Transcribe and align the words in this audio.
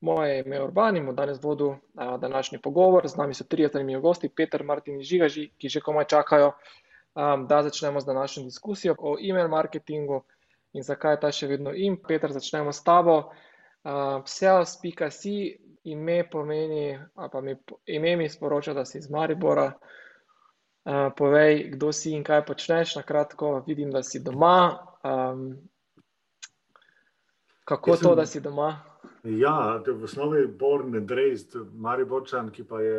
Moje 0.00 0.40
ime 0.40 0.56
je 0.56 0.62
Urban 0.62 0.96
in 0.96 1.06
bom 1.06 1.16
danes 1.16 1.38
vodil 1.42 1.66
uh, 1.66 1.78
današnji 2.20 2.58
pogovor. 2.62 3.08
Z 3.08 3.16
nami 3.16 3.34
so 3.34 3.44
tri 3.44 3.68
zanimivi 3.72 4.00
gosti, 4.00 4.28
Peter, 4.28 4.64
Martin 4.64 4.94
in 4.94 5.02
Žiga, 5.02 5.28
ki 5.58 5.68
že 5.68 5.80
komaj 5.80 6.04
čakajo, 6.04 6.52
um, 7.14 7.46
da 7.46 7.62
začnemo 7.62 8.00
z 8.00 8.06
današnjo 8.06 8.44
diskusijo 8.44 8.94
o 8.98 9.16
e-mail 9.20 9.48
marketingu 9.48 10.22
in 10.72 10.82
zakaj 10.82 11.12
je 11.12 11.20
ta 11.20 11.32
še 11.32 11.46
vedno 11.46 11.72
in. 11.74 11.96
Peter, 12.08 12.32
začnemo 12.32 12.72
s 12.72 12.84
tabo. 12.84 13.32
Sales.si 14.26 15.56
ime 15.84 16.30
pomeni, 16.30 16.98
pa 17.14 17.40
mi, 17.40 17.56
ime 17.86 18.16
mi 18.16 18.28
sporoča, 18.28 18.74
da 18.74 18.84
si 18.84 18.98
iz 18.98 19.10
Maribora. 19.10 19.72
Uh, 20.86 21.10
povej, 21.16 21.70
kdo 21.74 21.92
si 21.92 22.12
in 22.14 22.22
kaj 22.24 22.44
počneš. 22.46 22.96
Na 22.96 23.02
kratko, 23.02 23.62
vidim, 23.66 23.90
da 23.90 24.02
si 24.02 24.20
doma. 24.22 24.78
Um, 25.02 25.56
kako 27.64 27.96
sem, 27.96 28.04
to, 28.06 28.14
da 28.14 28.26
si 28.26 28.40
doma? 28.40 28.68
Ja, 29.26 29.82
v 29.86 30.04
osnovi 30.04 30.38
je 30.38 30.46
Born 30.46 31.08
Raised, 31.08 31.54
Mariborčan, 31.74 32.50
ki 32.54 32.62
pa 32.62 32.78
je 32.78 32.98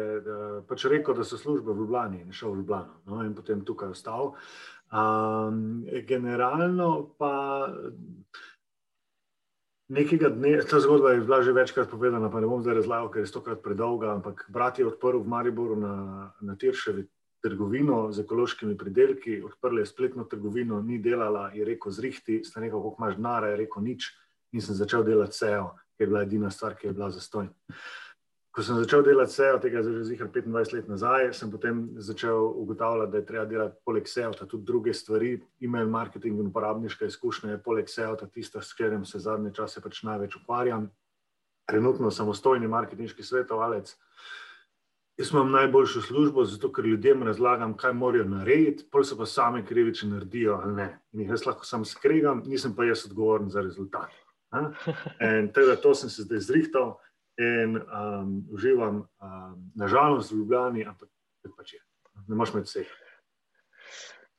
pač 0.67 0.83
rekel, 0.91 1.15
da 1.15 1.23
so 1.23 1.37
službe 1.39 1.71
v 1.71 1.85
Ljubljani 1.85 2.19
in 2.25 2.33
šel 2.35 2.51
v 2.51 2.59
Ljubljano 2.61 2.97
no, 3.05 3.21
in 3.23 3.31
potem 3.35 3.61
tukaj 3.63 3.93
ostal. 3.95 4.33
Um, 4.91 5.85
generalno 6.07 7.15
pa 7.17 7.31
nekega 9.87 10.33
dne, 10.35 10.57
ta 10.67 10.81
zgodba 10.83 11.15
je 11.15 11.23
bila 11.23 11.41
že 11.43 11.55
večkrat 11.55 11.89
povedana, 11.91 12.31
pa 12.31 12.43
ne 12.43 12.51
bom 12.51 12.59
zdaj 12.61 12.81
razlagal, 12.81 13.07
ker 13.13 13.23
je 13.23 13.31
stokrat 13.31 13.63
predolga, 13.63 14.11
ampak 14.19 14.45
brat 14.51 14.79
je 14.79 14.87
odprl 14.87 15.23
v 15.23 15.31
Mariboru 15.31 15.79
na, 15.79 15.95
na 16.41 16.59
Tirševi 16.59 17.07
trgovino 17.39 18.11
z 18.11 18.27
ekološkimi 18.27 18.75
pridelki, 18.77 19.39
odprl 19.47 19.79
je 19.79 19.87
spletno 19.87 20.27
trgovino, 20.27 20.81
ni 20.81 20.99
delala, 20.99 21.53
je 21.55 21.63
rekel 21.63 21.91
zrihti, 21.91 22.43
sta 22.43 22.59
nekaj, 22.59 22.79
koliko 22.81 23.03
imaš 23.03 23.15
denara, 23.15 23.55
je 23.55 23.63
rekel 23.63 23.83
nič. 23.83 24.15
In 24.55 24.63
sem 24.63 24.75
začel 24.75 25.03
delati 25.03 25.35
SEO 25.35 25.75
ki 25.97 26.03
je 26.03 26.07
bila 26.07 26.21
edina 26.21 26.51
stvar, 26.51 26.75
ki 26.77 26.87
je 26.87 26.93
bila 26.93 27.09
zastojna. 27.11 27.53
Ko 28.57 28.63
sem 28.65 28.77
začel 28.81 29.03
delati 29.05 29.33
SEO, 29.33 29.59
tega 29.61 29.83
je 29.85 30.01
že 30.01 30.15
25 30.17 30.73
let 30.73 30.87
nazaj, 30.89 31.27
sem 31.33 31.51
potem 31.51 31.83
začel 32.01 32.41
ugotavljati, 32.57 33.11
da 33.11 33.17
je 33.17 33.25
treba 33.25 33.45
delati 33.45 33.77
poleg 33.85 34.07
SEO 34.09 34.31
tudi 34.33 34.65
druge 34.65 34.93
stvari. 34.93 35.35
E-mail 35.61 35.89
marketing 35.89 36.39
in 36.39 36.47
uporabniška 36.49 37.05
izkušnja 37.05 37.51
je 37.51 37.61
poleg 37.63 37.89
SEO 37.89 38.15
tista, 38.33 38.61
s 38.61 38.73
katerim 38.73 39.05
se 39.05 39.19
zadnje 39.19 39.53
čase 39.53 39.81
pač 39.81 40.01
največ 40.03 40.39
ukvarjam. 40.41 40.89
Trenutno 41.69 42.11
samostojni 42.11 42.67
marketinški 42.67 43.23
svetovalec. 43.23 43.93
Jaz 45.17 45.31
imam 45.33 45.51
najboljšo 45.51 46.01
službo, 46.01 46.45
zato 46.45 46.71
ker 46.73 46.85
ljudem 46.85 47.23
razlagam, 47.23 47.77
kaj 47.77 47.93
morajo 47.93 48.25
narediti, 48.25 48.85
pol 48.91 49.05
so 49.05 49.17
pa 49.17 49.25
sami 49.25 49.65
krivi, 49.65 49.93
če 49.93 50.09
naredijo 50.09 50.57
ali 50.63 50.73
ne. 50.81 50.87
In 51.13 51.29
jaz 51.29 51.45
lahko 51.45 51.65
sam 51.65 51.85
skregam, 51.85 52.41
nisem 52.45 52.73
pa 52.73 52.85
jaz 52.85 53.05
odgovoren 53.05 53.49
za 53.49 53.61
rezultat. 53.61 54.13
In 55.27 55.51
tega, 55.53 55.75
to 55.81 55.93
sem 55.95 56.09
se 56.09 56.23
zdaj 56.23 56.39
zrihtal 56.47 56.95
in 57.37 57.77
um, 57.77 58.47
uživam, 58.51 59.03
um, 59.21 59.71
nažalost, 59.75 60.31
v 60.31 60.39
Ljubljani, 60.39 60.85
ampak 60.89 61.09
pač 61.57 61.73
je. 61.73 61.81
Ne 62.27 62.35
moreš 62.35 62.53
med 62.55 62.65
vseh. 62.65 62.89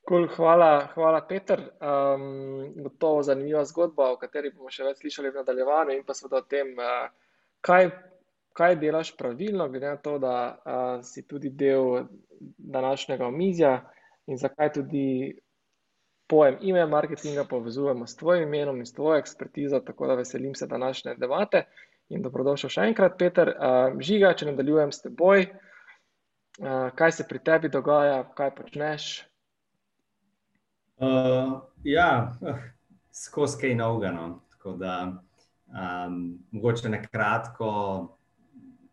Cool, 0.09 0.27
hvala, 0.35 0.89
hvala, 0.95 1.21
Peter. 1.29 1.61
Um, 1.79 2.73
gotovo 2.83 3.23
zanimiva 3.23 3.63
zgodba, 3.69 4.11
o 4.13 4.19
kateri 4.19 4.51
bomo 4.51 4.73
še 4.73 4.87
več 4.89 5.03
slišali 5.03 5.31
v 5.31 5.43
nadaljevanju, 5.43 5.99
in 5.99 6.05
pa 6.09 6.17
seveda 6.17 6.41
o 6.41 6.47
tem, 6.49 6.73
uh, 6.81 7.07
kaj, 7.63 7.91
kaj 8.57 8.79
delaš 8.81 9.13
pravilno, 9.21 9.69
glede 9.71 9.93
na 9.93 10.01
to, 10.03 10.17
da 10.19 10.35
uh, 10.57 11.05
si 11.07 11.27
tudi 11.29 11.53
del 11.55 12.09
današnjega 12.59 13.29
omizja 13.29 13.77
in 14.27 14.41
zakaj 14.41 14.73
tudi 14.81 15.05
pojem 16.29 16.57
ime 16.61 16.87
marketinga 16.87 17.45
povezujemo 17.45 18.07
s 18.07 18.17
tvojim 18.17 18.43
imenom 18.43 18.79
in 18.79 18.87
s 18.87 18.93
tvojo 18.93 19.19
ekspertizo, 19.19 19.81
tako 19.81 20.07
da 20.07 20.15
veselim 20.15 20.55
se 20.55 20.67
današnje 20.67 21.15
debate 21.15 21.65
in 22.09 22.23
dobrodošel 22.23 22.71
še 22.71 22.85
enkrat, 22.89 23.19
Peter. 23.19 23.53
Žiga, 24.01 24.33
če 24.37 24.51
nadaljujem 24.51 24.93
s 24.93 25.03
teboj, 25.05 25.47
kaj 27.01 27.13
se 27.13 27.27
pri 27.29 27.41
tebi 27.45 27.69
dogaja, 27.73 28.23
kaj 28.37 28.55
počneš? 28.57 29.09
Uh, 30.99 31.61
ja, 31.85 32.35
skozi 33.15 33.61
kaj 33.61 33.75
novega. 33.79 34.13
No. 34.13 34.41
Tako 34.57 34.73
da, 34.81 34.95
um, 35.69 36.17
mogoče 36.51 36.91
na 36.91 37.03
kratko, 37.05 37.71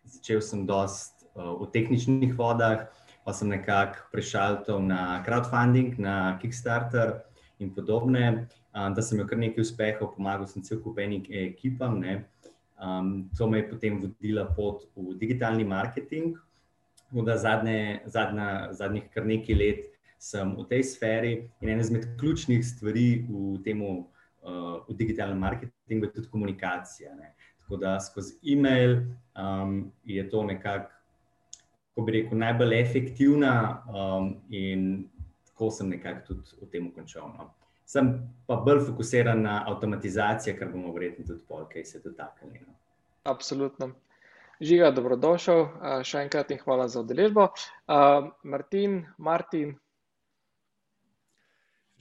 začel 0.04 0.44
sem 0.44 0.68
dost 0.68 1.26
uh, 1.34 1.56
v 1.64 1.72
tehničnih 1.74 2.36
vodah 2.38 2.86
pa 3.26 3.34
sem 3.34 3.50
nekako 3.50 4.06
prešaltil 4.14 4.86
na 4.86 5.26
crowdfunding, 5.26 5.98
na 5.98 6.38
Kickstarter 6.38 7.25
in 7.60 7.74
podobne, 7.74 8.48
da 8.74 9.02
sem 9.02 9.18
imel 9.18 9.30
kar 9.30 9.40
nekaj 9.40 9.64
uspehov, 9.64 10.14
pomagal 10.16 10.48
sem 10.52 10.64
cel 10.64 10.82
kup 10.84 11.00
enim 11.00 11.24
ekipam. 11.30 12.02
Um, 12.76 13.30
to 13.38 13.48
me 13.48 13.62
je 13.62 13.70
potem 13.70 14.00
vodila 14.02 14.46
pot 14.56 14.84
v 14.96 15.16
digitalni 15.20 15.64
marketing. 15.64 16.36
Da 17.26 17.38
zadnje, 17.38 18.02
zadnja, 18.12 18.74
zadnjih 18.76 19.06
kar 19.14 19.24
nekaj 19.26 19.56
let 19.56 19.86
sem 20.20 20.56
v 20.58 20.66
tej 20.68 20.84
sferi 20.84 21.34
in 21.62 21.70
ena 21.70 21.84
izmed 21.86 22.08
ključnih 22.20 22.64
stvari 22.66 23.24
v, 23.30 23.62
temu, 23.64 24.10
uh, 24.44 24.82
v 24.90 24.98
digitalnem 24.98 25.40
marketingu 25.40 26.10
je 26.10 26.16
tudi 26.18 26.32
komunikacija. 26.34 27.16
Ne. 27.16 27.32
Tako 27.62 27.80
da 27.80 27.96
skozi 28.04 28.36
e-mail 28.52 29.00
um, 29.38 29.92
je 30.04 30.28
to 30.30 30.44
nekako 30.44 30.92
ko 31.96 32.04
bi 32.04 32.12
rekel, 32.12 32.38
najbolj 32.38 32.76
efektivna, 32.76 33.54
um, 33.88 34.34
in 34.52 35.06
tako 35.56 35.72
sem 35.72 35.90
nekako 35.90 36.28
tudi 36.28 36.42
v 36.62 36.68
tem 36.72 36.92
končal. 36.92 37.32
No. 37.38 37.54
Sem 37.88 38.10
pa 38.48 38.56
bolj 38.60 38.82
fokusiran 38.90 39.42
na 39.42 39.62
avtomatizacijo, 39.68 40.58
kar 40.60 40.68
bomo 40.72 40.92
verjetno 40.94 41.26
tudi 41.26 41.40
polkaj 41.48 41.86
se 41.86 42.02
dotaknili. 42.04 42.60
No. 42.68 42.74
Absolutno. 43.24 43.94
Žiga, 44.60 44.92
dobrodošel, 44.92 45.62
uh, 45.62 46.04
še 46.04 46.26
enkrat 46.26 46.52
in 46.52 46.60
hvala 46.60 46.90
za 46.92 47.00
udeležbo. 47.04 47.48
Uh, 47.88 48.28
Martin, 48.44 49.06
Martin. 49.18 49.78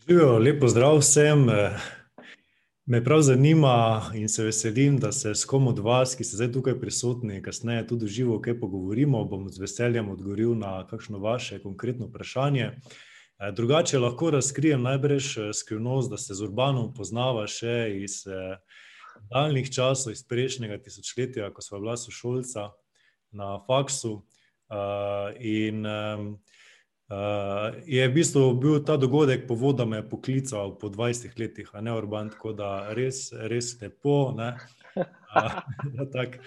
Živijo, 0.03 0.38
lepo 0.38 0.69
zdrav 0.69 0.98
vsem. 0.98 1.47
Me 2.87 3.04
prav 3.04 3.22
zanima 3.22 4.10
in 4.14 4.28
se 4.28 4.44
veselim, 4.44 4.98
da 4.98 5.12
se 5.12 5.34
s 5.34 5.47
kom 5.48 5.70
od 5.70 5.78
vas, 5.78 6.12
ki 6.19 6.25
ste 6.26 6.37
zdaj 6.37 6.53
tukaj 6.59 6.81
prisotni, 6.81 7.43
kasneje 7.43 7.87
tudi 7.87 8.10
živo, 8.10 8.43
kaj 8.43 8.59
pogovorimo. 8.60 9.25
Bom 9.25 9.48
z 9.48 9.62
veseljem 9.62 10.10
odgovoril 10.10 10.59
na 10.59 10.76
kakšno 10.91 11.22
vaše 11.22 11.62
konkretno 11.62 12.10
vprašanje. 12.10 12.66
Eh, 12.75 13.13
drugače 13.53 13.99
lahko 13.99 14.31
razkrijem 14.31 14.83
najbrž 14.83 15.39
eh, 15.39 15.53
skrivnost, 15.53 16.11
da 16.11 16.17
se 16.17 16.34
z 16.34 16.43
Urbanom 16.43 16.95
poznava 16.95 17.47
še 17.47 17.91
iz 18.03 18.22
eh, 18.27 18.56
daljnih 19.31 19.71
časov, 19.71 20.12
iz 20.12 20.25
prejšnjega 20.27 20.78
tisočletja, 20.83 21.50
ko 21.55 21.62
smo 21.62 21.81
bila 21.81 21.97
sošolca 21.97 22.71
na 23.33 23.59
faksu. 23.67 24.23
In 25.39 25.84
je 27.87 28.06
v 28.09 28.12
bistvu 28.15 28.55
bil 28.59 28.81
ta 28.84 28.97
dogodek 28.97 29.44
povod, 29.47 29.77
da 29.77 29.84
me 29.84 30.00
je 30.00 30.09
poklical 30.09 30.73
po 30.81 30.89
20 30.89 31.39
letih, 31.39 31.69
a 31.73 31.81
ne 31.84 31.93
urban, 31.94 32.31
tako 32.33 32.55
da 32.56 32.94
res, 32.97 33.28
res 33.33 33.75
lepo, 33.83 34.33
uh, 34.33 34.56
da, 35.97 36.11
tak, 36.12 36.39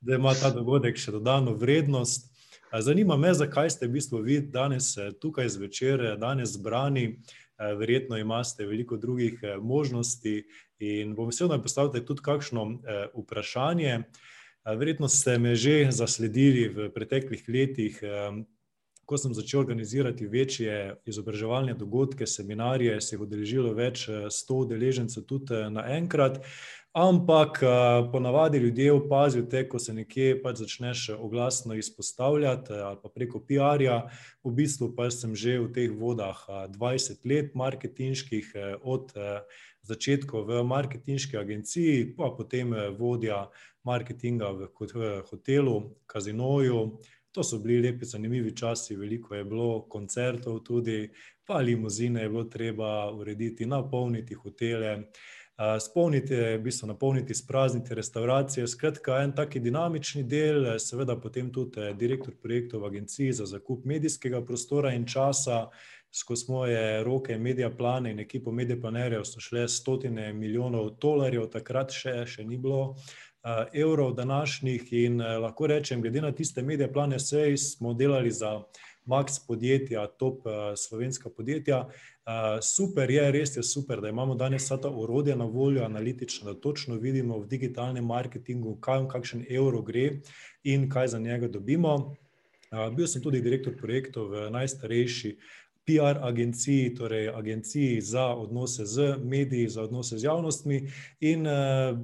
da 0.00 0.14
ima 0.14 0.34
ta 0.34 0.50
dogodek 0.54 0.98
še 0.98 1.14
dodano 1.16 1.54
vrednost. 1.58 2.32
Uh, 2.72 2.80
zanima 2.80 3.16
me, 3.16 3.34
zakaj 3.34 3.70
ste 3.70 3.86
v 3.86 3.92
bistvu 3.92 4.18
vi 4.22 4.40
danes 4.40 4.96
eh, 4.96 5.12
tukaj 5.20 5.48
zvečer, 5.48 6.16
danes 6.18 6.56
zbrani. 6.58 7.18
Verjetno 7.56 8.18
imate 8.20 8.66
veliko 8.66 8.96
drugih 8.96 9.40
možnosti 9.62 10.44
in 10.78 11.14
bom 11.14 11.30
vesel, 11.30 11.48
da 11.48 11.56
mi 11.56 11.62
postavite 11.62 12.04
tudi 12.04 12.20
kakšno 12.20 12.64
vprašanje. 13.14 14.02
Verjetno 14.76 15.08
ste 15.08 15.38
me 15.38 15.54
že 15.54 15.86
zasledili 15.90 16.68
v 16.68 16.90
preteklih 16.92 17.48
letih. 17.48 18.02
Ko 19.06 19.16
sem 19.16 19.32
začel 19.34 19.60
organizirati 19.60 20.26
večje 20.26 20.96
izobraževalne 21.06 21.74
dogodke, 21.74 22.26
seminarije, 22.26 23.00
se 23.00 23.16
je 23.16 23.20
udeležilo 23.20 23.72
več 23.72 24.04
sto 24.28 24.54
udeležencev 24.66 25.24
tudi 25.24 25.56
naenkrat. 25.70 26.44
Ampak 26.98 27.60
ponavadi 28.12 28.58
ljudje 28.58 28.92
opazijo 28.92 29.44
te, 29.44 29.68
ko 29.68 29.78
se 29.78 29.92
nekje 29.92 30.38
pač 30.42 30.62
začneš 30.62 31.08
oglasno 31.18 31.74
izpostavljati 31.76 32.72
ali 32.72 32.96
pa 33.02 33.08
preko 33.08 33.40
PR-ja. 33.40 33.98
V 34.44 34.52
bistvu 34.56 34.94
pa 34.96 35.10
sem 35.10 35.34
že 35.36 35.58
v 35.60 35.68
teh 35.76 35.92
vodah 35.92 36.40
20 36.48 37.20
let 37.28 37.52
marketinških, 37.54 38.48
od 38.80 39.12
začetkov 39.82 40.48
v 40.48 40.62
marketinški 40.64 41.36
agenciji, 41.36 42.16
pa 42.16 42.32
potem 42.32 42.72
vodja 42.96 43.44
marketinga 43.84 44.50
v 44.56 44.72
hotelu, 45.28 45.76
kazinoju. 46.06 46.80
To 47.36 47.44
so 47.44 47.58
bili 47.60 47.82
lepi, 47.90 48.08
zanimivi 48.08 48.56
časi, 48.56 48.96
veliko 48.96 49.34
je 49.34 49.44
bilo 49.44 49.82
koncertov 49.92 50.62
tudi, 50.64 51.10
pa 51.44 51.60
limuzine 51.60 52.22
je 52.22 52.28
bilo 52.28 52.44
treba 52.44 53.12
urediti, 53.12 53.66
napolniti 53.66 54.34
hotele, 54.34 55.10
spolniti, 55.80 56.34
v 56.34 56.58
bistvu 56.62 56.88
napolniti, 56.88 57.32
izprazniti 57.32 57.94
restavracije. 57.94 58.66
Skratka, 58.68 59.22
en 59.22 59.32
tak 59.32 59.56
dinamični 59.56 60.22
del, 60.22 60.78
seveda 60.78 61.16
potem 61.16 61.52
tudi 61.52 61.92
direktor 61.96 62.34
projektov 62.42 62.82
v 62.82 62.86
Agenciji 62.86 63.32
za 63.32 63.46
zakup 63.46 63.84
medijskega 63.84 64.44
prostora 64.44 64.92
in 64.92 65.06
časa. 65.06 65.66
Skozi 66.12 66.52
moje 66.52 67.04
roke 67.04 67.38
Mediaplane 67.38 68.10
in 68.10 68.20
ekipo 68.20 68.52
Mediaplanerjev 68.52 69.24
so 69.24 69.40
šle 69.40 69.68
stotine 69.68 70.32
milijonov 70.32 70.94
tolarjev, 71.00 71.48
takrat 71.52 71.92
še, 71.92 72.22
še 72.26 72.44
ni 72.44 72.56
bilo 72.56 72.94
evrov 73.72 74.14
današnjih, 74.14 74.92
in 74.92 75.20
lahko 75.20 75.66
rečem, 75.66 76.00
glede 76.02 76.20
na 76.20 76.32
tiste 76.32 76.62
Mediaplane, 76.62 77.18
saj 77.18 77.56
smo 77.56 77.94
delali 77.94 78.30
za 78.30 78.62
Max 79.06 79.38
podjetja, 79.46 80.06
top 80.18 80.42
slovenska 80.76 81.30
podjetja. 81.30 81.86
Super 82.62 83.10
je, 83.10 83.30
res 83.32 83.56
je 83.56 83.62
super, 83.62 84.00
da 84.00 84.08
imamo 84.08 84.34
danes 84.34 84.64
vsa 84.64 84.76
ta 84.82 84.90
orodja 84.90 85.36
na 85.36 85.44
voljo, 85.44 85.84
analitična, 85.84 86.52
da 86.52 86.60
točno 86.60 86.94
vidimo 86.94 87.38
v 87.38 87.46
digitalnem 87.46 88.04
marketingu, 88.04 88.76
kam 88.80 89.08
kakšen 89.08 89.46
evro 89.50 89.82
gre 89.82 90.20
in 90.64 90.90
kaj 90.90 91.08
za 91.08 91.18
njega 91.18 91.48
dobimo. 91.48 92.16
bil 92.96 93.06
sem 93.06 93.22
tudi 93.22 93.40
direktor 93.40 93.76
projektov 93.78 94.28
v 94.30 94.50
najstarejši 94.50 95.36
piar 95.86 96.18
agenciji, 96.22 96.94
torej 96.94 97.28
agenciji 97.28 98.00
za 98.00 98.34
odnose 98.34 98.86
z 98.86 99.14
mediji, 99.22 99.68
za 99.68 99.82
odnose 99.82 100.18
z 100.18 100.24
javnostmi, 100.24 100.80
in 101.20 101.46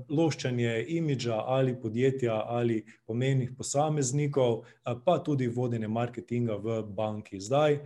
loščenje 0.09 0.85
imidža 0.89 1.43
ali 1.47 1.75
podjetja 1.75 2.45
ali 2.47 2.85
pomembnih 3.07 3.51
posameznikov, 3.59 4.63
pa 5.05 5.19
tudi 5.19 5.49
vodenje 5.49 5.89
marketinga 5.89 6.57
v 6.63 6.83
banki. 6.83 7.41
Zdaj 7.41 7.81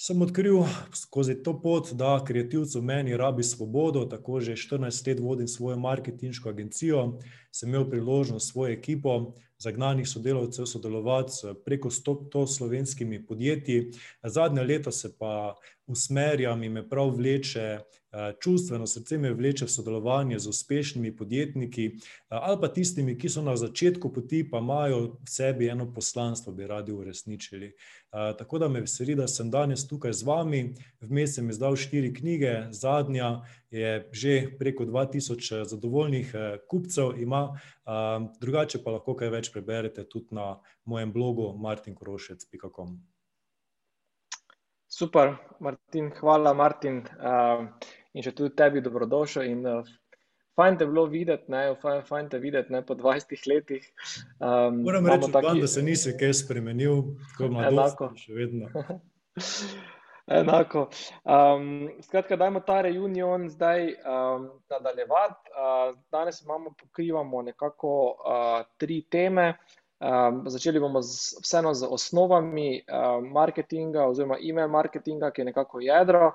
sem 0.00 0.22
odkril 0.22 0.62
skozi 0.96 1.34
to 1.44 1.52
pot, 1.60 1.90
da 1.92 2.14
kreativec 2.24 2.72
v 2.74 2.80
meni 2.82 3.16
rabi 3.20 3.44
svobodo, 3.44 4.06
tako 4.08 4.40
že 4.40 4.56
štirinajst 4.56 5.06
let 5.06 5.20
vodim 5.20 5.48
svojo 5.48 5.76
marketinško 5.76 6.48
agencijo. 6.48 7.18
Sem 7.52 7.68
imel 7.68 7.84
priložnost 7.90 8.46
s 8.46 8.52
svojo 8.52 8.72
ekipo 8.72 9.34
zagnanih 9.60 10.08
sodelavcev 10.08 10.66
sodelovati 10.66 11.52
preko 11.64 11.90
sto 11.90 12.46
slovenskimi 12.46 13.26
podjetji. 13.26 13.90
Zadnja 14.24 14.62
leta 14.62 14.92
se 14.92 15.12
pa 15.18 15.54
usmerjam 15.86 16.62
in 16.62 16.72
me 16.72 16.88
prav 16.88 17.12
vleče, 17.16 17.78
čustveno 18.40 18.86
srce 18.86 19.18
me 19.18 19.32
vleče 19.32 19.64
v 19.64 19.70
sodelovanje 19.70 20.38
z 20.38 20.48
uspešnimi 20.48 21.16
podjetniki, 21.16 21.90
ali 22.28 22.60
pa 22.60 22.68
tistimi, 22.68 23.18
ki 23.18 23.28
so 23.28 23.42
na 23.42 23.56
začetku 23.56 24.12
poti, 24.12 24.42
pa 24.50 24.58
imajo 24.58 25.00
v 25.22 25.30
sebi 25.30 25.68
eno 25.68 25.86
poslanstvo, 25.94 26.52
bi 26.52 26.66
radi 26.66 26.92
uresničili. 26.92 27.72
tako 28.10 28.58
da 28.58 28.68
me 28.68 28.80
veseli, 28.80 29.14
da 29.14 29.28
sem 29.28 29.50
danes 29.50 29.86
tukaj 29.88 30.12
z 30.12 30.26
vami, 30.26 30.74
vmes 31.00 31.34
sem 31.34 31.50
izdal 31.50 31.76
štiri 31.76 32.14
knjige, 32.14 32.66
zadnja 32.70 33.42
je 33.70 34.08
že 34.12 34.50
preko 34.58 34.84
dva 34.84 35.06
tisoč 35.06 35.52
zadovoljnih 35.64 36.34
kupcev 36.68 37.14
ima, 37.22 37.60
drugače 38.40 38.82
pa 38.84 38.90
lahko 38.90 39.14
kaj 39.14 39.30
več 39.30 39.52
preberete 39.52 40.04
tudi 40.04 40.34
na 40.34 40.58
mojem 40.84 41.12
blogu 41.12 41.54
martinkorošec 41.58 42.44
pika 42.50 42.68
com. 42.76 42.98
Super, 44.90 45.36
Martin, 45.60 46.10
hvala, 46.18 46.52
Martin, 46.54 47.04
in 48.14 48.26
še 48.26 48.34
tudi 48.36 48.54
tebi 48.56 48.82
dobrodošel 48.84 49.48
in, 49.48 49.64
fajn 50.58 50.76
te 50.78 50.84
je 50.84 50.90
bilo 50.90 51.06
videti, 51.06 51.52
ne, 51.52 51.62
fajn 52.08 52.28
te 52.28 52.36
je 52.36 52.40
videti, 52.40 52.72
ne, 52.72 52.82
po 52.86 52.94
dvajsetih 52.94 53.46
letih, 53.46 53.86
Moram 54.82 55.06
reči, 55.06 55.30
da 55.60 55.70
se 55.70 55.82
nisi 55.82 56.16
kaj 56.18 56.34
spremenil, 56.42 57.02
tako 57.30 57.48
mladosten 57.54 58.14
si 58.16 58.28
še 58.28 58.36
vedno. 58.36 58.68
Enako, 60.30 60.84
skratka, 62.04 62.36
dajmo 62.38 62.60
ta 62.62 62.80
reunion 62.86 63.48
zdaj, 63.50 63.96
nadaljevati, 64.70 65.50
danes 66.12 66.42
imamo, 66.44 66.70
pokrivamo 66.78 67.42
nekako, 67.42 67.94
tri 68.78 69.02
teme. 69.10 69.54
začeli 70.46 70.80
bomo 70.80 71.02
z, 71.02 71.40
vseeno 71.42 71.74
z 71.74 71.84
osnovami, 71.84 72.84
marketinga 73.32 74.06
oziroma 74.08 74.38
email 74.40 74.68
marketinga, 74.68 75.28
ki 75.30 75.42
je 75.42 75.44
nekako 75.44 75.80
jedro, 75.80 76.30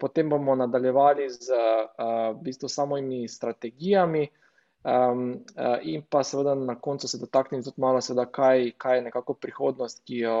potem 0.00 0.28
bomo 0.28 0.54
nadaljevali 0.54 1.28
z, 1.30 1.56
v 1.98 2.42
bistvu 2.44 2.68
samimi 2.68 3.28
strategijami, 3.28 4.28
in 5.82 6.02
pa 6.10 6.22
seveda 6.22 6.54
na 6.54 6.78
koncu 6.80 7.08
se 7.08 7.18
dotaknili 7.18 7.64
tudi 7.64 7.80
malo 7.80 8.00
seveda, 8.00 8.26
kaj, 8.30 8.72
kaj 8.78 8.96
je 8.96 9.02
nekako 9.02 9.34
prihodnost, 9.34 10.02
ki 10.06 10.18
jo, 10.18 10.38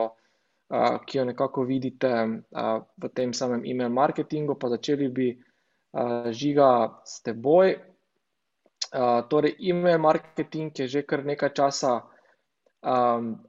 ki 1.06 1.18
jo 1.18 1.24
nekako 1.24 1.64
vidite, 1.64 2.12
v 2.96 3.08
tem 3.14 3.32
samem 3.32 3.64
email 3.64 3.88
marketingu, 3.88 4.54
pa 4.54 4.68
začeli 4.68 5.08
bi, 5.08 5.30
Žiga, 6.30 7.00
s 7.04 7.22
teboj. 7.24 7.78
torej 9.28 9.56
email 9.60 9.98
marketing 9.98 10.78
je 10.78 10.86
že 10.86 11.02
kar 11.02 11.24
nekaj 11.24 11.52
časa, 11.52 12.02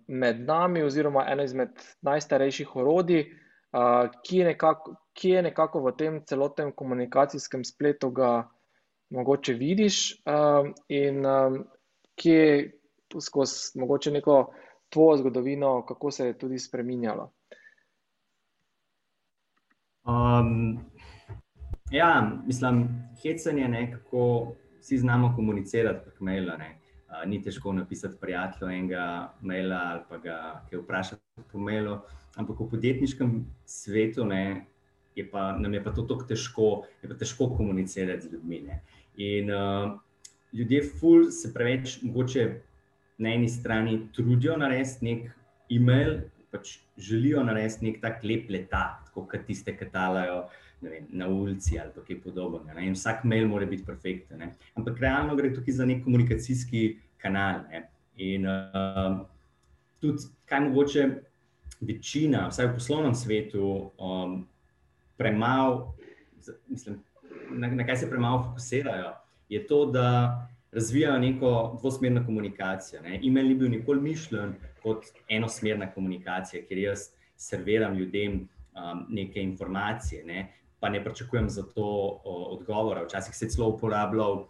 med 0.08 0.40
nami 0.48 0.84
oziroma 0.84 1.26
eno 1.28 1.44
izmed 1.44 1.70
najstarejših 2.02 2.76
orodij, 2.76 3.28
ki 4.26 4.44
nekako, 4.44 4.96
kje 5.14 5.42
nekako 5.42 5.82
v 5.86 5.96
tem 5.98 6.22
celotnem 6.26 6.72
komunikacijskem 6.72 7.64
spletu 7.64 8.10
ga 8.12 8.50
mogoče 9.10 9.54
vidiš, 9.54 10.22
in, 10.90 11.26
kje 12.16 12.72
skozi 13.22 13.80
mogoče 13.80 14.12
neko 14.12 14.54
tvojo 14.90 15.18
zgodovino, 15.18 15.86
kako 15.86 16.12
se 16.12 16.26
je 16.26 16.38
tudi 16.38 16.60
spreminjalo? 16.60 17.32
ja, 21.92 22.32
mislim, 22.46 22.88
hecanje, 23.24 23.68
ne, 23.68 23.92
kako 23.92 24.48
vsi 24.80 24.98
znamo 24.98 25.34
komunicirati 25.36 26.00
prek 26.06 26.20
maila, 26.20 26.58
ne. 26.58 26.76
ni 27.26 27.42
težko 27.42 27.74
napisati 27.74 28.16
prijatelju 28.22 28.72
enega 28.72 29.34
maila 29.42 29.76
ali 29.76 30.02
pa 30.10 30.18
ga 30.18 30.62
vprašati 30.72 31.22
po 31.52 31.60
mailu, 31.60 31.98
ampak 32.40 32.60
v 32.60 32.70
podjetniškem 32.72 33.34
svetu, 33.68 34.26
ne, 34.26 34.66
je 35.16 35.26
pa, 35.28 35.52
nam 35.60 35.74
je 35.74 35.84
pa 35.84 35.92
to 35.92 36.06
tako 36.08 36.28
težko, 36.30 36.70
je 37.04 37.12
pa 37.12 37.18
težko 37.20 37.50
komunicirati 37.58 38.28
z 38.28 38.34
ljudmi, 38.34 38.62
ne. 38.70 38.80
In, 39.20 39.52
ljudje 40.56 40.84
ful 41.00 41.28
se 41.36 41.52
preveč 41.54 42.00
mogoče 42.02 42.46
na 43.20 43.34
eni 43.36 43.50
strani 43.50 44.00
trudijo 44.16 44.56
narediti 44.58 45.06
neki 45.06 45.30
email, 45.76 46.22
pač 46.50 46.80
želijo 46.98 47.44
narediti 47.44 47.86
neki 47.86 48.02
tak 48.02 48.24
lep 48.24 48.50
letak, 48.50 49.04
tako 49.10 49.28
kot 49.30 49.46
tiste, 49.46 49.76
ke 49.78 49.90
talajo, 49.92 50.46
vem, 50.82 51.10
na 51.12 51.28
ulici 51.28 51.78
ali 51.80 51.92
kaj 52.08 52.22
podobnega, 52.24 52.80
ne, 52.80 52.88
in 52.88 52.96
vsak 52.96 53.26
mail 53.28 53.50
mora 53.52 53.68
biti 53.70 53.86
perfekten, 53.86 54.40
ne. 54.40 54.54
Ampak 54.80 55.02
realno 55.04 55.36
gre 55.36 55.52
tukaj 55.54 55.82
za 55.82 55.86
neki 55.86 56.08
komunikacijski 56.08 56.86
kanal, 57.20 57.66
ne. 57.70 57.90
In, 58.20 58.48
tudi 60.00 60.32
kaj 60.48 60.64
mogoče 60.70 61.10
večina, 61.80 62.48
vsaj 62.50 62.68
v 62.68 62.74
poslovnem 62.74 63.16
svetu, 63.16 63.92
premalo 65.18 65.96
mislim, 66.68 67.04
na, 67.52 67.68
na 67.68 67.86
kaj 67.86 67.98
se 67.98 68.10
premalo 68.10 68.44
fokusirajo, 68.44 69.14
je 69.50 69.68
to, 69.68 69.86
da 69.86 70.48
razvijajo 70.72 71.20
neko 71.20 71.78
dvosmerno 71.80 72.26
komunikacijo, 72.26 73.02
ne, 73.02 73.20
email 73.28 73.48
ni 73.48 73.56
bil 73.56 73.70
nikoli 73.70 74.02
mišljen 74.02 74.54
kot 74.84 75.06
enosmerna 75.30 75.92
komunikacija, 75.92 76.64
kjer 76.68 76.80
jaz 76.80 77.10
serviram 77.36 77.98
ljudem, 77.98 78.48
neke 79.10 79.42
informacije, 79.42 80.24
ne, 80.26 80.54
pa 80.80 80.90
ne 80.90 81.04
pričakujem 81.04 81.50
za 81.50 81.64
to, 81.64 82.22
odgovora, 82.24 83.04
včasih 83.04 83.36
se 83.36 83.46
je 83.46 83.50
celo 83.50 83.68
uporabljal, 83.70 84.46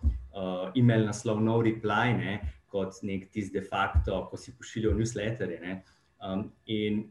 email 0.77 1.05
naslov 1.05 1.41
no 1.41 1.57
reply, 1.57 2.17
ne, 2.17 2.39
kot 2.67 2.99
neki 3.01 3.25
tisti 3.31 3.59
de 3.59 3.65
facto, 3.65 4.27
ko 4.29 4.37
si 4.37 4.53
pošiljal 4.57 4.93
newsletterje, 4.93 5.61
ne. 5.61 5.81
in 6.65 7.07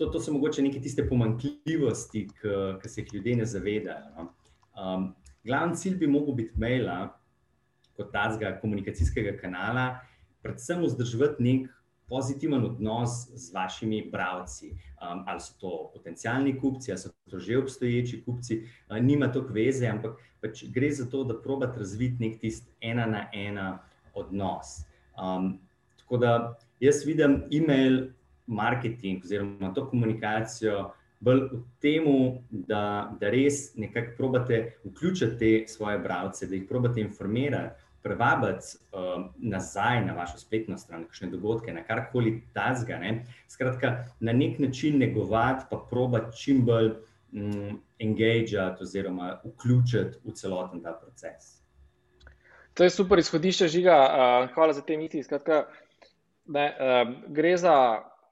to, 0.00 0.08
to 0.08 0.20
so 0.20 0.32
mogoče 0.32 0.62
neke 0.64 0.80
tiste 0.80 1.04
pomanjkljivosti, 1.08 2.22
ke, 2.40 2.58
ke 2.80 2.88
se 2.88 3.02
jih 3.02 3.14
ljudje 3.18 3.36
ne 3.36 3.46
zavedajo, 3.46 4.06
no. 4.16 4.94
glavni 5.44 5.76
cilj 5.76 5.98
bi 6.00 6.08
mogel 6.08 6.34
biti 6.38 6.56
maila 6.60 7.02
kot 7.98 8.08
takega 8.14 8.54
komunikacijskega 8.62 9.36
kanala 9.42 9.90
predvsem 10.42 10.80
vzdrževati 10.84 11.42
neki 11.42 11.68
pozitiven 12.08 12.64
odnos 12.64 13.28
z 13.34 13.52
vašimi 13.54 14.08
bralci. 14.12 14.70
Um, 14.70 15.24
ali 15.26 15.40
so 15.40 15.54
to 15.60 15.90
potencijalni 15.94 16.56
kupci, 16.58 16.92
ali 16.92 16.98
so 16.98 17.10
to 17.30 17.38
že 17.38 17.58
obstoječi 17.58 18.22
kupci, 18.24 18.62
uh, 18.88 18.96
nima 18.98 19.28
to 19.32 19.44
kveze, 19.46 19.86
ampak 19.86 20.18
pač 20.40 20.64
gre 20.72 20.90
za 20.92 21.06
to, 21.10 21.24
da 21.24 21.36
probate 21.42 21.78
razviti 21.78 22.24
nek 22.24 22.40
tisti 22.40 22.72
ena 22.80 23.06
na 23.06 23.28
ena 23.32 23.78
odnos. 24.14 24.80
Um, 25.14 25.58
tako 25.96 26.16
da 26.16 26.58
jaz 26.80 27.04
vidim 27.06 27.44
e-mail 27.52 28.10
marketing 28.50 29.24
oziroma 29.24 29.70
to 29.74 29.86
komunikacijo 29.90 30.90
bolj 31.20 31.42
v 31.52 31.60
tem, 31.84 32.06
da, 32.50 33.12
da 33.20 33.30
res 33.30 33.74
nekako 33.76 34.16
probate 34.16 34.60
vključiti 34.84 35.38
te 35.38 35.68
svoje 35.68 35.98
bralce, 35.98 36.46
da 36.46 36.54
jih 36.56 36.66
probate 36.68 37.00
informirati 37.00 37.88
privabiti 38.02 38.66
uh, 38.92 39.24
nazaj 39.36 40.04
na 40.04 40.12
vašo 40.12 40.38
spletno 40.38 40.78
stran, 40.78 41.04
kakšne 41.04 41.28
dogodke, 41.28 41.72
na 41.72 41.82
karkoli 41.84 42.42
tazga. 42.54 42.98
Ne? 42.98 43.26
Skratka, 43.48 44.04
na 44.20 44.32
nek 44.32 44.58
način 44.58 44.98
negovati, 44.98 45.64
pa 45.70 45.84
probati 45.90 46.36
čim 46.36 46.64
bolj 46.64 46.90
um, 47.32 47.80
engagati 47.98 48.82
oziroma 48.82 49.40
vključiti 49.44 50.18
v 50.24 50.32
celoten 50.32 50.82
ta 50.82 50.92
proces. 50.92 51.60
To 52.74 52.84
je 52.84 52.90
super 52.90 53.18
izhodišče, 53.18 53.68
žiga. 53.68 53.96
Uh, 54.00 54.54
hvala 54.54 54.72
za 54.72 54.80
te 54.80 54.96
misli. 54.96 55.22
Skratka, 55.22 55.66
ne, 56.46 56.72
uh, 56.80 57.12
gre 57.28 57.56
za. 57.56 57.76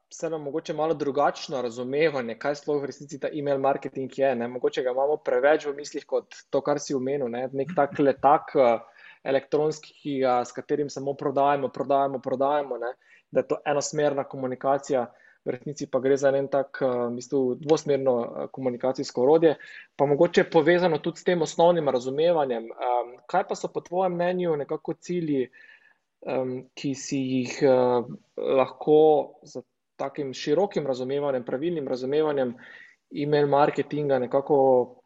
Vse 0.08 0.30
nam 0.30 0.42
mogoče 0.42 0.72
malo 0.72 0.94
drugačno 0.94 1.62
razumevanje, 1.62 2.38
kaj 2.40 2.54
sploh 2.62 2.80
v 2.82 2.88
resnici 2.88 3.18
ta 3.20 3.28
e-mail 3.32 3.58
marketing 3.60 4.18
je. 4.18 4.34
Ne? 4.34 4.48
Mogoče 4.48 4.82
ga 4.82 4.94
imamo 4.96 5.18
preveč 5.20 5.66
v 5.68 5.74
mislih 5.76 6.06
kot 6.08 6.38
to, 6.50 6.62
kar 6.64 6.80
si 6.80 6.96
omenil. 6.96 7.28
Ne? 7.28 7.42
Nek 7.52 7.74
tak 7.76 7.98
letak, 8.00 8.54
uh, 8.56 9.04
elektronski, 9.24 9.92
ki 10.02 10.16
ga, 10.22 10.40
s 10.44 10.56
katerim 10.56 10.88
samo 10.90 11.14
prodajemo, 11.14 11.68
prodajemo, 11.68 12.22
prodajemo, 12.24 12.78
ne? 12.78 12.92
da 13.30 13.40
je 13.40 13.48
to 13.48 13.60
enosmerna 13.66 14.24
komunikacija, 14.24 15.04
v 15.44 15.52
resnici 15.52 15.86
pa 15.90 16.00
gre 16.00 16.16
za 16.16 16.32
en 16.36 16.48
tak, 16.48 16.80
v 16.80 17.18
eh, 17.20 17.56
dvosmerno 17.60 18.14
eh, 18.24 18.46
komunikacijsko 18.52 19.22
orodje, 19.22 19.54
pa 19.96 20.06
mogoče 20.06 20.48
povezano 20.50 20.98
tudi 20.98 21.20
s 21.20 21.24
tem 21.24 21.42
osnovnim 21.42 21.88
razumevanjem. 21.88 22.70
Um, 22.72 23.16
kaj 23.28 23.44
pa 23.48 23.56
so 23.56 23.68
po 23.72 23.80
tvojem 23.84 24.16
mnenju 24.16 24.56
nekako 24.56 24.94
cilji, 24.94 25.48
um, 26.24 26.62
ki 26.74 26.94
si 26.94 27.20
jih 27.20 27.60
lahko 28.36 29.00
z 29.44 29.62
takim 29.98 30.32
širokim 30.34 30.86
razumevanjem, 30.86 31.44
pravilnim 31.44 31.88
razumevanjem 31.88 32.54
e-mail 33.10 33.48
marketinga 33.48 34.18
nekako 34.18 34.56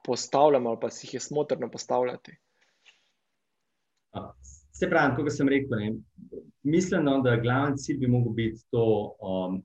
postavljamo 0.05 0.71
ali 0.71 0.79
pa 0.81 0.91
si 0.91 1.07
jih 1.07 1.15
je 1.15 1.21
smotrno 1.21 1.71
postavljati? 1.71 2.37
Se 4.73 4.89
pravi, 4.91 5.15
kot 5.17 5.33
sem 5.33 5.49
rekel, 5.49 5.79
ne, 5.79 5.93
mislim, 6.63 7.05
no, 7.05 7.21
da 7.23 7.37
glavni 7.37 7.79
cilj 7.79 8.01
bi 8.01 8.09
lahko 8.11 8.33
bil 8.35 8.57
to, 8.75 8.87
um, 9.21 9.61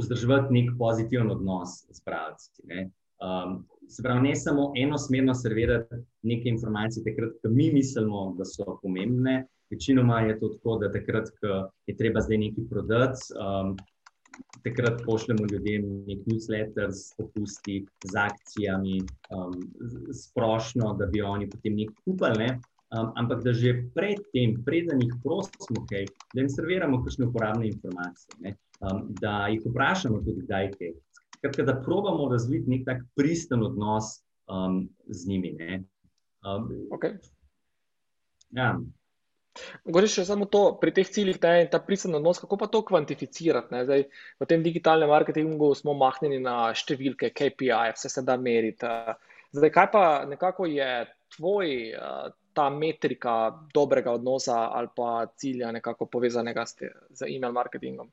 vzdrževati 0.00 0.54
nek 0.54 0.72
pozitiven 0.78 1.30
odnos 1.30 1.84
s 1.92 2.02
pravci. 2.04 2.50
Ne. 2.70 2.88
Um, 3.22 3.60
se 3.88 4.02
pravi, 4.02 4.28
ne 4.28 4.34
samo 4.36 4.72
enosmerno 4.76 5.34
servirati 5.34 6.02
neke 6.22 6.48
informacije, 6.48 7.04
takrat, 7.04 7.36
ko 7.42 7.52
mi 7.52 7.70
mislimo, 7.72 8.26
da 8.38 8.44
so 8.48 8.78
pomembne. 8.82 9.44
Večinoma 9.70 10.20
je 10.20 10.38
to 10.40 10.48
tako, 10.56 10.78
da 10.82 10.90
takrat, 10.92 11.30
ko 11.40 11.68
je 11.86 11.96
treba 11.96 12.20
zdaj 12.20 12.38
nekaj 12.38 12.68
prodati, 12.70 13.30
um, 13.38 13.76
takrat 14.64 15.02
pošljemo 15.06 15.46
ljudem 15.52 15.88
nek 16.06 16.26
newsletter 16.26 16.92
s 16.92 17.12
popusti, 17.18 17.82
z 18.04 18.16
akcijami, 18.16 19.00
um, 19.30 19.58
sprošno, 20.12 20.94
da 20.98 21.06
bi 21.06 21.22
oni 21.22 21.50
potem 21.50 21.76
nekaj 21.76 22.00
kupili. 22.04 22.38
Ne 22.38 22.60
um, 22.94 23.12
ampak 23.14 23.42
da 23.42 23.52
že 23.52 23.90
predtem, 23.94 24.62
preden 24.64 25.02
jih 25.02 25.14
prosimo, 25.22 25.82
okay, 25.82 26.06
da 26.34 26.42
jim 26.42 26.50
serviramo 26.50 27.02
kakšne 27.04 27.26
uporabne 27.26 27.68
informacije, 27.68 28.54
um, 28.80 29.08
da 29.20 29.46
jih 29.50 29.62
vprašamo 29.66 30.22
tudi, 30.22 30.46
kdaj 30.46 30.70
kaj. 30.78 30.92
Skratka, 31.38 31.62
da 31.62 31.80
probamo 31.84 32.28
razviti 32.30 32.70
nek 32.70 32.84
tak 32.86 33.02
pristen 33.16 33.62
odnos 33.62 34.22
um, 34.48 34.88
z 35.08 35.28
njimi. 35.28 35.56
Um, 36.44 36.70
okay. 36.94 37.18
ja. 38.50 38.78
Govorim 39.84 40.10
še 40.10 40.24
samo 40.26 40.48
to, 40.50 40.62
pri 40.80 40.90
teh 40.96 41.08
ciljih, 41.16 41.38
je 41.38 41.68
ta 41.70 41.78
pristen 41.82 42.14
odnos, 42.18 42.40
kako 42.42 42.58
pa 42.58 42.66
to 42.70 42.82
kvantificirati. 42.86 43.84
Zdaj, 43.86 44.06
v 44.42 44.48
tem 44.50 44.64
digitalnem 44.64 45.12
marketingu 45.12 45.70
smo 45.78 45.94
mahnjeni 45.98 46.40
na 46.42 46.72
številke, 46.74 47.30
KPI, 47.30 47.94
vse 47.94 48.10
se 48.10 48.24
da 48.26 48.36
meriti. 48.40 48.90
Zdaj, 49.54 49.70
kaj 49.70 49.90
pa 49.92 50.04
nekako 50.26 50.66
je 50.66 50.90
tvoj 51.36 51.70
ta 52.54 52.70
metrika 52.70 53.34
dobrega 53.74 54.12
odnosa 54.12 54.70
ali 54.74 54.88
pa 54.96 55.26
cilja, 55.36 55.72
nekako 55.72 56.06
povezanega 56.06 56.66
s, 56.66 56.78
te, 56.78 56.90
z 57.10 57.26
e-mail 57.28 57.52
marketingom? 57.52 58.10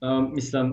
Um, 0.00 0.30
mislim, 0.34 0.72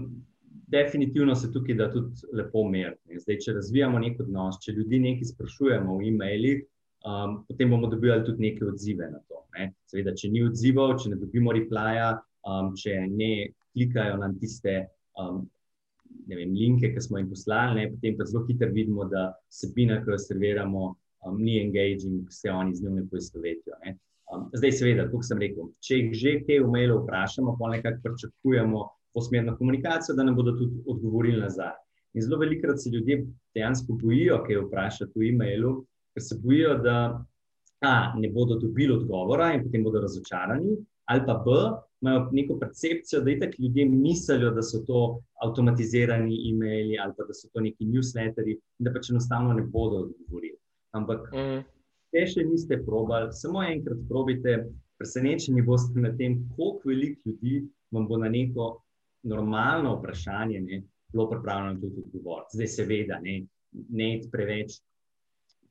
definitivno 0.72 1.36
se 1.36 1.52
tukaj 1.54 1.76
da 1.76 1.90
tudi 1.92 2.28
lepo 2.34 2.64
meriti. 2.70 3.20
Zdaj, 3.20 3.40
če 3.44 3.58
razvijamo 3.60 4.00
nek 4.00 4.20
odnos, 4.24 4.60
če 4.64 4.76
ljudi 4.78 5.02
nekaj 5.04 5.32
sprašujemo 5.34 5.98
v 6.00 6.12
e-mailih, 6.12 6.62
um, 7.08 7.42
potem 7.48 7.74
bomo 7.76 7.92
dobili 7.92 8.22
tudi 8.26 8.50
neke 8.50 8.68
odzive 8.70 9.10
na 9.12 9.20
to. 9.28 9.45
Ne? 9.58 9.72
Seveda, 9.90 10.14
če 10.18 10.32
ni 10.34 10.44
odzivov, 10.46 10.98
če 11.02 11.14
ne 11.14 11.20
dobimo 11.22 11.54
replaja, 11.56 12.14
um, 12.48 12.74
če 12.78 13.06
ne 13.12 13.32
klikajo 13.74 14.20
na 14.22 14.32
tiste. 14.40 14.86
Um, 15.20 15.46
Vem, 16.30 16.54
linke, 16.54 16.90
ki 16.94 17.02
smo 17.02 17.20
jim 17.20 17.28
poslali, 17.30 17.76
ne, 17.76 17.90
potem 17.92 18.16
pa 18.18 18.26
zelo 18.30 18.44
hitro 18.48 18.70
vidimo, 18.74 19.04
da 19.10 19.28
vsebina, 19.52 19.98
ki 20.02 20.14
jo 20.14 20.18
serviramo, 20.22 20.84
um, 21.26 21.38
ni 21.42 21.58
engaging, 21.60 22.30
se 22.32 22.50
oni 22.50 22.76
z 22.78 22.86
njim 22.86 23.00
ne 23.02 23.04
poistovetijo. 23.12 23.78
Ne. 23.84 23.96
Um, 24.34 24.48
zdaj, 24.54 24.74
seveda, 24.80 25.06
kot 25.12 25.26
sem 25.28 25.42
rekel, 25.42 25.70
če 25.86 26.00
jih 26.00 26.14
že 26.18 26.36
te 26.48 26.60
umele 26.64 26.96
vprašamo, 27.02 27.58
pa 27.60 27.70
nekako 27.74 28.02
pričakujemo 28.08 28.86
posmerno 29.18 29.58
komunikacijo, 29.58 30.16
da 30.18 30.26
nam 30.26 30.38
bodo 30.38 30.56
tudi 30.58 30.82
odgovorili 30.86 31.42
nazaj. 31.42 31.76
In 32.16 32.24
zelo 32.24 32.40
velikrat 32.40 32.82
se 32.82 32.90
ljudje 32.90 33.26
dejansko 33.56 33.98
bojijo, 34.02 34.40
kaj 34.48 34.62
vprašati 34.66 35.20
v 35.20 35.30
e-mailu, 35.30 35.76
ker 36.16 36.24
se 36.24 36.40
bojijo, 36.42 36.78
da 36.84 36.98
a, 37.86 38.14
ne 38.18 38.30
bodo 38.34 38.58
dobili 38.60 38.94
odgovora 38.94 39.54
in 39.54 39.64
potem 39.64 39.84
bodo 39.84 40.02
razočarani, 40.02 40.76
ali 41.06 41.22
pa 41.26 41.36
b, 41.46 41.58
imajo 42.02 42.30
neko 42.32 42.58
percepcijo, 42.60 43.22
da 43.22 43.32
itak 43.32 43.60
ljudje 43.60 43.86
mislijo, 43.90 44.52
da 44.52 44.62
so 44.62 44.82
to 44.88 45.22
avtomatizirani 45.46 46.36
e-maili 46.50 46.98
ali 47.04 47.14
pa 47.18 47.24
da 47.28 47.34
so 47.34 47.50
to 47.54 47.62
neki 47.62 47.86
newsletteri 47.86 48.56
in 48.56 48.88
da 48.88 48.94
pač 48.94 49.10
enostavno 49.10 49.54
ne 49.54 49.62
bodo 49.62 50.04
odgovorili. 50.06 50.58
Ampak, 50.92 51.30
mm. 51.34 51.62
če 52.12 52.26
še 52.34 52.46
niste 52.48 52.80
probali, 52.86 53.34
samo 53.34 53.64
enkrat 53.64 54.04
probite, 54.10 54.58
presenečeni 54.98 55.62
boste 55.62 56.00
nad 56.00 56.18
tem, 56.18 56.38
koliko 56.56 56.90
veliko 56.90 57.30
ljudi 57.30 57.66
vam 57.92 58.08
bo 58.08 58.18
na 58.18 58.30
neko 58.30 58.70
normalno 59.24 59.96
vprašanje 59.98 60.62
ne, 60.62 60.82
bilo 61.12 61.30
pripravljeno 61.30 61.82
tudi 61.82 62.04
odgovoriti. 62.06 62.58
Zdaj, 62.58 62.68
seveda, 62.68 63.20
ne, 63.24 63.36
ne 63.90 64.10
preveč 64.32 64.80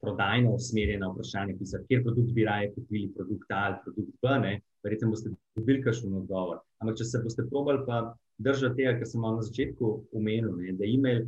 prodajno 0.04 0.54
usmerjeno 0.54 1.12
vprašanje, 1.12 1.56
pisati, 1.58 1.86
kjer 1.88 2.02
produkt 2.04 2.32
bi 2.36 2.44
raje 2.44 2.72
kupili, 2.74 3.12
produkt 3.16 3.50
A 3.50 3.62
ali 3.68 3.80
produkt 3.84 4.12
B, 4.22 4.34
ne, 4.42 4.52
verjetno 4.84 5.10
boste 5.10 5.32
dobili 5.56 5.82
kakšen 5.82 6.14
odgovor. 6.20 6.60
Ampak, 6.82 6.98
če 7.00 7.08
se 7.08 7.22
boste 7.24 7.46
probali 7.50 7.84
pa 7.86 8.02
držati 8.38 8.82
tega, 8.82 8.98
kar 8.98 9.08
sem 9.08 9.24
vam 9.24 9.38
na 9.38 9.46
začetku 9.46 9.92
omenil, 10.18 10.52
ne, 10.60 10.74
da 10.78 10.86
e-mail, 10.88 11.26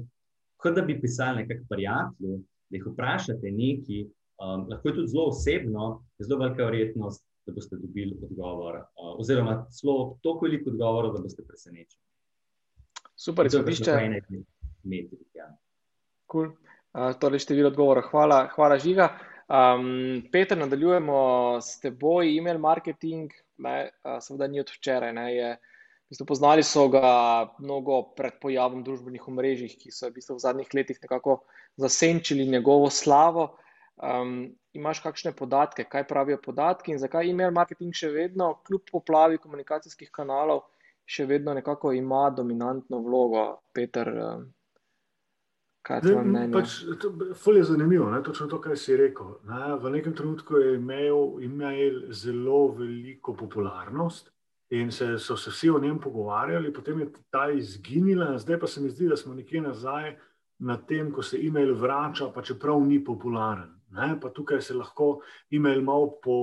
kot 0.62 0.76
da 0.76 0.84
bi 0.86 0.98
pisali 1.00 1.44
nekako 1.44 1.68
prijatelju, 1.70 2.40
da 2.70 2.78
jih 2.78 2.88
vprašate 2.92 3.52
nekaj, 3.60 4.02
um, 4.42 4.66
lahko 4.70 4.88
je 4.88 4.98
tudi 4.98 5.12
zelo 5.14 5.28
osebno, 5.32 5.88
je 6.18 6.28
zelo 6.28 6.40
velika 6.42 6.68
verjetnost, 6.70 7.24
da 7.46 7.54
boste 7.54 7.78
dobili 7.78 8.16
odgovor, 8.22 8.80
uh, 8.82 9.12
oziroma 9.22 9.60
zelo 9.80 10.18
toliko 10.22 10.48
veliko 10.48 10.70
odgovorov, 10.74 11.14
da 11.14 11.22
boste 11.22 11.46
presenečeni. 11.46 12.02
Super, 13.16 13.46
izhodišče. 13.46 13.90
Ja. 15.34 15.46
Cool. 16.32 16.50
Torej, 16.96 17.44
število 17.44 17.68
odgovorov. 17.68 18.08
Hvala, 18.08 18.46
hvala 18.54 18.78
Žiga. 18.80 19.10
Um, 19.46 20.22
Peter, 20.32 20.56
nadaljujemo 20.58 21.18
s 21.60 21.76
teboj, 21.82 22.30
e-mail 22.38 22.58
marketing, 22.58 23.34
ne, 23.60 23.90
seveda 24.24 24.48
ni 24.48 24.62
od 24.62 24.72
včeraj. 24.72 25.12
Ne, 25.12 25.26
je, 25.34 25.50
v 26.06 26.14
bistvu 26.14 26.26
poznali 26.26 26.64
so 26.64 26.86
ga 26.88 27.10
mnogo 27.60 28.00
pred 28.16 28.40
pojavom 28.40 28.80
družbenih 28.86 29.28
omrežij, 29.28 29.76
ki 29.76 29.92
so 29.92 30.08
v, 30.08 30.16
bistvu 30.16 30.38
v 30.38 30.44
zadnjih 30.46 30.72
letih 30.72 30.98
nekako 31.04 31.42
zasenčili 31.76 32.48
njegovo 32.48 32.88
slavo. 32.90 33.50
Um, 33.96 34.56
imaš 34.72 35.04
kakšne 35.04 35.36
podatke, 35.36 35.84
kaj 35.84 36.08
pravijo 36.08 36.40
podatki 36.40 36.96
in 36.96 37.00
zakaj 37.00 37.28
e-mail 37.28 37.52
marketing 37.52 37.92
še 37.92 38.08
vedno, 38.12 38.54
kljub 38.64 38.88
poplavi 38.88 39.40
komunikacijskih 39.44 40.08
kanalov, 40.16 40.64
še 41.04 41.28
vedno 41.28 41.52
nekako 41.54 41.92
ima 41.92 42.30
dominantno 42.32 43.04
vlogo, 43.04 43.48
Peter? 43.76 44.12
Um, 44.16 44.52
mnenje? 46.24 46.52
Pač, 46.52 46.78
to 47.00 47.52
je 47.52 47.64
zanimivo, 47.64 48.10
ne? 48.10 48.22
točno 48.22 48.46
to, 48.46 48.60
kar 48.60 48.78
si 48.78 48.96
rekel. 48.96 49.36
Ne? 49.46 49.74
V 49.82 49.90
nekem 49.90 50.14
trenutku 50.14 50.56
je 50.56 50.74
imel 50.76 51.42
e-mail 51.42 52.00
zelo 52.12 52.68
veliko 52.78 53.34
popularnost. 53.34 54.32
In 54.74 54.90
se, 54.90 55.12
so 55.18 55.36
se 55.38 55.50
vsi 55.50 55.70
o 55.70 55.78
njem 55.78 56.00
pogovarjali, 56.02 56.72
potem 56.74 57.00
je 57.00 57.12
ta 57.30 57.44
izginila, 57.54 58.32
zdaj 58.38 58.58
pa 58.58 58.66
se 58.66 58.80
mi 58.82 58.88
zdi, 58.90 59.06
da 59.08 59.16
smo 59.16 59.34
nekje 59.34 59.60
nazaj, 59.62 60.08
uh, 60.10 60.16
na 60.58 60.76
tem, 60.76 61.10
ko 61.12 61.22
se 61.22 61.38
e-mail 61.40 61.74
vrača, 61.76 62.30
pa 62.34 62.42
čeprav 62.42 62.80
ni 62.86 63.02
popularen. 63.04 63.74
Ne? 63.96 64.16
Pa 64.20 64.30
tukaj 64.34 64.60
se 64.62 64.74
lahko 64.74 65.20
e-mail 65.52 65.82
malo 65.84 66.16
po, 66.22 66.36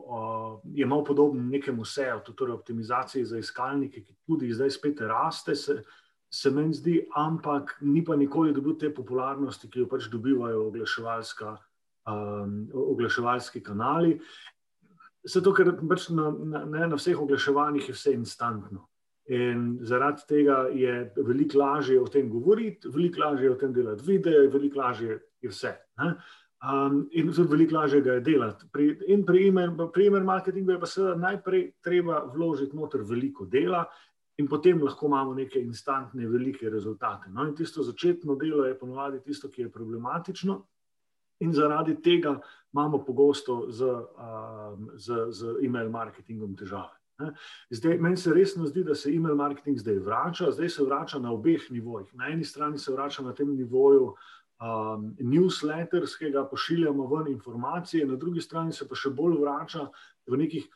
uh, 0.00 0.60
je 0.74 0.86
malo 0.86 1.04
podoben 1.04 1.48
nekemu 1.50 1.84
SEO, 1.84 2.20
torej 2.36 2.54
optimizaciji 2.54 3.24
za 3.24 3.38
iskalnike, 3.38 4.02
ki 4.04 4.16
tudi 4.26 4.52
zdaj 4.52 4.70
spet 4.70 5.00
raste, 5.00 5.54
se, 5.54 5.82
se 6.30 6.50
meni 6.50 6.74
zdi, 6.74 7.00
ampak 7.16 7.74
ni 7.80 8.04
pa 8.04 8.16
nikoli 8.16 8.54
dobil 8.54 8.76
te 8.78 8.92
popularnosti, 8.94 9.68
ki 9.70 9.82
jo 9.82 9.88
pač 9.90 10.06
dobivajo 10.12 10.68
oglaševalska, 10.68 11.56
um, 12.06 12.54
oglaševalski 12.70 13.62
kanali. 13.66 14.14
Zato, 15.26 15.52
ker 15.52 15.74
pač 15.88 16.08
na, 16.14 16.30
na, 16.30 16.86
na 16.86 16.96
vseh 16.96 17.18
oglaševanjih 17.18 17.90
je 17.90 17.96
vse 17.96 18.14
instantno. 18.14 18.86
In 19.30 19.78
zaradi 19.86 20.26
tega 20.26 20.62
je 20.74 20.94
veliko 21.16 21.58
lažje 21.58 21.98
o 22.00 22.06
tem 22.10 22.30
govoriti, 22.30 22.88
veliko 22.90 23.20
lažje 23.24 23.46
je 23.46 23.50
o 23.50 23.58
tem 23.58 23.74
delati 23.74 24.06
video, 24.06 24.46
veliko 24.50 24.80
lažje 24.80 25.18
je 25.42 25.50
vse. 25.50 25.74
Ne? 25.98 26.14
Um, 26.60 27.04
in 27.16 27.30
tudi 27.32 27.50
veliko 27.50 27.76
lažje 27.76 28.00
ga 28.06 28.16
je 28.18 28.24
delati. 28.26 28.66
Pri, 28.72 28.88
in 29.08 29.22
pri 29.26 29.44
email 29.50 30.24
marketingu 30.24 30.74
je 30.74 30.80
pa 30.80 30.86
seveda 30.86 31.14
najprej 31.20 31.62
treba 31.82 32.24
vložiti 32.34 32.76
noter 32.76 33.04
veliko 33.06 33.46
dela, 33.46 33.84
in 34.40 34.48
potem 34.48 34.80
lahko 34.82 35.06
imamo 35.06 35.34
neke 35.36 35.60
instantne, 35.60 36.26
velike 36.28 36.70
rezultate. 36.70 37.28
No, 37.30 37.44
in 37.46 37.54
tisto 37.54 37.84
začetno 37.84 38.34
delo 38.40 38.64
je 38.64 38.78
ponovadi 38.78 39.20
tisto, 39.24 39.50
ki 39.52 39.66
je 39.66 39.72
problematično, 39.72 40.56
in 41.44 41.52
zaradi 41.52 41.96
tega 42.02 42.38
imamo 42.72 43.04
pogosto 43.04 43.66
z, 43.68 43.84
um, 43.84 44.90
z, 44.96 45.28
z 45.30 45.54
email 45.64 45.90
marketingom 45.90 46.56
težave. 46.56 46.96
Zdaj, 47.70 47.98
meni 48.00 48.16
se 48.16 48.32
resno 48.32 48.66
zdi, 48.66 48.84
da 48.84 48.94
se 48.94 49.10
email 49.12 49.36
marketing 49.36 49.78
zdaj 49.78 49.98
vrača, 49.98 50.50
zdaj 50.56 50.68
se 50.68 50.84
vrača 50.84 51.18
na 51.18 51.32
obeh 51.32 51.66
nivojih. 51.70 52.14
Na 52.16 52.30
eni 52.32 52.44
strani 52.44 52.78
se 52.78 52.92
vrača 52.92 53.22
na 53.22 53.34
tem 53.36 53.50
nivoju, 53.56 54.14
um, 54.60 55.10
newsletterskega, 55.18 56.46
pošiljamo 56.50 57.06
ven 57.06 57.32
informacije, 57.32 58.06
na 58.06 58.16
drugi 58.16 58.40
strani 58.40 58.72
se 58.72 58.88
pa 58.88 58.96
še 58.96 59.10
bolj 59.10 59.36
vrača 59.40 59.90
v 60.26 60.40
nekih 60.40 60.68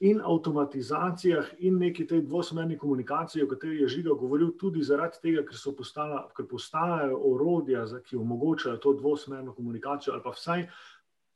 in 0.00 0.20
avtomatizacijah, 0.20 1.46
in 1.58 1.78
neki 1.78 2.06
tej 2.06 2.20
dvosmerni 2.26 2.76
komunikaciji, 2.78 3.42
o 3.42 3.48
kateri 3.48 3.80
je 3.80 3.88
Žiga 3.88 4.12
govoril, 4.18 4.50
tudi 4.60 4.82
zaradi 4.84 5.22
tega, 5.22 5.44
ker, 5.48 5.56
postala, 5.76 6.26
ker 6.36 6.46
postajajo 6.50 7.16
orodja, 7.30 7.86
ki 8.04 8.16
omogočajo 8.16 8.76
to 8.76 8.92
dvosmerno 8.92 9.54
komunikacijo, 9.54 10.12
ali 10.12 10.22
pa 10.22 10.34
vsaj 10.36 10.66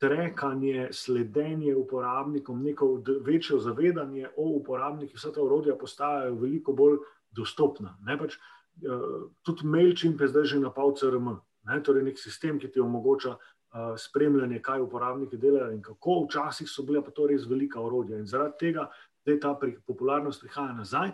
trekanje, 0.01 0.89
sledenje 0.91 1.75
uporabnikom, 1.75 2.63
neko 2.63 3.01
večjo 3.25 3.59
zavedanje 3.59 4.29
o 4.37 4.47
uporabnikih, 4.57 5.17
vsa 5.17 5.31
ta 5.33 5.41
orodja 5.41 5.75
postajajo 5.77 6.35
veliko 6.35 6.73
bolj 6.73 6.97
dostopna. 7.31 7.97
Ne 8.05 8.17
pač, 8.17 8.37
uh, 8.37 9.29
tudi 9.45 9.65
MailChimp 9.65 10.21
je 10.21 10.27
zdaj 10.27 10.45
že 10.53 10.59
napal 10.59 10.93
CRM. 10.97 11.35
Ne, 11.69 11.77
torej, 11.85 12.03
nek 12.03 12.17
sistem, 12.17 12.57
ki 12.59 12.71
ti 12.73 12.81
omogoča 12.81 13.35
spremljanje, 13.97 14.59
kaj 14.61 14.81
uporabniki 14.81 15.37
delajo 15.37 15.71
in 15.71 15.81
kako. 15.81 16.25
Včasih 16.25 16.69
so 16.69 16.83
bile 16.83 17.03
pa 17.03 17.11
to 17.11 17.27
res 17.27 17.45
velika 17.47 17.79
orodja 17.81 18.17
in 18.19 18.25
zaradi 18.27 18.57
tega 18.59 18.89
zdaj 19.23 19.39
ta 19.39 19.53
pri, 19.55 19.75
popularnost 19.87 20.41
prihaja 20.41 20.73
nazaj. 20.73 21.11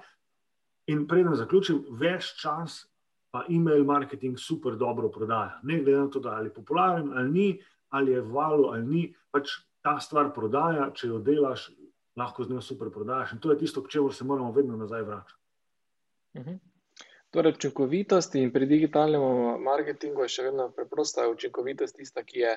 In 0.87 1.07
preden 1.07 1.35
zaključim, 1.35 1.83
več 1.99 2.31
čas 2.41 2.85
pa 3.31 3.43
e-mail 3.49 3.83
marketing 3.85 4.39
super 4.39 4.77
dobro 4.79 5.09
prodaja. 5.11 5.59
Ne 5.63 5.81
glede 5.83 5.97
na 5.99 6.07
to, 6.09 6.19
da 6.19 6.37
ali 6.37 6.47
je 6.47 6.53
popularen 6.53 7.11
ali 7.13 7.31
ni, 7.31 7.47
ali 7.89 8.11
je 8.11 8.21
valu 8.21 8.69
ali 8.71 8.85
ni, 8.85 9.03
pač 9.31 9.51
ta 9.83 9.99
stvar 9.99 10.31
prodaja, 10.33 10.89
če 10.95 11.07
jo 11.07 11.19
delaš, 11.19 11.69
lahko 12.17 12.43
z 12.43 12.55
njo 12.55 12.61
super 12.61 12.89
prodajaš. 12.91 13.35
In 13.35 13.39
to 13.43 13.51
je 13.51 13.57
tisto, 13.57 13.83
k 13.83 13.91
čemu 13.91 14.11
se 14.11 14.25
moramo 14.25 14.51
vedno 14.51 14.77
nazaj 14.77 15.03
vračati. 15.03 15.41
Uh 16.33 16.41
mhm. 16.41 16.49
-huh. 16.49 16.59
Torej, 17.31 17.53
učinkovitost 17.57 18.36
in 18.36 18.51
pri 18.51 18.65
digitalnem 18.65 19.22
marketingu 19.63 20.24
je 20.24 20.31
še 20.31 20.43
vedno 20.48 20.69
preprosta. 20.75 21.27
Učinkovitost 21.27 21.98
tista, 22.00 22.24
ki 22.24 22.39
je 22.39 22.53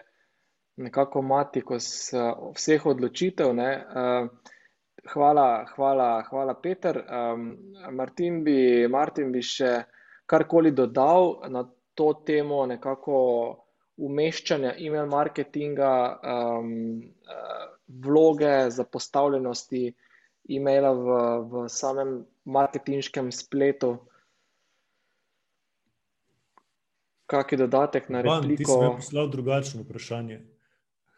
nekako 0.84 1.22
matikos 1.26 1.88
vseh 2.54 2.86
odločitev. 2.86 3.50
Ne. 3.54 3.70
Hvala, 5.10 5.46
hvala, 5.74 6.08
hvala, 6.28 6.54
Peter. 6.54 7.00
Martin 7.90 8.44
bi, 8.44 8.86
Martin 8.88 9.32
bi 9.32 9.42
še 9.42 9.72
karkoli 10.30 10.70
dodal 10.70 11.40
na 11.50 11.64
to 11.98 12.12
temo, 12.26 12.62
nekako 12.70 13.16
umeščanja 14.00 14.76
e-mail 14.78 15.08
marketinga, 15.10 15.90
vloge 18.06 18.54
za 18.70 18.84
postavljenosti 18.84 19.82
e-maila 20.56 20.92
v, 20.96 21.18
v 21.50 21.64
samem 21.68 22.14
marketinškem 22.44 23.32
spletu. 23.34 23.96
Kakšen 27.30 27.62
dodatek 27.64 28.08
na 28.08 28.22
repliko. 28.26 28.42
Ban, 28.42 28.56
ti 28.56 28.64
si 28.64 29.06
poslal 29.06 29.30
drugačno 29.30 29.84
vprašanje. 29.86 30.40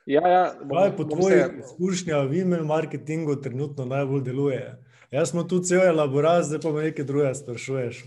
Ja, 0.07 0.23
ja, 0.29 0.55
bom, 0.65 0.79
Kaj 0.79 0.97
po 0.97 1.05
tvojih 1.05 1.61
izkušnjah 1.63 2.25
v 2.27 2.41
email 2.43 2.65
marketingu 2.67 3.37
trenutno 3.43 3.85
najbolj 3.87 4.25
deluje? 4.27 4.65
Jaz 5.13 5.31
smo 5.31 5.45
tu 5.45 5.61
cel 5.61 5.83
elaborat, 5.87 6.47
zdaj 6.49 6.61
pa 6.65 6.71
me 6.73 6.83
nekaj 6.89 7.05
drugega 7.05 7.35
sprašuješ. 7.37 7.99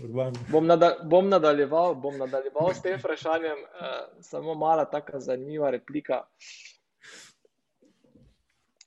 Bom, 0.50 0.66
nada, 0.66 0.90
bom, 1.06 1.28
nadaljeval, 1.30 1.94
bom 1.94 2.18
nadaljeval 2.18 2.72
s 2.74 2.82
tem 2.82 2.98
vprašanjem, 2.98 3.60
uh, 3.62 3.94
samo 4.26 4.54
mala 4.58 4.84
taka 4.84 5.20
zanimiva 5.20 5.70
replika. 5.70 6.24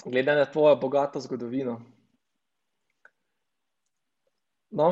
Glede 0.05 0.36
na 0.36 0.45
tvojo 0.45 0.75
bogato 0.75 1.19
zgodovino. 1.19 1.79
No, 4.69 4.89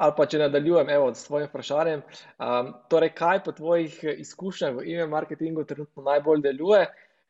ali 0.00 0.16
pa 0.16 0.26
če 0.26 0.38
nadaljujem 0.40 0.90
evo, 0.96 1.10
s 1.14 1.26
svojim 1.26 1.48
vprašanjem. 1.50 2.02
Um, 2.40 2.72
torej, 2.88 3.12
kaj 3.18 3.42
po 3.44 3.52
tvojih 3.52 3.98
izkušnjah 4.16 4.78
v 4.78 4.86
e-mail 4.88 5.10
marketingu 5.12 5.64
trenutno 5.68 6.04
najbolj 6.06 6.42
deluje, 6.48 6.86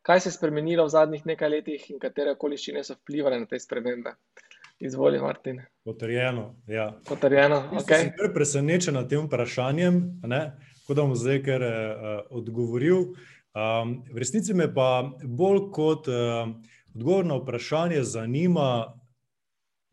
kaj 0.07 0.21
se 0.21 0.31
je 0.31 0.37
spremenilo 0.39 0.87
v 0.87 0.95
zadnjih 0.95 1.27
nekaj 1.33 1.51
letih 1.51 1.89
in 1.91 1.99
katere 2.03 2.37
okoliščine 2.37 2.85
so 2.87 2.95
vplivali 3.01 3.41
na 3.43 3.51
te 3.51 3.59
spremembe? 3.59 4.15
Izvoli, 4.81 5.19
Martin. 5.21 5.59
Potrjeno. 5.85 6.55
Ja. 6.67 6.87
Potrjeno. 7.09 7.59
Okay. 7.83 8.07
Sem 8.07 8.13
kar 8.17 8.31
presenečen 8.33 8.97
nad 8.97 9.11
tem 9.11 9.27
vprašanjem, 9.27 9.99
tako 10.23 10.95
da 10.95 11.03
bom 11.03 11.13
zdaj 11.19 11.43
kar 11.45 11.67
uh, 11.67 12.07
odgovoril. 12.31 13.11
Um, 13.53 13.99
v 14.09 14.23
resnici 14.23 14.55
me 14.57 14.71
pa 14.73 15.03
bolj 15.27 15.67
kot 15.75 16.09
uh, 16.09 16.55
odgovor 16.95 17.27
na 17.27 17.37
vprašanje 17.43 18.01
zanima, 18.09 18.95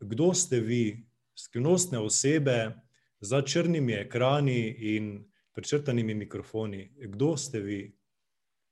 kdo 0.00 0.30
ste 0.34 0.62
vi, 0.64 1.07
skrivnostne 1.38 1.98
osebe 1.98 2.74
za 3.20 3.42
črnimi 3.42 3.92
ekrani 3.92 4.76
in 4.96 5.24
prečrtanimi 5.54 6.14
mikrofoni. 6.14 6.90
Kdo 6.96 7.36
ste 7.36 7.60
vi? 7.60 7.96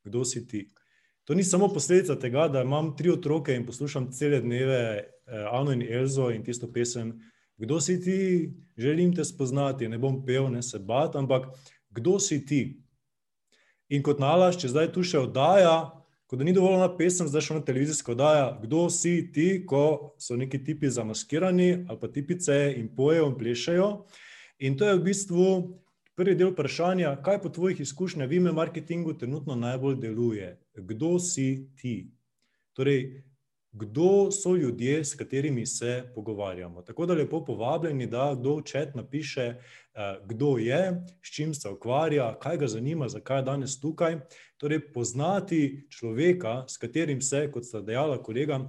Kdo 0.05 0.25
si 0.25 0.47
ti? 0.47 0.73
To 1.25 1.35
ni 1.35 1.45
samo 1.45 1.69
posledica 1.69 2.15
tega, 2.19 2.49
da 2.49 2.63
imam 2.63 2.97
tri 2.97 3.11
otroke 3.11 3.55
in 3.55 3.67
poslušam 3.67 4.13
cele 4.13 4.41
dneve 4.41 4.77
eh, 4.77 5.47
Ano 5.51 5.73
in 5.73 5.83
Elzo 5.83 6.31
in 6.31 6.45
tisto 6.45 6.73
pesem. 6.73 7.19
Kdo 7.57 7.81
si 7.81 8.01
ti? 8.01 8.53
Želim 8.77 9.15
te 9.15 9.25
spoznati, 9.25 9.89
ne 9.89 9.99
bom 9.99 10.25
pel, 10.27 10.51
ne 10.51 10.63
se 10.63 10.79
bat, 10.79 11.17
ampak 11.17 11.49
kdo 11.91 12.19
si 12.21 12.45
ti? 12.47 12.83
In 13.89 14.03
kot 14.03 14.19
nalaž, 14.19 14.61
če 14.61 14.69
zdaj 14.69 14.93
tu 14.93 15.03
še 15.03 15.19
oddaja, 15.19 15.96
Ko 16.27 16.37
da 16.37 16.45
ni 16.45 16.53
dovolj 16.53 16.81
na 16.81 16.89
pesem, 16.99 17.29
zdaj 17.31 17.45
še 17.47 17.55
na 17.55 17.63
televizijsko 17.63 18.17
oddaja, 18.17 18.47
kdo 18.63 18.89
si 18.91 19.29
ti, 19.31 19.61
ko 19.63 20.15
so 20.19 20.35
neki 20.35 20.59
tipi 20.67 20.91
zamaskirani 20.91 21.87
ali 21.87 21.99
pa 22.01 22.11
tipice 22.11 22.57
in 22.75 22.89
pojejo 22.97 23.29
in 23.31 23.37
plešajo. 23.39 23.91
In 24.67 24.75
to 24.75 24.89
je 24.89 24.97
v 24.99 25.05
bistvu 25.07 25.47
prvi 26.19 26.35
del 26.35 26.51
vprašanja, 26.51 27.13
kaj 27.23 27.39
po 27.45 27.53
tvojih 27.55 27.85
izkušnjah 27.85 28.27
v 28.27 28.41
ime 28.41 28.53
marketingu 28.57 29.15
trenutno 29.15 29.55
najbolj 29.55 30.01
deluje. 30.03 30.51
Kdo 30.75 31.19
si 31.23 31.69
ti? 31.79 32.11
Torej, 32.75 33.23
kdo 33.79 34.31
so 34.31 34.57
ljudje, 34.57 35.05
s 35.05 35.15
katerimi 35.15 35.67
se 35.67 36.05
pogovarjamo. 36.15 36.83
Tako 36.83 37.07
da 37.07 37.15
lepo 37.15 37.45
povabljeni, 37.45 38.07
da 38.07 38.35
kdo 38.39 38.57
v 38.57 38.63
čat 38.63 38.95
napiše, 38.95 39.43
eh, 39.43 40.19
kdo 40.25 40.59
je, 40.59 41.05
s 41.23 41.35
čim 41.35 41.55
se 41.55 41.69
ukvarja, 41.69 42.39
kaj 42.39 42.57
ga 42.57 42.67
zanima, 42.67 43.09
zakaj 43.09 43.39
je 43.39 43.43
danes 43.43 43.81
tukaj. 43.81 44.21
Torej, 44.57 44.93
poznati 44.93 45.87
človeka, 45.91 46.65
s 46.69 46.77
katerim 46.77 47.21
se, 47.21 47.51
kot 47.53 47.65
sta 47.65 47.81
dejala 47.81 48.23
kolega, 48.23 48.61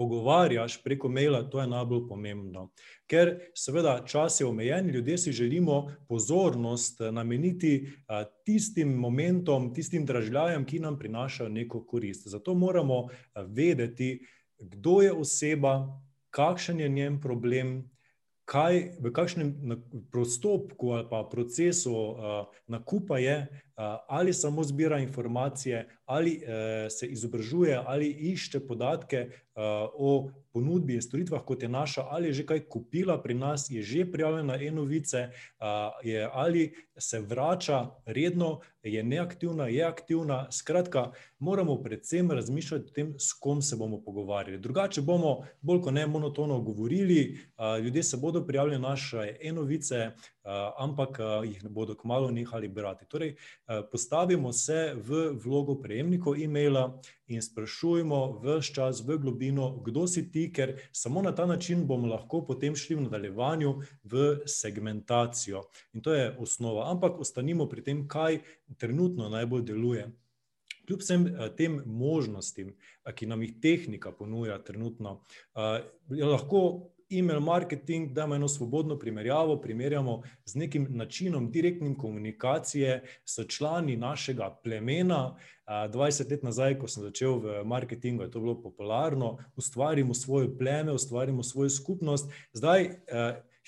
pogovarjaš 0.00 0.82
preko 0.82 1.08
maila, 1.12 1.42
to 1.50 1.60
je 1.60 1.66
najbolj 1.68 2.06
pomembno. 2.08 2.70
Ker 3.04 3.34
seveda 3.54 3.98
čas 4.08 4.38
je 4.40 4.46
omejen, 4.46 4.86
ljudje 4.88 5.18
si 5.18 5.32
želimo 5.32 5.92
pozornost 6.08 7.00
eh, 7.00 7.12
nameniti 7.12 7.74
eh, 7.84 8.24
tistim 8.44 8.94
momentom, 8.96 9.74
tistim 9.74 10.06
dražljajem, 10.08 10.64
ki 10.64 10.80
nam 10.80 10.96
prinašajo 10.98 11.48
neko 11.48 11.84
korist. 11.84 12.28
Zato 12.32 12.54
moramo 12.54 13.02
eh, 13.10 13.44
vedeti, 13.46 14.24
kdo 14.58 15.02
je 15.02 15.12
oseba, 15.12 16.00
kakšen 16.30 16.80
je 16.80 16.88
njen 16.88 17.20
problem, 17.20 17.90
kaj, 18.44 18.80
v 19.04 19.12
kakšnem 19.12 19.52
postopku 20.12 20.94
ali 20.96 21.06
pa 21.10 21.22
procesu 21.30 21.92
uh, 21.92 22.48
nakupa 22.66 23.18
je, 23.18 23.46
ali 24.08 24.32
samo 24.32 24.62
zbira 24.62 24.98
informacije, 24.98 25.88
ali 26.04 26.40
se 26.90 27.06
izobražuje, 27.06 27.82
ali 27.86 28.08
išče 28.10 28.60
podatke 28.60 29.30
o 29.94 30.30
ponudbi 30.52 30.94
in 30.94 31.02
storitvah, 31.02 31.42
kot 31.46 31.62
je 31.62 31.68
naša, 31.68 32.02
ali 32.10 32.28
je 32.28 32.32
že 32.32 32.46
kaj 32.46 32.60
kupila 32.68 33.22
pri 33.22 33.34
nas, 33.34 33.70
je 33.70 33.82
že 33.82 34.04
prijavljena 34.12 34.52
na 34.52 34.62
e-novice, 34.62 35.28
ali 36.32 36.74
se 36.98 37.20
vrača 37.20 37.86
redno, 38.06 38.60
je 38.82 39.02
neaktivna, 39.04 39.68
je 39.68 39.84
aktivna. 39.84 40.52
Skratka, 40.52 41.12
moramo 41.38 41.82
predvsem 41.82 42.30
razmišljati 42.30 42.84
o 42.84 42.94
tem, 42.94 43.14
s 43.18 43.32
kom 43.32 43.62
se 43.62 43.76
bomo 43.76 44.02
pogovarjali. 44.04 44.58
Drugače 44.58 45.00
bomo 45.00 45.38
bolj 45.60 45.80
kot 45.80 45.94
ne 45.94 46.06
monotono 46.06 46.60
govorili, 46.60 47.38
ljudje 47.82 48.02
se 48.02 48.16
bodo 48.16 48.46
prijavili 48.46 48.78
na 48.78 48.88
naše 48.88 49.36
e-novice, 49.40 50.10
ampak 50.78 51.18
jih 51.44 51.62
ne 51.64 51.70
bodo 51.70 51.94
kmalo 51.94 52.30
nehali 52.30 52.68
brati. 52.68 53.06
Torej, 53.08 53.36
postavimo 53.92 54.52
se 54.52 54.94
v 54.96 55.32
vlogo 55.44 55.74
prejemnikov 55.82 56.36
e-maila 56.40 57.00
in 57.30 57.42
sprašujmo 57.42 58.40
vse 58.42 58.74
čas 58.74 59.02
v 59.06 59.18
globino, 59.18 59.82
kdo 59.86 60.06
si 60.06 60.26
ti, 60.30 60.48
ker 60.52 60.74
samo 60.92 61.22
na 61.22 61.32
ta 61.34 61.46
način 61.46 61.86
bomo 61.86 62.08
lahko 62.10 62.42
potem 62.46 62.76
šli 62.76 62.96
v 62.96 63.04
nadaljevanju 63.06 63.74
v 64.04 64.40
segmentacijo. 64.46 65.62
In 65.94 66.02
to 66.02 66.14
je 66.14 66.36
osnova. 66.38 66.90
Ampak 66.90 67.20
ostanimo 67.20 67.68
pri 67.68 67.82
tem, 67.82 68.08
kaj 68.08 68.40
trenutno 68.78 69.28
najbolj 69.28 69.62
deluje. 69.62 70.08
Kljub 70.86 71.00
vsem 71.04 71.26
tem 71.54 71.82
možnostim, 71.86 72.72
ki 73.14 73.26
nam 73.30 73.42
jih 73.44 73.52
tehnika 73.62 74.10
ponuja 74.10 74.58
trenutno, 74.58 75.20
lahko 76.10 76.90
e-mail 77.10 77.40
marketing, 77.40 78.12
dajmo 78.12 78.34
eno 78.34 78.48
svobodno 78.48 78.98
primerjavo, 78.98 79.60
primerjamo 79.60 80.22
z 80.44 80.54
nekim 80.54 80.86
načinom 80.90 81.50
direktne 81.50 81.94
komunikacije 81.98 83.02
s 83.24 83.46
člani 83.48 83.96
našega 83.96 84.50
plemena. 84.64 85.36
Dvajset 85.92 86.30
let 86.30 86.42
nazaj, 86.42 86.78
ko 86.78 86.88
sem 86.88 87.02
začel 87.02 87.38
v 87.38 87.60
marketingu, 87.64 88.22
je 88.22 88.30
to 88.30 88.40
bilo 88.40 88.56
popularno, 88.62 89.38
ustvarimo 89.56 90.14
svoje 90.14 90.50
pleme, 90.58 90.92
ustvarimo 90.92 91.42
svojo 91.42 91.70
skupnost. 91.70 92.32
Zdaj, 92.52 92.90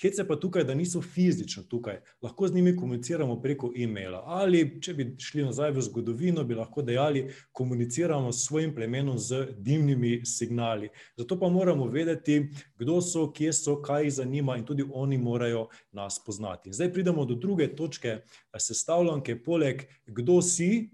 hec 0.03 0.17
je 0.17 0.27
pa 0.27 0.35
tukaj, 0.35 0.63
da 0.63 0.73
niso 0.75 1.01
fizično 1.01 1.63
tukaj, 1.63 2.01
lahko 2.21 2.47
z 2.47 2.55
njimi 2.55 2.75
komuniciramo 2.75 3.41
preko 3.41 3.71
e-maila. 3.77 4.23
Ali 4.25 4.81
če 4.81 4.93
bi 4.93 5.05
šli 5.19 5.45
nazaj 5.47 5.71
v 5.71 5.81
zgodovino, 5.87 6.43
bi 6.43 6.57
lahko 6.59 6.81
dejali: 6.81 7.29
komuniciramo 7.51 8.31
s 8.31 8.45
svojim 8.47 8.75
plemenom 8.75 9.17
z 9.17 9.47
dimnimi 9.57 10.25
signali. 10.25 10.89
Zato 11.17 11.39
pa 11.39 11.49
moramo 11.49 11.87
vedeti, 11.87 12.49
kdo 12.75 13.01
so, 13.01 13.29
kje 13.31 13.53
so, 13.53 13.79
kaj 13.81 14.03
jih 14.03 14.13
zanima, 14.13 14.57
in 14.57 14.65
tudi 14.65 14.83
oni 14.93 15.17
morajo 15.17 15.67
nas 15.91 16.19
poznati. 16.25 16.73
Zdaj 16.73 16.93
pridemo 16.93 17.25
do 17.25 17.35
druge 17.35 17.75
točke 17.75 18.19
sestavljanke, 18.57 19.39
poleg 19.43 19.87
kdo 20.05 20.41
si, 20.41 20.89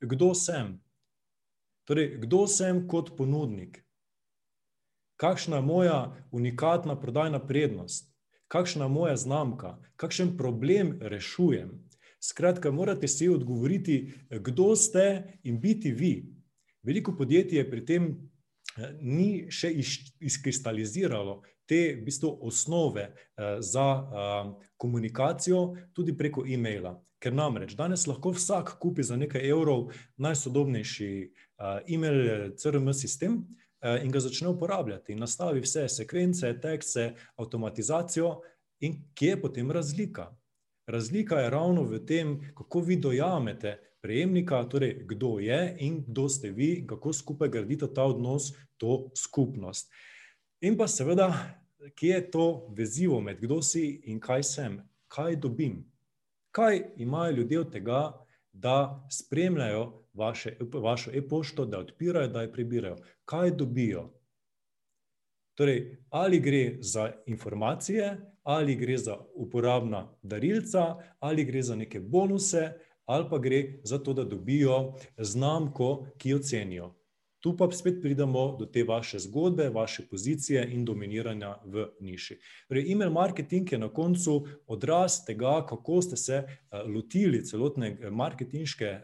kdo 0.00 0.34
sem. 0.34 0.80
Torej, 1.84 2.18
kdo 2.22 2.46
sem 2.46 2.86
kot 2.88 3.16
ponudnik? 3.16 3.84
Kakšna 5.20 5.56
je 5.56 5.62
moja 5.62 6.16
unikatna 6.32 6.96
prodajna 7.00 7.38
prednost? 7.38 8.09
Kakšna 8.50 8.84
je 8.84 8.90
moja 8.90 9.16
znamka? 9.16 9.76
Kakšen 9.96 10.36
problem 10.36 10.96
rešujem? 11.00 11.70
Skratka, 12.20 12.70
morate 12.70 13.08
si 13.08 13.28
odgovoriti, 13.28 14.12
kdo 14.30 14.74
ste, 14.76 15.38
in 15.42 15.60
biti 15.60 15.92
vi. 15.92 16.26
Veliko 16.82 17.14
podjetij 17.16 17.62
pri 17.70 17.84
tem 17.86 18.08
ni 19.00 19.46
še 19.54 19.70
izkristaliziralo 20.20 21.40
te 21.70 21.94
v 21.94 22.02
bistvu 22.08 22.32
osnove 22.42 23.06
za 23.60 23.86
komunikacijo 24.76 25.62
tudi 25.94 26.16
preko 26.16 26.42
e-maila. 26.42 26.96
Ker 27.22 27.36
namreč 27.36 27.76
danes 27.78 28.08
lahko 28.10 28.32
vsak 28.34 28.78
kupi 28.82 29.06
za 29.06 29.16
nekaj 29.16 29.46
evrov 29.46 29.92
najsodobnejši 30.18 31.10
e-mail 31.86 32.50
CRM 32.58 32.90
sistem 32.96 33.44
in 34.02 34.10
ga 34.10 34.20
začne 34.20 34.48
uporabljati. 34.48 35.12
In 35.12 35.18
nastavi 35.18 35.60
vse 35.60 35.88
sekvence, 35.88 36.52
tekste, 36.60 37.14
avtomatizacijo. 37.36 38.40
In 38.80 39.02
kje 39.14 39.28
je 39.28 39.40
potem 39.40 39.70
razlika? 39.70 40.30
Razlika 40.86 41.40
je 41.40 41.50
ravno 41.50 41.82
v 41.82 42.00
tem, 42.06 42.52
kako 42.56 42.80
vi 42.80 42.96
dojamete 42.96 43.78
prejemnika, 44.00 44.64
torej 44.64 45.04
kdo 45.06 45.38
je 45.38 45.76
in 45.78 46.04
kdo 46.06 46.28
ste 46.28 46.50
vi, 46.50 46.86
kako 46.86 47.12
skupaj 47.12 47.48
gradite 47.48 47.86
ta 47.94 48.04
odnos, 48.04 48.52
to 48.76 49.10
skupnost. 49.16 49.92
In 50.60 50.76
pa 50.76 50.88
seveda, 50.88 51.32
kje 51.94 52.14
je 52.14 52.30
to 52.30 52.46
vezivo 52.76 53.20
med 53.20 53.40
kdo 53.40 53.62
si 53.62 54.00
in 54.04 54.20
kaj 54.20 54.42
sem, 54.42 54.80
kaj 55.08 55.36
dobim. 55.36 55.84
Kaj 56.50 56.82
imajo 56.96 57.36
ljudje 57.36 57.60
od 57.60 57.72
tega, 57.72 58.00
da 58.52 59.06
spremljajo 59.10 59.99
vaše, 60.20 60.56
vašo 60.72 61.10
e-pošto, 61.14 61.64
da 61.66 61.80
odpirajo, 61.80 62.28
da 62.28 62.42
jo 62.44 62.52
prebirajo? 62.52 62.96
Kaj 63.24 63.50
dobijo? 63.50 64.10
Torej, 65.56 65.80
ali 66.10 66.40
gre 66.40 66.76
za 66.80 67.10
informacije, 67.26 68.16
ali 68.42 68.76
gre 68.76 68.98
za 68.98 69.16
uporabna 69.34 70.06
darilca, 70.22 70.96
ali 71.18 71.44
gre 71.44 71.62
za 71.62 71.76
neke 71.76 72.00
bonuse, 72.00 72.70
ali 73.04 73.26
pa 73.30 73.38
gre 73.38 73.80
za 73.84 73.98
to, 73.98 74.14
da 74.14 74.24
dobijo 74.24 74.94
znamko, 75.18 76.06
ki 76.18 76.30
jo 76.30 76.38
cenijo. 76.38 76.94
Tu 77.40 77.54
pa 77.56 77.70
spet 77.72 78.02
pridemo 78.02 78.56
do 78.58 78.66
te 78.66 78.84
vaše 78.84 79.18
zgodbe, 79.18 79.68
vaše 79.68 80.04
pozicije 80.08 80.66
in 80.72 80.84
dominiranja 80.84 81.54
v 81.64 81.86
niši. 82.00 82.36
Torej 82.68 82.92
email 82.92 83.10
marketing 83.10 83.72
je 83.72 83.78
na 83.78 83.88
koncu 83.88 84.44
odraz 84.66 85.24
tega, 85.26 85.64
kako 85.68 86.02
ste 86.02 86.16
se 86.16 86.42
lotili 86.94 87.44
celotne 87.44 87.96
marketinške 88.10 88.98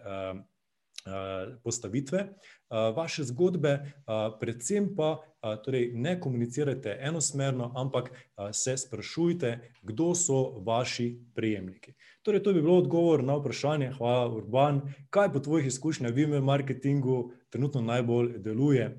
postavitve 1.65 2.27
vaše 2.71 3.25
zgodbe, 3.25 3.93
predvsem 4.41 4.89
pa 4.97 5.23
torej 5.65 5.93
ne 5.95 6.17
komunicirajte 6.21 6.99
enosmerno, 7.01 7.73
ampak 7.77 8.11
se 8.53 8.77
sprašujte, 8.77 9.59
kdo 9.83 10.15
so 10.15 10.59
vaši 10.67 11.21
prejemniki. 11.35 11.95
Torej 12.23 12.43
to 12.43 12.53
bi 12.53 12.63
bil 12.63 12.75
odgovor 12.75 13.23
na 13.25 13.37
vprašanje, 13.39 13.93
hvala, 13.99 14.27
Urban. 14.35 14.81
Kaj 15.11 15.33
po 15.33 15.41
tvojih 15.41 15.67
izkušnjah 15.71 16.11
v 16.13 16.27
email 16.27 16.43
marketingu 16.43 17.31
trenutno 17.55 17.81
najbolj 17.87 18.39
deluje? 18.43 18.99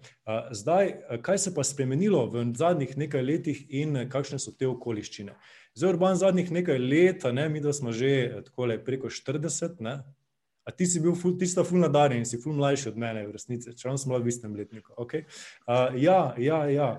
Zdaj, 0.52 0.94
kaj 1.22 1.38
se 1.38 1.56
pa 1.56 1.64
spremenilo 1.64 2.26
v 2.32 2.46
zadnjih 2.56 2.98
nekaj 2.98 3.22
letih 3.22 3.66
in 3.70 4.08
kakšne 4.10 4.40
so 4.40 4.56
te 4.56 4.68
okoliščine? 4.68 5.36
Zdaj, 5.76 5.92
Urban, 5.94 6.16
zadnjih 6.16 6.52
nekaj 6.52 6.80
let, 6.80 7.28
ne, 7.36 7.50
midva 7.52 7.74
sva 7.76 7.92
že 7.92 8.42
takole 8.48 8.80
preko 8.80 9.12
štirideset, 9.12 9.84
ne, 9.84 10.00
a 10.68 10.72
ti 10.72 10.86
si 10.86 11.00
bil 11.00 11.16
ful, 11.16 11.38
ti 11.40 11.48
sta 11.48 11.64
ful 11.64 11.80
nadarjeni, 11.80 12.28
si 12.28 12.40
ful 12.44 12.56
mlajši 12.58 12.90
od 12.92 12.98
mene 13.00 13.24
v 13.24 13.32
resnici, 13.32 13.72
čeprav 13.72 13.96
sva 14.02 14.20
v 14.20 14.28
istem 14.28 14.56
letniku, 14.56 14.92
okej. 15.00 15.24
ja, 15.96 16.20
ja, 16.36 16.60
ja. 16.68 16.90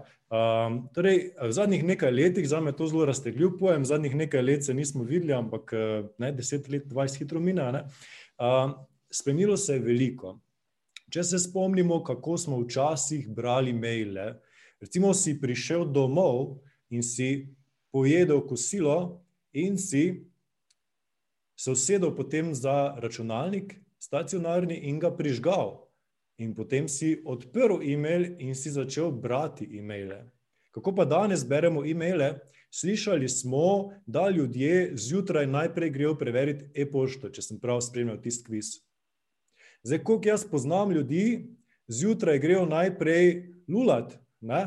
torej 0.96 1.18
v 1.36 1.52
zadnjih 1.52 1.84
nekaj 1.84 2.12
letih, 2.14 2.48
zame 2.48 2.72
je 2.72 2.78
to 2.80 2.88
zelo 2.88 3.04
raztegljiv 3.10 3.58
pojem, 3.60 3.84
zadnjih 3.84 4.16
nekaj 4.24 4.42
let 4.42 4.64
se 4.64 4.74
nismo 4.74 5.04
videli, 5.04 5.36
ampak, 5.36 5.76
ne, 6.18 6.32
deset 6.32 6.68
let, 6.72 6.88
dvajset 6.88 7.20
hitro 7.20 7.44
mine, 7.44 7.62
a 7.62 7.70
ne. 7.76 7.82
spremenilo 9.12 9.56
se 9.56 9.76
je 9.76 9.84
veliko. 9.84 10.38
Če 11.12 11.24
se 11.24 11.38
spomnimo, 11.40 12.00
kako 12.04 12.36
smo 12.40 12.60
včasih 12.64 13.28
brali 13.28 13.72
maile, 13.72 14.40
recimo 14.80 15.12
si 15.14 15.36
prišel 15.40 15.84
domov 15.92 16.56
in 16.88 17.04
si 17.04 17.48
pojedel 17.92 18.40
kosilo 18.48 19.20
in 19.52 19.76
si 19.76 20.24
se 21.58 21.70
usedel 21.70 22.14
potem 22.14 22.54
za 22.54 22.94
računalnik 23.02 23.74
stacionarni 23.98 24.74
in 24.74 24.98
ga 24.98 25.10
prižgal. 25.10 25.88
In 26.38 26.54
potem 26.54 26.86
si 26.88 27.16
odprl 27.26 27.82
email 27.82 28.38
in 28.38 28.54
si 28.54 28.70
začel 28.70 29.10
brati 29.10 29.66
emaile. 29.78 30.30
Kako 30.70 30.94
pa 30.94 31.04
danes 31.04 31.42
beremo 31.44 31.82
emaile? 31.84 32.38
Slišali 32.70 33.28
smo, 33.28 33.90
da 34.06 34.28
ljudje 34.28 34.92
zjutraj 34.94 35.46
najprej 35.46 35.90
grejo 35.90 36.14
preverit 36.18 36.62
e-pošto, 36.76 37.30
če 37.32 37.42
sem 37.42 37.58
prav 37.58 37.80
spremljal 37.80 38.20
tisti 38.22 38.44
kviz. 38.44 38.76
Zdaj, 39.82 40.02
koliko 40.04 40.28
jaz 40.28 40.44
poznam 40.44 40.92
ljudi, 40.92 41.48
zjutraj 41.88 42.38
grejo 42.38 42.66
najprej 42.66 43.54
lulat, 43.68 44.14
ne, 44.40 44.66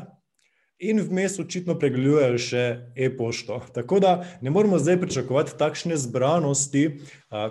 in 0.82 0.98
vmes 1.00 1.38
očitno 1.38 1.76
pregledujejo 1.78 2.38
še 2.42 2.62
e-pošto. 2.98 3.60
Tako 3.74 4.00
da 4.02 4.12
ne 4.42 4.50
moremo 4.50 4.80
zdaj 4.82 4.98
pričakovati 5.00 5.54
takšne 5.58 5.96
zbranosti, 5.96 6.88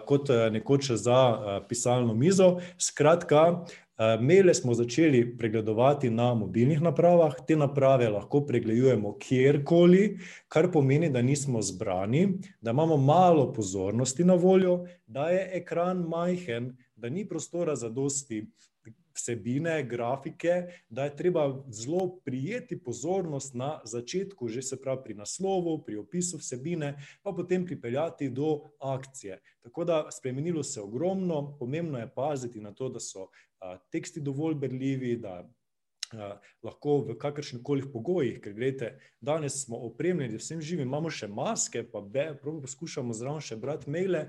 kot 0.07 0.31
nekoč 0.51 0.91
za 0.99 1.19
pisalno 1.69 2.13
mizo. 2.13 2.57
Skratka, 2.75 3.63
maile 4.19 4.53
smo 4.53 4.73
začeli 4.75 5.23
pregledovati 5.37 6.09
na 6.09 6.33
mobilnih 6.35 6.81
napravah, 6.83 7.37
te 7.47 7.55
naprave 7.55 8.09
lahko 8.09 8.43
pregledujemo 8.45 9.15
kjerkoli, 9.21 10.17
kar 10.51 10.67
pomeni, 10.73 11.09
da 11.09 11.21
nismo 11.21 11.61
zbrani, 11.61 12.25
da 12.61 12.75
imamo 12.75 12.97
malo 12.97 13.47
pozornosti 13.53 14.27
na 14.27 14.35
voljo, 14.35 14.81
da 15.07 15.29
je 15.29 15.49
ekran 15.61 16.03
majhen, 16.09 16.73
da 16.95 17.09
ni 17.09 17.23
prostora 17.29 17.75
zadosti 17.75 18.43
vsebine, 19.15 19.83
grafike, 19.83 20.63
da 20.89 21.03
je 21.03 21.15
treba 21.15 21.63
zelo 21.69 22.19
prijeti 22.25 22.79
pozornost 22.83 23.53
na 23.53 23.79
začetku, 23.85 24.47
že 24.47 24.61
se 24.61 24.81
pravi 24.81 25.01
pri 25.03 25.13
naslovu, 25.13 25.77
pri 25.85 25.97
opisu 25.97 26.37
vsebine, 26.37 26.95
pa 27.23 27.31
potem 27.31 27.65
pripeljati 27.65 28.29
do 28.29 28.71
akcije. 28.79 29.41
Tako 29.61 29.85
da 29.85 30.07
spremenilo 30.11 30.63
se 30.63 30.81
ogromno, 30.81 31.57
pomembno 31.59 31.99
je 31.99 32.13
paziti 32.15 32.61
na 32.61 32.73
to, 32.73 32.89
da 32.89 32.99
so 32.99 33.27
a, 33.59 33.77
teksti 33.91 34.21
dovolj 34.21 34.55
berljivi, 34.55 35.17
da 35.17 35.49
lahko 36.63 36.97
v 37.07 37.15
kakršnih 37.19 37.61
koli 37.63 37.85
pogojih, 37.91 38.39
ker 38.43 38.53
gledite, 38.53 38.91
danes 39.21 39.61
smo 39.63 39.79
opremljeni, 39.87 40.39
vsem 40.41 40.61
živim, 40.61 40.87
imamo 40.87 41.09
še 41.09 41.27
maske, 41.27 41.83
pa 41.87 42.01
be, 42.01 42.27
poskušamo 42.43 43.13
zraven 43.13 43.43
še 43.43 43.57
brati 43.61 43.91
maile. 43.91 44.25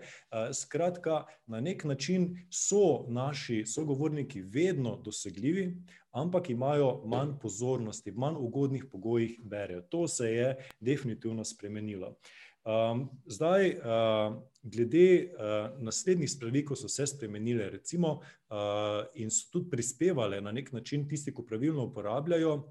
Skratka, 0.54 1.24
na 1.46 1.60
nek 1.60 1.84
način 1.84 2.32
so 2.50 3.04
naši 3.08 3.64
sogovorniki 3.66 4.42
vedno 4.42 4.96
dosegljivi, 5.04 5.66
ampak 6.12 6.50
imajo 6.50 7.02
manj 7.08 7.36
pozornosti, 7.42 8.12
v 8.12 8.24
manj 8.26 8.38
ugodnih 8.38 8.86
pogojih 8.92 9.38
berejo. 9.44 9.82
To 9.90 10.06
se 10.08 10.32
je 10.32 10.48
definitivno 10.80 11.44
spremenilo. 11.44 12.16
Um, 12.62 13.08
zdaj, 13.26 13.74
uh, 13.74 14.38
glede 14.62 15.32
uh, 15.34 15.82
naslednjih 15.82 16.30
stvari, 16.30 16.64
ko 16.64 16.76
so 16.76 16.88
se 16.88 17.06
spremenile, 17.06 17.70
recimo, 17.70 18.20
uh, 18.50 19.02
in 19.14 19.30
so 19.30 19.50
tudi 19.50 19.70
prispevale 19.70 20.40
na 20.40 20.52
nek 20.52 20.72
način, 20.72 21.08
tisti, 21.08 21.34
ki 21.34 21.46
pravilno 21.46 21.88
uporabljajo. 21.90 22.62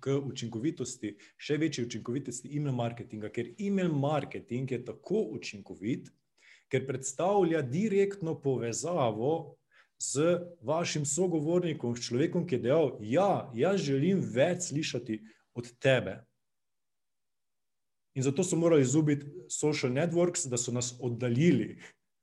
K 0.00 0.12
učinkovitosti, 0.22 1.16
še 1.40 1.56
večji 1.58 1.86
učinkovitosti 1.86 2.50
e-mail 2.54 2.76
marketinga, 2.76 3.30
ker 3.32 3.48
e-mail 3.58 3.90
marketing 3.96 4.70
je 4.70 4.78
tako 4.84 5.24
učinkovit, 5.34 6.12
ker 6.70 6.84
predstavlja 6.86 7.62
direktno 7.66 8.36
povezavo 8.40 9.56
z 9.98 10.36
vašim 10.62 11.04
sogovornikom, 11.04 11.96
s 11.96 12.06
človekom, 12.06 12.46
ki 12.46 12.60
je 12.60 12.64
dejal: 12.68 12.92
Ja, 13.02 13.50
jaz 13.56 13.82
želim 13.82 14.20
več 14.20 14.68
slišati 14.70 15.18
od 15.58 15.72
tebe. 15.82 16.20
In 18.14 18.22
zato 18.22 18.44
so 18.44 18.56
morali 18.56 18.82
izubiti 18.82 19.26
social 19.48 19.92
networks, 19.92 20.48
da 20.48 20.56
so 20.56 20.72
nas 20.72 20.94
oddaljili 21.00 21.78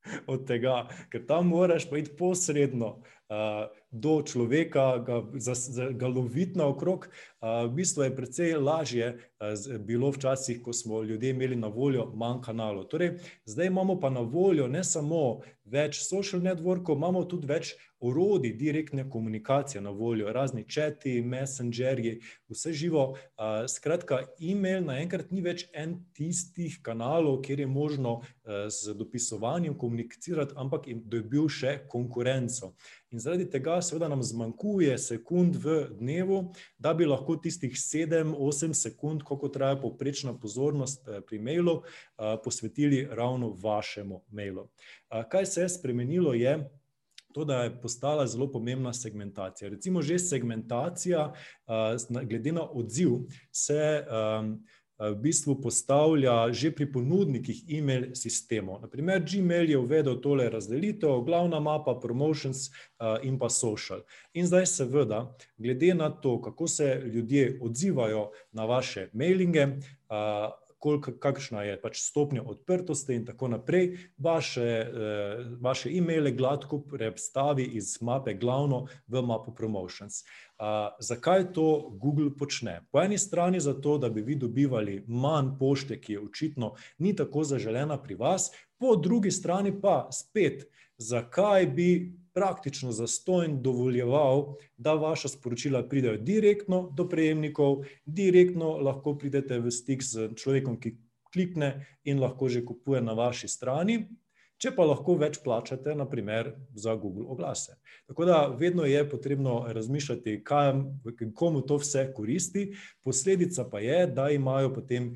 od 0.34 0.48
tega, 0.48 0.88
ker 1.12 1.26
tam 1.28 1.48
moraš 1.48 1.90
pa 1.90 1.98
iti 1.98 2.16
posredno 2.18 2.88
uh, 2.88 3.68
do 3.92 4.22
človeka, 4.22 4.98
ga, 4.98 5.22
za, 5.40 5.54
za, 5.54 5.90
ga 5.92 6.08
loviti 6.08 6.60
naokrog. 6.60 7.08
Uh, 7.08 7.66
v 7.70 7.74
bistvu 7.80 8.04
je 8.04 8.16
precej 8.16 8.56
lažje 8.58 9.10
uh, 9.16 9.80
bilo 9.80 10.12
včasih, 10.12 10.62
ko 10.64 10.74
smo 10.74 11.04
ljudje 11.04 11.30
imeli 11.30 11.56
na 11.56 11.68
voljo 11.68 12.12
manj 12.16 12.42
kanalov. 12.46 12.88
Torej, 12.92 13.18
zdaj 13.46 13.68
imamo 13.68 14.00
pa 14.00 14.10
na 14.10 14.20
voljo 14.20 14.68
ne 14.68 14.84
samo 14.84 15.42
več 15.66 16.02
social 16.04 16.42
networkov, 16.42 16.96
imamo 16.96 17.24
tudi 17.26 17.48
več 17.48 17.76
orodij 18.00 18.54
direktne 18.54 19.10
komunikacije 19.10 19.82
na 19.82 19.90
voljo, 19.90 20.34
razni 20.34 20.64
četi, 20.70 21.22
messengerji, 21.22 22.20
vse 22.50 22.74
živo. 22.74 23.18
Skratka, 23.68 24.24
e-mail 24.40 24.86
naenkrat 24.86 25.32
ni 25.32 25.42
več 25.42 25.66
en 25.74 25.98
tistih 26.14 26.80
kanalov, 26.82 27.42
kjer 27.42 27.60
je 27.60 27.68
možno 27.68 28.22
z 28.70 28.94
dopisovanjem 28.94 29.78
komunicirati, 29.78 30.54
ampak 30.56 30.88
je 30.88 30.96
dobil 31.04 31.50
še 31.50 31.80
konkurenco. 31.90 32.74
In 33.12 33.20
zaradi 33.24 33.46
tega, 33.50 33.78
seveda, 33.82 34.10
nam 34.12 34.24
zmanjkuje 34.24 34.98
sekund 35.00 35.56
v 35.64 35.78
dnevu, 35.96 36.42
da 36.78 36.94
bi 36.94 37.08
lahko 37.08 37.38
tistih 37.40 37.72
7-8 37.72 38.74
sekund, 38.76 39.24
koliko 39.24 39.48
traja 39.50 39.78
poprečna 39.80 40.34
pozornost 40.38 41.08
pri 41.28 41.40
mailu, 41.40 41.82
posvetili 42.44 43.08
ravno 43.12 43.54
vašemu 43.64 44.22
mailu. 44.30 44.68
Kaj 45.32 45.46
se 45.46 45.62
je 45.62 45.70
spremenilo, 45.70 46.34
je, 46.34 46.58
to, 47.38 47.46
da 47.46 47.64
je 47.64 47.82
postala 47.82 48.28
zelo 48.28 48.52
pomembna 48.52 48.94
segmentacija. 48.94 49.70
Recimo, 49.70 50.02
že 50.02 50.20
segmentacija, 50.20 51.34
glede 52.24 52.52
na 52.52 52.66
odziv, 52.66 53.28
se 53.52 54.06
v 54.98 55.14
bistvu 55.22 55.60
postavlja 55.62 56.50
že 56.50 56.72
pri 56.74 56.88
ponudnikih 56.90 57.60
e-mail 57.70 58.16
sistemov. 58.18 58.82
Naprimer, 58.82 59.22
Gmail 59.22 59.70
je 59.70 59.78
uvedel 59.78 60.18
tole 60.22 60.50
razdelitev, 60.50 61.22
glavna 61.22 61.60
mapa, 61.62 61.94
promotions 62.02 62.72
in 63.22 63.38
pa 63.38 63.50
social. 63.50 64.02
In 64.34 64.50
zdaj, 64.50 64.66
seveda, 64.66 65.28
glede 65.58 65.94
na 65.94 66.10
to, 66.10 66.42
kako 66.42 66.68
se 66.68 67.02
ljudje 67.06 67.60
odzivajo 67.62 68.32
na 68.52 68.66
vaše 68.66 69.10
mailinge, 69.14 69.68
kakšna 71.20 71.64
je 71.64 71.78
pač 71.82 72.02
stopnja 72.02 72.44
odprtosti 72.46 73.16
in 73.16 73.26
tako 73.26 73.48
naprej, 73.48 73.98
vaše, 74.18 74.62
eh, 74.62 75.46
vaše 75.62 75.90
e-maile 75.90 76.32
gladko 76.32 76.80
predstavi 76.82 77.64
iz 77.64 77.98
mape 78.02 78.34
glavno 78.34 78.86
v 79.08 79.22
mapo 79.22 79.52
promotions. 79.52 80.24
Uh, 80.58 80.90
zakaj 81.00 81.52
to 81.54 81.90
Google 82.02 82.32
počne? 82.34 82.82
Po 82.92 83.02
eni 83.02 83.18
strani 83.18 83.60
zato, 83.60 83.98
da 83.98 84.10
bi 84.10 84.22
vi 84.22 84.36
dobivali 84.36 85.04
manj 85.08 85.52
pošte, 85.60 86.00
ki 86.02 86.14
je 86.14 86.22
očitno 86.22 86.72
ni 86.98 87.14
tako 87.16 87.44
zaželena 87.44 88.00
pri 88.02 88.16
vas, 88.16 88.50
po 88.80 88.96
drugi 88.96 89.32
strani 89.32 89.76
pa 89.82 90.08
spet, 90.12 90.66
zakaj 90.98 91.68
bi 91.68 92.14
praktično 92.38 92.92
zastojn 92.92 93.62
dovoljeval, 93.66 94.54
da 94.78 94.94
vaša 94.94 95.32
sporočila 95.34 95.82
pridejo 95.90 96.18
direktno 96.22 96.84
do 96.94 97.08
prejemnikov, 97.10 97.82
direktno 98.06 98.76
lahko 98.78 99.16
pridete 99.18 99.58
v 99.58 99.74
stik 99.74 100.06
z 100.06 100.30
človekom, 100.38 100.78
ki 100.78 100.94
klikne 101.34 101.72
in 102.06 102.22
lahko 102.22 102.50
že 102.50 102.62
kupuje 102.66 103.02
na 103.02 103.18
vaši 103.18 103.50
strani. 103.50 104.04
Če 104.58 104.72
pa 104.74 104.86
lahko 104.86 105.14
več 105.22 105.38
plačate, 105.42 105.94
naprimer 105.98 106.52
za 106.74 106.96
Google 106.98 107.28
oglase. 107.30 107.76
Tako 108.10 108.26
da 108.26 108.38
vedno 108.58 108.86
je 108.90 109.04
potrebno 109.10 109.60
razmišljati, 109.74 110.40
kaj, 110.46 110.72
komu 111.38 111.62
to 111.62 111.78
vse 111.78 112.08
koristi. 112.14 112.72
Posledica 113.06 113.68
pa 113.70 113.82
je, 113.82 114.08
da 114.08 114.30
imajo 114.34 114.74
potem 114.74 115.12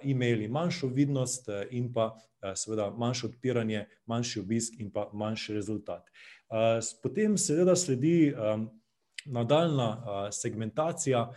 e-maili 0.00 0.48
manjšo 0.48 0.88
vidnost 0.96 1.52
in 1.70 1.92
pa 1.92 2.14
seveda 2.56 2.88
manjše 2.96 3.26
odpiranje, 3.26 3.84
manjši 4.06 4.40
obisk 4.40 4.80
in 4.80 4.90
pa 4.90 5.10
manjši 5.12 5.54
rezultat. 5.54 6.08
Uh, 6.48 6.78
Potem 7.02 7.38
seveda 7.38 7.76
sledi 7.76 8.34
nadaljna 9.26 10.28
segmentacija 10.32 11.32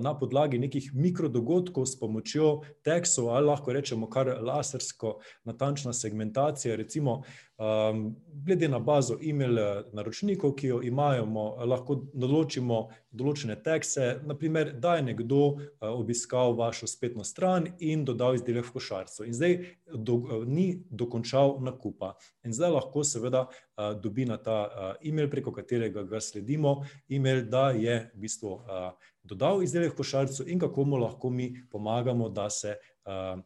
na 0.00 0.18
podlagi 0.18 0.58
nekih 0.58 0.90
mikrodogodkov 0.94 1.86
s 1.86 1.98
pomočjo 1.98 2.60
teksov 2.84 3.30
ali 3.34 3.46
lahko 3.46 3.72
rečemo 3.72 4.10
kar 4.10 4.38
lasersko 4.40 5.18
natančna 5.44 5.92
segmentacija, 5.92 6.76
recimo 6.76 7.22
Um, 7.62 8.16
glede 8.44 8.68
na 8.68 8.78
bazo 8.78 9.18
e-mail 9.22 9.58
eh, 9.58 9.82
naročnikov, 9.92 10.54
ki 10.58 10.66
jo 10.66 10.78
imamo, 10.82 11.44
lahko 11.70 11.94
določimo 12.10 12.78
določene 13.14 13.54
tekste. 13.62 14.08
Naprimer, 14.26 14.72
da 14.82 14.96
je 14.96 15.04
nekdo 15.06 15.42
uh, 15.44 15.60
obiskal 15.92 16.56
vašo 16.58 16.88
spletno 16.90 17.22
stran 17.28 17.68
in 17.78 18.02
dodal 18.08 18.34
izdelek 18.34 18.66
v 18.66 18.74
košarico, 18.80 19.22
in 19.28 19.38
zdaj 19.38 19.56
do, 19.94 20.18
uh, 20.18 20.42
ni 20.48 20.80
dokončal 20.90 21.60
nakupa. 21.62 22.16
In 22.42 22.56
zdaj 22.56 22.74
lahko, 22.74 23.06
seveda, 23.06 23.44
uh, 23.46 23.92
dobi 23.94 24.26
na 24.26 24.40
ta 24.42 24.58
uh, 24.66 24.92
e-mail, 25.06 25.30
preko 25.30 25.54
katerega 25.54 26.02
ga 26.02 26.18
sledimo, 26.18 26.80
e-mail, 27.06 27.44
da 27.46 27.68
je 27.78 28.00
v 28.08 28.24
bistvu 28.26 28.56
uh, 28.58 29.12
dodal 29.22 29.62
izdelek 29.62 29.94
v 29.94 30.00
košarico 30.02 30.50
in 30.50 30.58
kako 30.58 30.88
mu 30.88 31.04
lahko 31.04 31.30
mi 31.30 31.52
pomagamo, 31.70 32.32
da 32.32 32.50
se. 32.50 32.74
Uh, 32.74 32.90
Eh, 33.02 33.36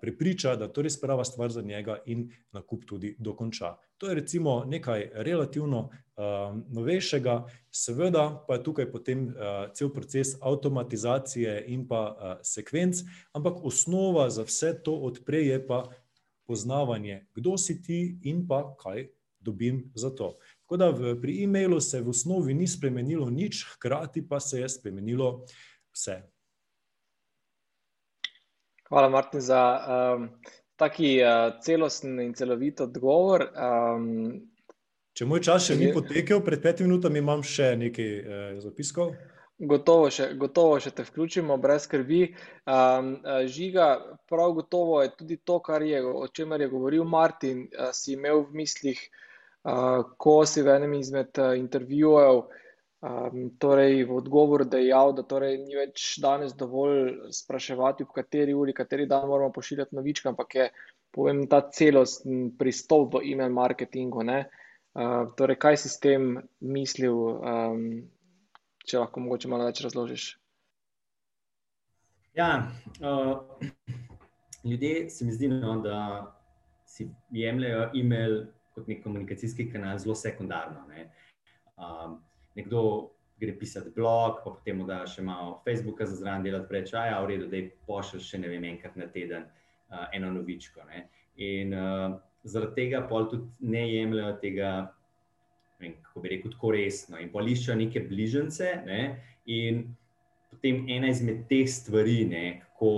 prepriča, 0.00 0.56
da 0.56 0.68
to 0.68 0.82
res 0.82 0.96
prava 1.00 1.24
stvar 1.24 1.50
za 1.50 1.62
njega 1.62 1.98
in 2.06 2.30
nakup 2.52 2.84
tudi 2.84 3.14
dokonča. 3.18 3.76
To 3.98 4.08
je 4.08 4.14
recimo 4.14 4.64
nekaj 4.64 5.10
relativno 5.14 5.78
uh, 5.80 6.56
novejšega, 6.68 7.44
seveda 7.70 8.44
pa 8.48 8.54
je 8.54 8.62
tukaj 8.64 8.90
potem 8.90 9.28
uh, 9.28 9.70
cel 9.74 9.92
proces 9.92 10.34
avtomatizacije 10.40 11.64
in 11.68 11.86
pa 11.88 12.02
uh, 12.10 12.36
sekvenc, 12.42 13.02
ampak 13.32 13.64
osnova 13.64 14.30
za 14.30 14.42
vse 14.42 14.74
to 14.84 14.94
odprej 14.94 15.48
je 15.48 15.66
pa 15.66 15.84
poznavanje, 16.46 17.26
kdo 17.34 17.58
si 17.58 17.82
ti 17.82 18.18
in 18.22 18.46
pa 18.48 18.74
kaj 18.82 19.06
dobim 19.40 19.92
za 19.94 20.10
to. 20.10 20.36
Tako 20.62 20.76
da 20.76 20.90
v, 20.90 21.14
pri 21.20 21.44
e-mailu 21.44 21.80
se 21.80 22.00
v 22.00 22.10
osnovi 22.10 22.54
ni 22.54 22.66
spremenilo 22.68 23.30
nič, 23.30 23.64
hkrati 23.74 24.28
pa 24.28 24.40
se 24.40 24.60
je 24.60 24.68
spremenilo 24.68 25.44
vse. 25.92 26.22
Hvala, 28.90 29.08
Martin, 29.08 29.40
za 29.40 29.80
um, 30.16 30.28
taki 30.76 31.22
uh, 31.22 31.60
celosten 31.62 32.20
in 32.20 32.32
celovit 32.34 32.80
odgovor. 32.80 33.44
Um, 33.54 34.40
Če 35.14 35.28
moj 35.30 35.44
čas 35.46 35.68
še 35.68 35.76
ni 35.78 35.92
potekel, 35.94 36.40
pred 36.42 36.58
petimi 36.64 36.88
minutami 36.88 37.22
imam 37.22 37.44
še 37.46 37.68
nekaj 37.78 38.10
uh, 38.18 38.48
zapiskov. 38.58 39.12
Gotovo 39.70 40.08
še, 40.10 40.32
gotovo 40.40 40.80
še 40.82 40.90
te 40.96 41.04
vključimo, 41.06 41.54
brez 41.62 41.86
skrbi. 41.86 42.32
Um, 42.66 43.12
žiga, 43.46 43.92
prav 44.26 44.56
gotovo 44.58 44.98
je 45.04 45.12
tudi 45.14 45.38
to, 45.38 45.60
je, 45.86 46.02
o 46.02 46.26
čemer 46.26 46.66
je 46.66 46.70
govoril 46.72 47.06
Martin, 47.06 47.68
uh, 47.70 47.92
si 47.94 48.16
imel 48.18 48.42
v 48.48 48.64
mislih, 48.64 49.04
uh, 49.70 50.02
ko 50.18 50.40
si 50.42 50.66
v 50.66 50.74
enem 50.80 50.98
izmed 50.98 51.38
uh, 51.38 51.54
intervjujev 51.54 52.42
uh, 52.42 52.58
Um, 53.00 53.56
torej, 53.56 54.04
v 54.04 54.12
odgovor 54.12 54.66
dejal, 54.68 55.14
da 55.16 55.22
torej 55.24 55.54
ni 55.62 55.72
več 55.72 56.18
danes 56.20 56.52
dovolj 56.52 57.32
spraševati, 57.32 58.04
v 58.04 58.12
kateri 58.12 58.52
uri, 58.52 58.74
kateri 58.76 59.06
dan 59.08 59.24
moramo 59.24 59.54
pošiljati 59.56 59.96
novičke, 59.96 60.28
ampak 60.28 60.56
je 60.58 60.66
povem, 61.08 61.46
ta 61.48 61.62
celosten 61.72 62.50
pristop 62.60 63.16
v 63.16 63.24
e-mail 63.32 63.56
marketingu. 63.56 64.20
Uh, 64.20 65.32
torej, 65.32 65.56
kaj 65.56 65.80
si 65.80 65.88
s 65.88 65.96
tem 65.96 66.36
mislil, 66.60 67.16
um, 67.40 67.88
če 68.84 69.00
lahko 69.00 69.24
mogoče 69.24 69.48
malo 69.48 69.70
več 69.70 69.80
razložiš? 69.80 70.28
Ja, 72.36 72.68
uh, 73.00 73.64
ljudje 74.60 75.08
se 75.08 75.24
mi 75.24 75.32
zdi, 75.32 75.48
no, 75.48 75.80
da 75.80 75.98
si 76.84 77.08
jemljajo 77.32 77.94
e-mail 77.96 78.42
kot 78.76 78.92
nek 78.92 79.00
komunikacijski 79.08 79.70
kanal 79.72 79.96
zelo 79.96 80.14
sekundarno. 80.14 80.84
Ne. 80.92 81.08
Um, 81.80 82.20
nekdo 82.58 83.10
gre 83.40 83.54
pisati 83.58 83.90
blog, 83.94 84.42
pa 84.44 84.50
potem 84.50 84.82
da 84.86 85.00
še 85.08 85.22
malo 85.24 85.60
Facebooka 85.64 86.06
za 86.06 86.18
zraven 86.18 86.44
delati, 86.44 86.74
reče: 86.76 86.96
A, 87.00 87.20
v 87.24 87.30
redu, 87.32 87.48
da 87.48 87.56
je 87.56 87.70
pošilj 87.88 88.24
še 88.26 88.40
ne 88.42 88.50
vem, 88.52 88.66
enkrat 88.74 88.98
na 89.00 89.08
teden 89.08 89.46
uh, 89.46 90.08
eno 90.16 90.32
novičko. 90.34 90.84
Ne. 90.90 91.06
In 91.40 91.72
uh, 91.76 92.18
zaradi 92.44 92.82
tega 92.82 93.04
pol 93.08 93.30
tudi 93.30 93.70
ne 93.72 93.86
jemljajo 93.88 94.34
tega, 94.42 94.74
vem, 95.80 95.96
kako 96.04 96.24
bi 96.24 96.34
rekel, 96.34 96.52
tako 96.56 96.74
resno 96.76 97.20
in 97.20 97.32
poliščajo 97.32 97.78
neke 97.80 98.04
bližnjice. 98.10 98.74
Ne, 98.84 99.00
in 99.48 99.86
potem 100.50 100.84
ena 100.92 101.08
izmed 101.08 101.46
teh 101.48 101.64
stvari, 101.70 102.24
ne, 102.28 102.44
kako 102.66 102.92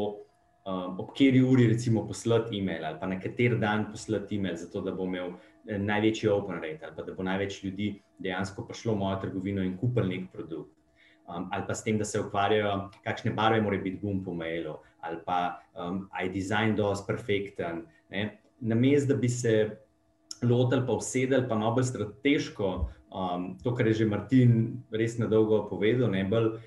um, 0.67 0.99
ob 0.99 1.13
kateri 1.13 1.43
uri, 1.47 1.69
recimo, 1.71 2.07
poslati 2.09 2.59
e-mail 2.59 2.85
ali 2.85 2.99
pa 3.01 3.07
na 3.07 3.21
kater 3.21 3.59
dan 3.63 3.91
poslati 3.91 4.41
e-mail, 4.41 4.57
zato 4.57 4.83
da 4.83 4.95
bo 4.97 5.07
imel 5.07 5.37
eh, 5.67 5.79
največji 5.79 6.31
open 6.33 6.63
rate 6.63 6.87
ali 6.87 6.97
pa 6.97 7.07
da 7.07 7.15
bo 7.15 7.23
največ 7.27 7.63
ljudi 7.65 7.93
dejansko 8.23 8.67
prišlo 8.69 8.95
v 8.95 9.03
mojo 9.03 9.19
trgovino 9.25 9.65
in 9.67 9.77
kupil 9.79 10.09
nek 10.09 10.31
produkt. 10.33 10.73
Um, 11.29 11.49
ali 11.55 11.65
pa 11.67 11.75
s 11.75 11.85
tem, 11.87 11.99
da 11.99 12.05
se 12.05 12.21
ukvarjajo, 12.21 12.91
kakšne 13.05 13.31
barve 13.35 13.61
mora 13.63 13.79
biti 13.79 14.01
gum 14.03 14.25
po 14.25 14.35
mailu, 14.35 14.77
ali 15.01 15.19
pa 15.27 15.63
um, 15.79 16.09
je 16.19 16.29
dizajn 16.35 16.77
dosti 16.77 17.07
perfekten. 17.07 17.85
Ne? 18.11 18.43
na 18.63 18.75
mestu, 18.75 19.09
da 19.09 19.15
bi 19.15 19.29
se 19.29 19.77
lotili, 20.43 20.87
pa 20.87 20.93
usedeli, 20.93 21.49
pa 21.49 21.59
malo 21.59 21.75
bolj 21.75 21.85
strateško, 21.85 22.69
um, 23.11 23.59
to, 23.63 23.75
kar 23.75 23.87
je 23.87 23.95
že 24.03 24.07
Martin 24.07 24.83
res 24.91 25.19
na 25.19 25.27
dolgo 25.27 25.65
povedal, 25.71 26.11
ne 26.11 26.25
bolj 26.25 26.61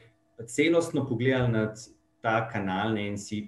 celostno 0.48 1.06
pogledali 1.08 1.52
na 1.52 1.64
ta 2.22 2.50
kanal 2.52 2.94
ne, 2.94 3.08
in 3.14 3.18
si 3.18 3.46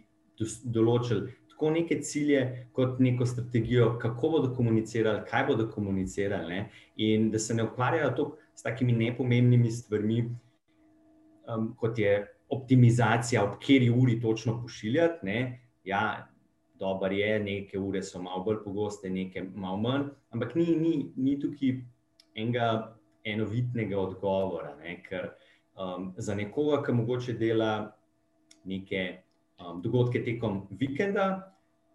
določili 0.64 1.34
tako 1.58 1.72
neke 1.74 2.02
cilje, 2.02 2.68
kot 2.72 3.00
neko 3.00 3.26
strategijo, 3.26 3.98
kako 4.00 4.30
bodo 4.30 4.56
komunicirali, 4.56 5.24
kaj 5.30 5.46
bodo 5.48 5.66
komunicirali, 5.72 6.48
ne, 6.48 6.70
in 6.98 7.32
da 7.32 7.40
se 7.40 7.54
ne 7.54 7.64
ukvarjajo 7.64 8.12
toliko 8.12 8.38
s 8.54 8.64
takimi 8.64 8.94
nepomembnimi 8.94 9.72
stvarmi, 9.72 10.20
um, 11.48 11.74
kot 11.78 12.00
je 12.00 12.28
optimizacija, 12.50 13.44
ob 13.44 13.58
kateri 13.58 13.90
uri 13.90 14.22
točno 14.22 14.62
pošiljati. 14.62 15.26
Ne, 15.26 15.62
ja, 15.84 16.30
dobro 16.80 17.10
je, 17.12 17.40
neke 17.40 17.80
ure 17.80 18.04
so 18.04 18.22
malo 18.22 18.44
bolj 18.44 18.62
pogoste, 18.64 19.10
neke 19.10 19.44
malo 19.56 19.78
manj, 19.78 20.10
ampak 20.30 20.56
ni, 20.56 20.76
ni, 20.76 21.12
ni 21.16 21.40
tukaj 21.40 21.80
enega 22.36 22.98
enovitnega 23.24 23.98
odgovora. 24.00 24.76
Ne? 24.76 25.02
Ker 25.10 25.32
um, 25.74 26.14
za 26.18 26.36
nekoga, 26.36 26.84
ki 26.86 26.94
mogoče 26.94 27.34
dela 27.34 27.96
neke 28.64 29.24
um, 29.60 29.82
dogodke 29.82 30.24
tekom 30.24 30.68
vikenda, 30.80 31.54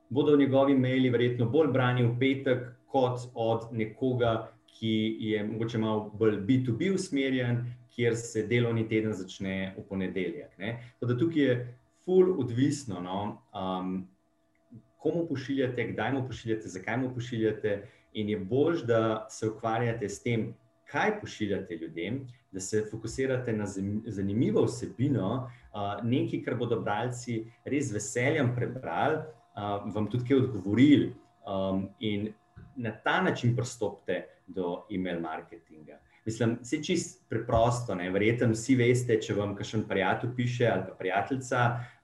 bodo 0.08 0.36
njegovi 0.36 0.74
maili 0.78 1.10
verjetno 1.10 1.48
bolj 1.50 1.72
brani 1.72 2.04
v 2.04 2.16
petek, 2.18 2.64
kot 2.92 3.20
od 3.34 3.70
nekoga, 3.72 4.52
ki 4.72 5.16
je 5.20 5.44
mogoče 5.46 5.78
malo 5.78 6.10
bolj 6.18 6.40
B2B 6.48 6.94
usmerjen, 6.94 7.62
kjer 7.94 8.16
se 8.16 8.46
delovni 8.48 8.86
teden 8.88 9.12
začne 9.14 9.74
v 9.76 9.84
ponedeljek. 9.88 10.56
Tako 10.56 11.12
da 11.12 11.18
tukaj 11.18 11.42
je 11.42 11.56
full 12.04 12.40
odvisno. 12.40 13.00
No? 13.00 13.18
Um, 13.52 14.08
komu 15.02 15.26
pošiljate, 15.28 15.92
kdaj 15.92 16.12
mu 16.12 16.26
pošiljate, 16.26 16.68
zakaj 16.68 16.96
mu 16.96 17.14
pošiljate. 17.14 17.82
In 18.12 18.28
je 18.28 18.38
bolj, 18.38 18.82
da 18.86 19.26
se 19.30 19.48
ukvarjate 19.48 20.08
s 20.08 20.22
tem, 20.22 20.52
kaj 20.90 21.20
pošiljate 21.20 21.76
ljudem, 21.76 22.26
da 22.52 22.60
se 22.60 22.84
fokusirate 22.90 23.52
na 23.52 23.66
zanimivo 24.06 24.64
vsebino, 24.64 25.48
nekaj, 26.02 26.42
kar 26.44 26.56
bodo 26.60 26.80
bralci 26.80 27.42
res 27.64 27.90
z 27.90 27.98
veseljem 27.98 28.54
prebrali, 28.56 29.22
vam 29.94 30.08
tudi 30.10 30.28
kaj 30.28 30.44
odgovorili. 30.44 31.12
In 32.00 32.32
na 32.76 32.92
ta 33.04 33.20
način 33.22 33.56
pristopite 33.56 34.24
do 34.46 34.84
e-mail 34.90 35.20
marketinga. 35.20 35.98
Mislim, 36.24 36.58
se 36.62 36.78
čist 36.84 37.24
preprosto, 37.28 37.94
verjetno 37.94 38.52
vsi 38.52 38.76
veste, 38.78 39.16
če 39.20 39.34
vam 39.34 39.56
kakšen 39.58 39.82
prijatelj 39.88 40.34
piše 40.36 40.68
ali 40.70 40.84
pa 40.86 40.94
prijateljica, 40.98 41.62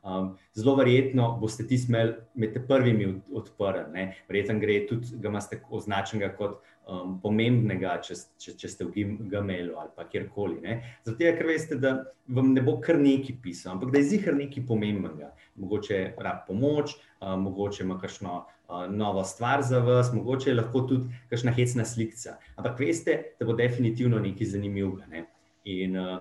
Um, 0.09 0.37
zelo 0.55 0.77
verjetno 0.77 1.33
boste 1.41 1.67
ti 1.67 1.79
smeli 1.79 2.15
med 2.35 2.55
prvimi 2.69 3.21
odprli. 3.35 4.07
Verjetno 4.29 4.59
gre 4.61 4.79
tudi, 4.87 5.19
ga 5.19 5.29
imate 5.29 5.59
označenega 5.71 6.31
kot 6.37 6.63
um, 6.89 7.17
pomembnega, 7.23 7.97
če, 8.05 8.17
če, 8.41 8.55
če 8.59 8.71
ste 8.73 8.87
v 8.89 9.05
Gmailu 9.31 9.77
ali 9.79 9.93
pa 9.97 10.07
kjerkoli. 10.09 10.61
Zato, 11.07 11.19
ker 11.21 11.49
veste, 11.49 11.79
da 11.81 11.95
vam 12.35 12.53
ne 12.55 12.65
bo 12.65 12.79
kar 12.85 12.99
neki 13.01 13.37
pisal, 13.43 13.77
ampak 13.77 13.93
da 13.95 14.01
je 14.03 14.11
zihar 14.15 14.37
nekaj 14.39 14.67
pomembnega. 14.69 15.33
Mogoče 15.61 16.01
rab 16.25 16.45
pomoč, 16.49 16.97
um, 17.21 17.47
mogoče 17.49 17.85
ima 17.85 17.99
kakšno 18.01 18.41
uh, 18.41 18.87
novo 18.91 19.25
stvar 19.29 19.63
za 19.67 19.83
vas, 19.85 20.13
mogoče 20.15 20.51
je 20.51 20.59
lahko 20.59 20.85
tudi 20.91 21.21
kakšna 21.31 21.55
hecna 21.57 21.87
slika. 21.89 22.39
Ampak 22.57 22.81
veste, 22.81 23.19
da 23.39 23.49
bo 23.49 23.57
definitivno 23.59 24.21
nekaj 24.23 24.55
zanimivega. 24.55 25.09
Ne? 25.13 25.27
In 25.69 25.99
uh, 26.01 26.19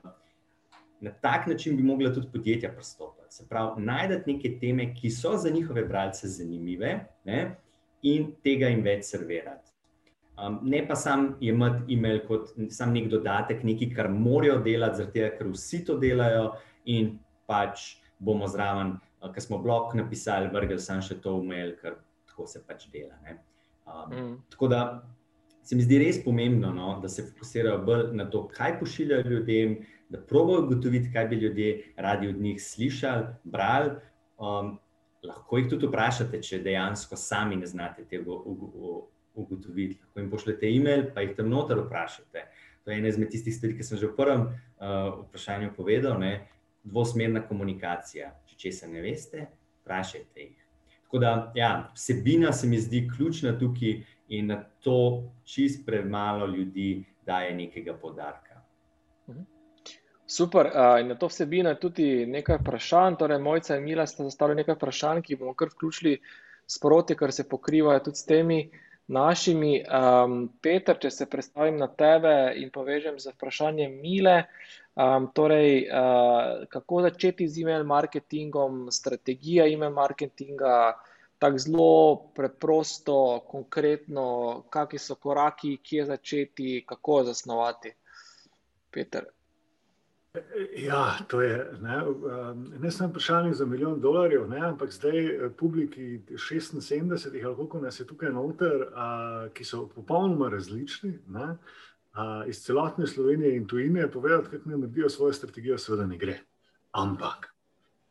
na 1.02 1.12
tak 1.12 1.48
način 1.48 1.78
bi 1.78 1.84
mogla 1.84 2.14
tudi 2.14 2.28
podjetja 2.34 2.72
pristopiti. 2.74 3.36
Se 3.36 3.46
pravi, 3.50 3.82
najdete 3.84 4.32
neke 4.32 4.58
teme, 4.60 4.94
ki 4.96 5.10
so 5.10 5.38
za 5.38 5.50
njihove 5.50 5.86
bralce 5.86 6.28
zanimive 6.28 7.00
ne, 7.26 7.56
in 8.02 8.32
tega 8.44 8.70
jim 8.72 8.82
več 8.86 9.06
servirati. 9.06 9.67
Um, 10.38 10.60
ne 10.70 10.84
pa 10.88 10.96
sam 10.96 11.32
imeti 11.42 11.94
e-mail 11.94 12.20
kot 12.28 12.52
sam 12.70 12.94
nek 12.94 13.10
dodatek, 13.10 13.64
nekaj, 13.66 13.90
kar 13.98 14.10
morajo 14.14 14.60
delati, 14.62 15.02
zato 15.02 15.30
ker 15.38 15.50
vsi 15.50 15.82
to 15.86 15.98
delajo 15.98 16.52
in 16.86 17.16
pač 17.50 17.96
bomo 18.20 18.46
zraven, 18.50 18.96
uh, 19.22 19.32
ker 19.34 19.42
smo 19.42 19.58
blog 19.64 19.96
napisali, 19.98 20.52
vrgli 20.54 20.78
sem 20.82 21.02
še 21.02 21.18
to 21.24 21.40
e-mail, 21.42 21.74
ker 21.82 21.98
tako 22.30 22.46
se 22.46 22.62
pač 22.62 22.86
dela. 22.94 23.18
Um, 23.88 24.14
mm. 24.14 24.34
Tako 24.54 24.70
da 24.70 24.82
se 25.66 25.76
mi 25.76 25.84
zdi 25.84 25.98
res 26.00 26.22
pomembno, 26.24 26.70
no, 26.72 26.94
da 27.02 27.10
se 27.10 27.26
fokusirajo 27.26 27.82
bolj 27.88 28.12
na 28.16 28.30
to, 28.30 28.46
kaj 28.54 28.78
pošiljajo 28.80 29.26
ljudem, 29.34 29.80
da 30.10 30.22
probijo 30.22 30.62
ugotoviti, 30.64 31.10
kaj 31.14 31.28
bi 31.28 31.36
ljudje 31.42 31.72
radi 31.98 32.30
od 32.30 32.38
njih 32.42 32.62
slišali, 32.64 33.26
brali. 33.44 33.96
Um, 34.38 34.78
lahko 35.26 35.58
jih 35.58 35.68
tudi 35.74 35.90
vprašate, 35.90 36.40
če 36.46 36.62
dejansko 36.64 37.18
sami 37.20 37.58
ne 37.60 37.68
znate 37.68 38.06
tega 38.06 38.38
ugotoviti. 39.38 40.00
Lahko 40.02 40.20
jim 40.20 40.30
pošljete 40.32 40.70
e-mail, 40.70 41.08
pa 41.14 41.24
jih 41.26 41.36
tam 41.38 41.50
noter 41.50 41.82
vprašate. 41.86 42.46
To 42.84 42.92
je 42.92 43.00
ena 43.00 43.12
izmed 43.12 43.32
tistih 43.32 43.56
stvari, 43.56 43.78
ki 43.78 43.84
sem 43.84 44.00
že 44.00 44.12
v 44.12 44.16
prvem 44.16 44.48
uh, 44.48 45.24
vprašanju 45.28 45.74
povedal. 45.78 46.20
Ne? 46.20 46.48
Dvosmerna 46.88 47.44
komunikacija. 47.48 48.32
Če 48.48 48.62
česa 48.68 48.88
ne 48.88 49.04
veste, 49.04 49.48
vprašajte 49.84 50.46
jih. 50.46 50.56
Tako 51.08 51.20
da, 51.24 51.32
ja, 51.56 51.72
vsebina 51.96 52.52
se 52.54 52.68
mi 52.68 52.80
zdi 52.80 53.06
ključna 53.08 53.54
tukaj, 53.60 54.02
in 54.28 54.48
na 54.48 54.64
to 54.80 55.24
čist 55.44 55.86
premalo 55.86 56.46
ljudi 56.46 57.06
daje 57.26 57.56
nekega 57.56 57.94
podarka. 57.94 58.62
Mhm. 59.30 59.40
Super. 60.28 60.66
Uh, 60.66 61.00
in 61.02 61.08
na 61.08 61.16
to 61.16 61.28
vsebino 61.28 61.70
je 61.70 61.80
tudi 61.80 62.26
nekaj 62.26 62.58
vprašanj. 62.58 63.16
Torej, 63.16 63.40
Mojca 63.40 63.78
in 63.78 63.84
Mila 63.84 64.06
sta 64.08 64.24
zastavili 64.24 64.62
nekaj 64.64 64.76
vprašanj, 64.76 65.22
ki 65.22 65.36
bomo 65.36 65.54
kar 65.54 65.72
vključili 65.72 66.18
sproti, 66.68 67.16
ker 67.16 67.32
se 67.32 67.48
pokrivajo 67.50 68.00
tudi 68.00 68.18
s 68.18 68.26
temi 68.26 68.70
našimi. 69.08 69.82
Um, 69.84 70.50
Peter, 70.62 70.98
če 71.00 71.12
se 71.12 71.28
predstavim 71.30 71.78
na 71.80 71.88
tebe 71.88 72.54
in 72.60 72.72
povežem 72.72 73.20
z 73.20 73.34
vprašanjem 73.36 74.00
Mile. 74.02 74.38
Um, 74.98 75.30
torej, 75.34 75.86
uh, 75.86 76.66
kako 76.74 77.04
začeti 77.06 77.48
z 77.48 77.62
e-mail 77.62 77.86
marketingom, 77.86 78.88
strategija 78.92 79.68
e-mail 79.70 79.94
marketinga, 79.94 80.98
tako 81.38 81.62
zelo 81.62 81.94
preprosto, 82.36 83.18
konkretno, 83.48 84.28
kakšni 84.74 85.00
so 85.00 85.16
koraki, 85.22 85.78
kje 85.86 86.10
začeti, 86.12 86.82
kako 86.88 87.24
zasnovati. 87.30 87.94
Peter. 88.92 89.30
Ja, 90.78 91.18
to 91.28 91.42
je 91.42 91.72
ne, 91.82 92.04
um, 92.08 92.74
ne 92.80 92.92
samo 92.92 93.10
vprašanje 93.10 93.54
za 93.54 93.66
milijon 93.66 94.02
dolarjev, 94.02 94.50
ne, 94.50 94.60
ampak 94.60 94.92
zdaj 94.92 95.26
eh, 95.26 95.50
publiki 95.58 96.22
76, 96.30 97.28
ali 97.28 97.56
koliko 97.56 97.80
nas 97.80 98.00
je 98.00 98.08
tukaj 98.08 98.30
noter, 98.30 98.88
a, 98.96 99.48
ki 99.54 99.64
so 99.64 99.88
popolnoma 99.96 100.50
različni, 100.50 101.20
ne, 101.28 101.58
a, 102.14 102.44
iz 102.48 102.62
celotne 102.66 103.08
Slovenije 103.08 103.56
in 103.56 103.68
tujine, 103.68 104.12
povedati, 104.12 104.50
kako 104.50 104.70
ne 104.70 104.78
naredijo 104.78 105.10
svojo 105.10 105.34
strategijo, 105.34 105.78
seveda 105.78 106.06
ne 106.06 106.18
gre. 106.18 106.40
Ampak 106.92 107.54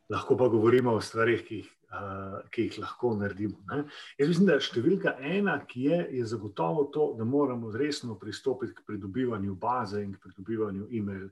lahko 0.09 0.37
pa 0.37 0.49
govorimo 0.49 0.95
o 0.95 1.01
stvarih, 1.01 1.45
ki 1.45 1.57
jih, 1.57 1.71
a, 1.91 2.41
ki 2.51 2.63
jih 2.63 2.79
lahko 2.79 3.15
naredimo. 3.17 3.59
Ne. 3.71 3.85
Jaz 4.19 4.29
mislim, 4.29 4.51
da 4.51 4.61
številka 4.61 5.17
ena, 5.21 5.59
ki 5.67 5.89
je, 5.91 6.05
je 6.19 6.27
zagotovo 6.27 6.89
to, 6.95 7.13
da 7.19 7.25
moramo 7.25 7.71
resno 7.71 8.19
pristopiti 8.19 8.75
k 8.75 8.87
pridobivanju 8.87 9.55
baze 9.55 10.03
in 10.03 10.15
k 10.15 10.23
pridobivanju 10.27 10.89
e-mail 10.91 11.29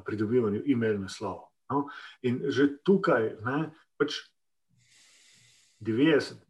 pridobivanju 0.00 0.62
e-mail 0.66 0.98
naslovov. 1.00 1.50
No? 1.70 1.86
In 2.22 2.40
že 2.50 2.78
tukaj, 2.84 3.36
ne, 3.44 3.70
pač 3.98 4.20
90, 5.84 6.44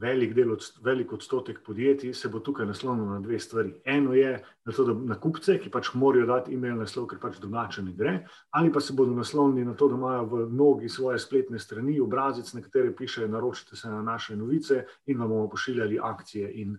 velik 0.00 0.34
del, 0.34 0.56
velik 0.82 1.12
odstotek 1.12 1.60
podjetij 1.64 2.14
se 2.14 2.28
bo 2.28 2.40
tukaj 2.40 2.66
naslonil 2.66 3.04
na 3.04 3.20
dve 3.20 3.38
stvari. 3.38 3.74
Eno 3.84 4.14
je 4.14 4.44
na 4.64 4.72
to, 4.72 4.84
da 4.84 4.94
na 4.94 5.18
kupce, 5.20 5.58
ki 5.60 5.70
pač 5.70 5.92
morajo 5.94 6.26
dati 6.26 6.54
e-mail 6.54 6.78
naslov, 6.80 7.08
ker 7.10 7.20
pač 7.20 7.38
drugače 7.42 7.84
ne 7.84 7.92
gre, 7.96 8.14
ali 8.56 8.72
pa 8.72 8.80
se 8.80 8.96
bodo 8.96 9.14
naslonili 9.16 9.66
na 9.66 9.74
to, 9.76 9.88
da 9.88 9.98
imajo 9.98 10.24
v 10.24 10.44
mnogi 10.52 10.88
svoje 10.88 11.18
spletne 11.18 11.58
strani 11.58 12.00
obrazic, 12.00 12.52
na 12.54 12.62
katere 12.64 12.94
piše: 12.96 13.28
naročite 13.28 13.76
se 13.76 13.88
na 13.88 14.02
naše 14.02 14.36
novice 14.36 14.84
in 15.06 15.18
vam 15.18 15.28
bomo 15.28 15.48
pošiljali 15.48 16.00
akcije 16.02 16.52
in, 16.62 16.78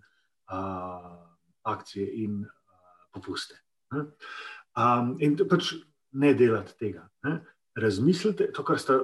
uh, 0.51 1.13
akcije 1.63 2.09
in 2.23 2.41
uh, 2.41 2.49
popuste. 3.13 3.61
Um, 3.93 5.15
in 5.19 5.37
pač 5.49 5.73
ne 6.11 6.33
delati 6.33 6.77
tega. 6.79 7.07
Ne? 7.23 7.39
Razmislite, 7.75 8.51
to, 8.51 8.63
kar 8.63 8.79
ste 8.79 8.97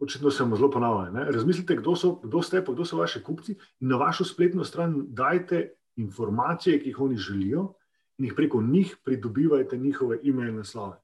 očitno 0.00 0.30
se 0.30 0.44
mu 0.44 0.56
zelo 0.56 0.70
ponavlja. 0.70 1.24
Razmislite, 1.30 1.76
kdo, 1.76 1.96
so, 1.96 2.14
kdo 2.22 2.42
ste, 2.42 2.64
pa 2.64 2.72
kdo 2.72 2.84
so 2.84 2.96
vaši 2.96 3.22
kupci, 3.22 3.56
in 3.80 3.88
na 3.88 3.96
vašo 4.00 4.24
spletno 4.24 4.64
stran 4.64 4.96
dajte 5.08 5.74
informacije, 5.96 6.80
ki 6.80 6.88
jih 6.88 7.00
oni 7.00 7.16
želijo, 7.16 7.72
in 8.18 8.24
jih 8.24 8.34
preko 8.36 8.62
njih 8.62 8.96
pridobivajte 9.04 9.78
njihove 9.78 10.18
e-mail 10.24 10.54
naslove. 10.54 10.96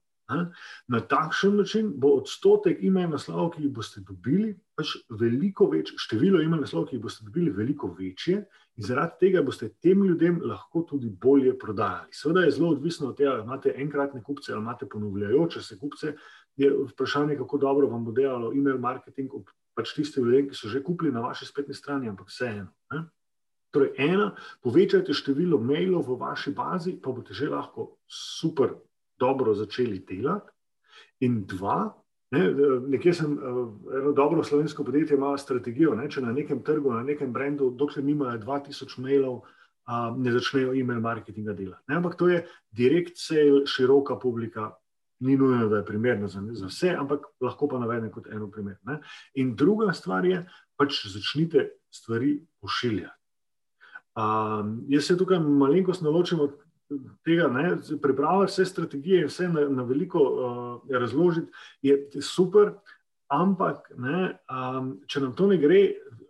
Na 0.87 0.99
takšen 0.99 1.55
način 1.55 1.93
bo 1.95 2.09
odstotek 2.19 2.81
e-mail 2.83 3.09
naslovov, 3.09 3.53
ki 3.53 3.61
jih 3.63 3.71
boste 3.71 4.01
dobili, 4.03 4.49
pač 4.75 4.97
veliko 5.09 5.69
več, 5.71 5.93
število 6.03 6.41
e-mail 6.43 6.65
naslovov, 6.65 6.89
ki 6.89 6.97
jih 6.97 7.03
boste 7.05 7.23
dobili, 7.23 7.53
veliko 7.55 7.93
večje, 7.95 8.41
in 8.75 8.83
zaradi 8.83 9.21
tega 9.21 9.43
boste 9.47 9.69
tem 9.81 10.03
ljudem 10.03 10.41
lahko 10.43 10.83
tudi 10.89 11.09
bolje 11.09 11.53
prodajali. 11.59 12.11
Seveda 12.11 12.43
je 12.43 12.51
zelo 12.57 12.73
odvisno 12.75 13.13
od 13.13 13.17
tega, 13.17 13.37
ali 13.37 13.45
imate 13.47 13.73
enkratne 13.77 14.23
kupce 14.23 14.51
ali 14.53 14.61
imate 14.61 14.89
ponavljajoče 14.91 15.61
se 15.61 15.79
kupce, 15.79 16.13
je 16.57 16.73
vprašanje, 16.91 17.37
kako 17.37 17.57
dobro 17.57 17.87
vam 17.87 18.03
bo 18.05 18.11
delalo 18.11 18.51
e-mail 18.51 18.81
marketing, 18.83 19.31
pač 19.77 19.93
tisti 19.95 20.19
ljudje, 20.19 20.49
ki 20.49 20.59
so 20.59 20.67
že 20.67 20.83
kupili 20.83 21.11
na 21.11 21.23
vaši 21.23 21.45
spletni 21.45 21.73
strani, 21.73 22.09
ampak 22.09 22.27
vseeno. 22.27 22.67
Torej, 23.71 23.93
ena, 23.99 24.31
povečajte 24.63 25.13
število 25.13 25.59
mailov 25.59 26.07
v 26.07 26.19
vaši 26.19 26.51
bazi, 26.55 26.97
pa 26.99 27.11
boste 27.15 27.35
že 27.35 27.49
lahko 27.51 27.95
super 28.07 28.75
dobro 29.19 29.53
začeli 29.53 29.99
delati. 30.07 30.51
In 31.19 31.43
dva, 31.49 31.93
ne, 32.31 32.41
nekje 32.87 33.13
sem 33.13 33.37
eno 33.99 34.11
dobro 34.11 34.43
slovensko 34.43 34.83
podjetje, 34.83 35.17
ima 35.17 35.37
strategijo, 35.37 35.95
ne, 35.95 36.09
če 36.09 36.21
na 36.21 36.33
nekem 36.33 36.61
trgu, 36.63 36.93
na 36.93 37.03
nekem 37.03 37.33
brendu, 37.33 37.71
dokler 37.73 38.05
nimajo 38.05 38.39
2000 38.43 38.99
mailov, 39.01 39.39
a, 39.87 40.11
ne 40.17 40.33
začnejo 40.35 40.75
e-mail 40.75 41.01
marketinga 41.01 41.55
delati. 41.57 41.83
Ne, 41.87 41.97
ampak 41.97 42.17
to 42.19 42.29
je 42.29 42.43
direkt 42.75 43.17
sale, 43.17 43.63
široka 43.65 44.19
publika, 44.19 44.71
ni 45.19 45.37
nujno, 45.37 45.69
da 45.69 45.77
je 45.81 45.85
primerno 45.85 46.27
za, 46.27 46.43
za 46.51 46.67
vse, 46.69 46.93
ampak 46.99 47.25
lahko 47.41 47.67
pa 47.67 47.79
navedem 47.79 48.11
kot 48.13 48.27
eno 48.31 48.51
primer. 48.51 48.77
Ne? 48.85 48.99
In 49.41 49.55
druga 49.55 49.93
stvar 49.93 50.25
je, 50.25 50.43
pač 50.77 51.01
začnite 51.09 51.69
stvari 51.89 52.35
pošiljati. 52.61 53.15
Um, 54.17 54.79
jaz 54.89 55.05
se 55.05 55.17
tukaj 55.17 55.39
malenkost 55.39 56.01
naločim 56.01 56.39
od 56.41 56.55
tega, 57.25 57.47
da 57.47 57.97
prebrati 58.01 58.51
vse 58.51 58.65
strategije 58.65 59.21
in 59.21 59.27
vse 59.27 59.47
na, 59.49 59.67
na 59.69 59.83
veliko 59.83 60.19
uh, 60.19 60.91
razložiti, 60.99 61.51
je 61.81 62.09
super, 62.21 62.73
ampak 63.27 63.91
ne, 63.97 64.37
um, 64.47 64.93
če 65.07 65.21
nam 65.21 65.35
to 65.35 65.47
ne 65.47 65.57
gre, 65.57 65.81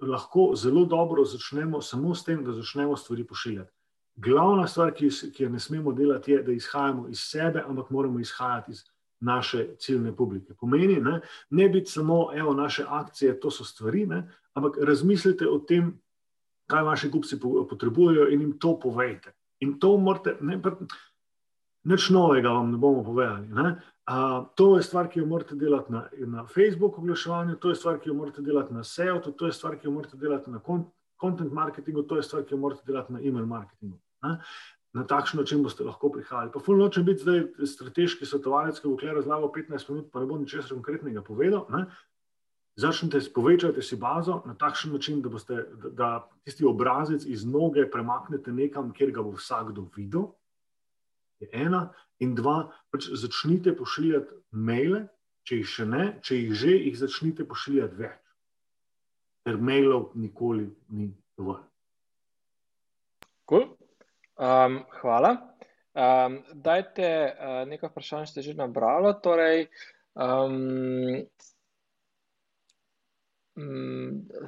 lahko 0.02 0.52
zelo 0.56 0.86
dobro 0.86 1.26
začnemo 1.26 1.82
samo 1.82 2.16
s 2.16 2.24
tem, 2.24 2.44
da 2.44 2.54
začnemo 2.54 2.98
stvari 2.98 3.26
pošiljati. 3.28 3.72
Glavna 4.18 4.68
stvar, 4.68 4.94
ki, 4.98 5.10
ki 5.34 5.44
jo 5.44 5.50
ne 5.54 5.60
smemo 5.60 5.94
delati, 5.94 6.32
je, 6.32 6.44
da 6.44 6.52
izhajamo 6.52 7.08
iz 7.10 7.22
sebe, 7.22 7.62
ampak 7.68 7.90
moramo 7.94 8.20
izhajati 8.20 8.72
iz 8.72 8.84
naše 9.20 9.76
ciljne 9.80 10.16
publike. 10.16 10.54
Pomeni, 10.54 10.98
ne, 11.02 11.22
ne 11.50 11.70
biti 11.70 11.92
samo, 11.92 12.30
evo, 12.34 12.54
naše 12.54 12.86
akcije, 12.88 13.40
to 13.40 13.52
so 13.52 13.66
stvari, 13.66 14.06
ne, 14.06 14.24
ampak 14.54 14.78
razmislite 14.82 15.48
o 15.50 15.60
tem, 15.60 15.94
kaj 16.68 16.84
vaši 16.84 17.12
kupci 17.12 17.40
potrebujejo 17.40 18.28
in 18.34 18.42
jim 18.42 18.58
to 18.60 18.80
povejte. 18.80 19.37
In 19.66 19.78
to 19.80 19.98
morate, 19.98 20.38
ne, 20.42 20.60
nič 21.88 22.10
novega 22.14 22.52
vam 22.54 22.72
ne 22.72 22.78
bomo 22.78 23.04
povedali. 23.04 23.48
Ne. 23.54 23.78
A, 24.08 24.46
to 24.56 24.78
je 24.78 24.84
stvar, 24.88 25.10
ki 25.12 25.20
jo 25.20 25.26
morate 25.28 25.56
delati 25.60 25.92
na, 25.92 26.06
na 26.32 26.46
Facebooku, 26.48 27.02
oglaševanju, 27.02 27.58
to 27.60 27.74
je 27.74 27.76
stvar, 27.76 28.00
ki 28.00 28.10
jo 28.10 28.16
morate 28.16 28.42
delati 28.42 28.74
na 28.74 28.84
SEO, 28.84 29.20
to 29.20 29.50
je 29.50 29.56
stvar, 29.56 29.76
ki 29.80 29.88
jo 29.88 29.92
morate 29.92 30.18
delati 30.18 30.52
na 30.52 30.62
content 31.20 31.52
marketingu, 31.52 32.04
to 32.08 32.16
je 32.16 32.24
stvar, 32.24 32.46
ki 32.46 32.56
jo 32.56 32.62
morate 32.62 32.88
delati 32.88 33.14
na 33.14 33.20
e-mail 33.20 33.46
marketingu. 33.46 34.00
Ne? 34.24 34.38
Na 34.96 35.04
takšen 35.04 35.42
način 35.42 35.64
boste 35.64 35.84
lahko 35.84 36.10
prihajali. 36.14 36.54
Pa, 36.54 36.62
fulno 36.64 36.88
če 36.90 37.04
biti 37.04 37.26
zdaj 37.26 37.42
strateški 37.74 38.26
svetovalec, 38.26 38.80
ki 38.80 38.88
bo 38.88 38.96
kle 38.98 39.18
razlagal 39.20 39.52
15 39.56 39.92
minut, 39.92 40.08
pa 40.14 40.24
ne 40.24 40.30
bo 40.30 40.40
ničesar 40.40 40.72
konkretnega 40.72 41.22
povedal. 41.28 41.68
Ne? 41.74 41.84
Začnite 42.78 43.18
s 43.22 43.34
povečati 43.34 43.82
si 43.82 43.98
bazo 43.98 44.44
na 44.46 44.54
takšen 44.54 44.94
način, 44.94 45.22
da, 45.22 45.30
boste, 45.34 45.64
da, 45.82 45.90
da 45.90 46.10
tisti 46.46 46.66
obrazec 46.66 47.26
iz 47.26 47.46
noge 47.46 47.88
premaknete 47.90 48.54
nekam, 48.54 48.92
kjer 48.94 49.12
ga 49.12 49.24
bo 49.26 49.34
vsakdo 49.34 49.88
videl. 49.96 50.28
Je 51.42 51.50
ena, 51.54 51.88
in 52.22 52.36
dva, 52.38 52.70
pač 52.94 53.10
začnite 53.18 53.74
pošiljati 53.78 54.38
maile, 54.52 55.08
če 55.48 55.58
jih 55.62 55.74
še 55.74 55.86
ne, 55.90 56.06
če 56.22 56.38
jih 56.38 56.54
že, 56.54 56.78
jih 56.86 57.00
začnite 57.02 57.46
pošiljati 57.50 57.98
več. 57.98 58.22
Ker 59.48 59.58
mailov 59.58 60.12
nikoli 60.20 60.70
ni 60.94 61.10
dovolj. 61.38 61.64
Cool. 63.48 63.70
Um, 64.38 64.82
hvala. 65.00 65.34
Um, 65.98 66.42
dajte 66.54 67.10
uh, 67.10 67.62
nekaj 67.66 67.90
vprašanj, 67.90 68.30
ste 68.30 68.46
že 68.46 68.54
nabrali. 68.54 69.16
Torej, 69.24 69.66
um, 70.14 71.24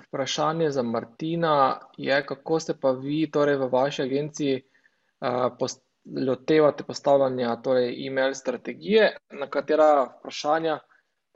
vprašanje 0.08 0.70
za 0.72 0.84
Martina 0.84 1.80
je, 1.98 2.26
kako 2.26 2.60
ste 2.60 2.74
pa 2.82 2.92
vi 2.92 3.32
torej, 3.32 3.58
v 3.58 3.70
vaši 3.72 4.02
agenciji 4.02 4.62
post, 5.60 5.84
lotevate 6.28 6.84
postavljanja 6.84 7.56
torej, 7.64 8.08
e-mail 8.08 8.34
strategije, 8.34 9.18
na 9.32 9.48
katera 9.48 10.04
vprašanja 10.20 10.80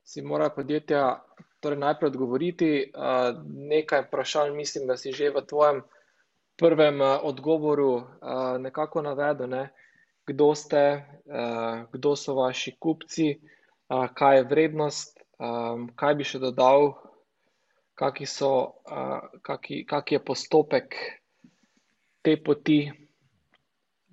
si 0.04 0.22
mora 0.22 0.50
podjetja 0.50 1.24
torej, 1.60 1.80
najprej 1.80 2.08
odgovoriti. 2.08 2.92
Uh, 2.96 3.42
nekaj 3.46 4.08
vprašanj 4.08 4.56
mislim, 4.56 4.88
da 4.88 4.98
si 4.98 5.12
že 5.12 5.30
v 5.30 5.46
tvojem 5.48 5.82
prvem 6.60 7.02
uh, 7.02 7.20
odgovoru 7.24 8.04
nekako 8.60 9.02
navedel, 9.02 9.50
ne, 9.50 9.70
kdo 10.28 10.56
ste, 10.56 11.04
kdo 11.92 12.16
so 12.16 12.36
vaši 12.36 12.76
kupci, 12.80 13.42
kaj 14.14 14.38
je 14.38 14.44
vrednost, 14.44 15.20
kaj 15.96 16.16
bi 16.16 16.24
še 16.24 16.40
dodal, 16.40 16.94
kaki 17.96 18.26
so, 18.26 18.52
uh, 18.92 19.40
kaki, 19.42 19.86
kaki 19.86 20.16
je 20.16 20.26
postopek 20.26 20.96
te 22.22 22.38
poti. 22.44 22.92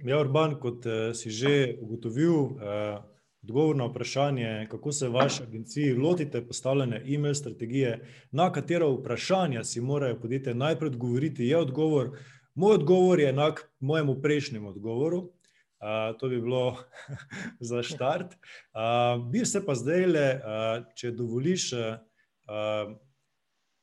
Ja, 0.05 0.21
Urban, 0.21 0.57
kot 0.61 0.87
uh, 0.87 1.13
si 1.17 1.31
že 1.31 1.77
ugotovil, 1.81 2.35
uh, 2.35 3.01
odgovor 3.43 3.77
na 3.77 3.87
vprašanje, 3.89 4.69
kako 4.71 4.93
se 4.93 5.09
v 5.09 5.13
vaši 5.13 5.43
agenciji 5.43 5.95
lotite 5.95 6.47
postavljanja 6.47 7.01
e-mail 7.07 7.35
strategije, 7.35 8.01
na 8.31 8.53
katero 8.53 8.93
vprašanja 8.93 9.65
si 9.65 9.81
morajo 9.81 10.21
podjetja 10.21 10.55
najprej 10.55 10.89
odgovoriti, 10.89 11.47
je 11.47 11.57
odgovor. 11.57 12.11
Moj 12.55 12.75
odgovor 12.75 13.21
je 13.21 13.29
enak 13.29 13.71
mojemu 13.81 14.21
prejšnjemu 14.23 14.69
odgovoru. 14.69 15.19
Uh, 15.19 16.19
to 16.19 16.29
bi 16.29 16.41
bilo 16.41 16.77
za 17.71 17.83
štart. 17.83 18.35
Uh, 18.35 19.31
bi 19.31 19.45
se 19.47 19.65
pa 19.67 19.75
zdaj, 19.75 20.07
le, 20.07 20.27
uh, 20.35 20.85
če 20.95 21.11
dovoliš, 21.11 21.73
uh, 21.73 22.97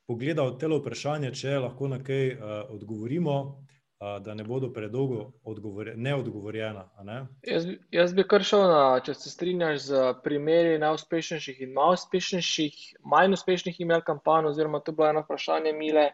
pogledal 0.07 0.55
telo 0.59 0.79
vprašanje, 0.79 1.33
če 1.35 1.57
lahko 1.63 1.89
na 1.91 1.99
kaj 2.03 2.29
uh, 2.33 2.51
odgovorimo, 2.73 3.33
uh, 3.43 4.13
da 4.23 4.33
ne 4.33 4.45
bodo 4.47 4.69
predolgo 4.73 5.33
odgovor, 5.43 5.91
neodgovorjena. 5.95 6.85
Ne? 7.03 7.17
Jaz, 7.47 7.67
jaz 7.91 8.13
bi 8.15 8.23
kar 8.27 8.45
šel 8.47 8.63
na, 8.71 8.83
če 9.03 9.17
se 9.17 9.33
strinjaš 9.33 9.81
z 9.89 10.05
primeri 10.23 10.77
najuspešnejših 10.83 11.59
in 11.67 11.75
manj 11.75 11.99
uspešnejših, 11.99 12.79
manj 13.03 13.35
uspešnih 13.39 13.83
e-mail 13.83 14.05
kampanj, 14.07 14.51
oziroma 14.53 14.79
to 14.79 14.93
je 14.93 15.01
bilo 15.01 15.11
eno 15.11 15.25
vprašanje, 15.27 15.75
Mile. 15.75 16.07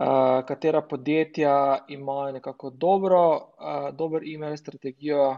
Uh, 0.00 0.40
katera 0.48 0.80
podjetja 0.80 1.54
imajo 1.92 2.32
nekako 2.38 2.70
dobro, 2.72 3.22
uh, 3.36 3.90
dober 3.92 4.24
e-mail 4.24 4.56
strategijo, 4.56 5.34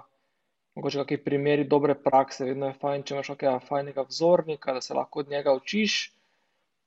mogoče 0.78 1.02
kakšni 1.02 1.24
primeri 1.24 1.64
dobre 1.68 1.96
prakse, 1.98 2.46
vedno 2.46 2.70
je 2.70 2.78
fajn, 2.78 3.02
če 3.02 3.14
imaš 3.16 3.32
kakega 3.34 3.58
fajnega 3.66 4.04
vzornika, 4.06 4.76
da 4.76 4.80
se 4.80 4.94
lahko 4.94 5.26
od 5.26 5.32
njega 5.34 5.52
učiš. 5.58 6.12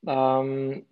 Um, 0.06 0.84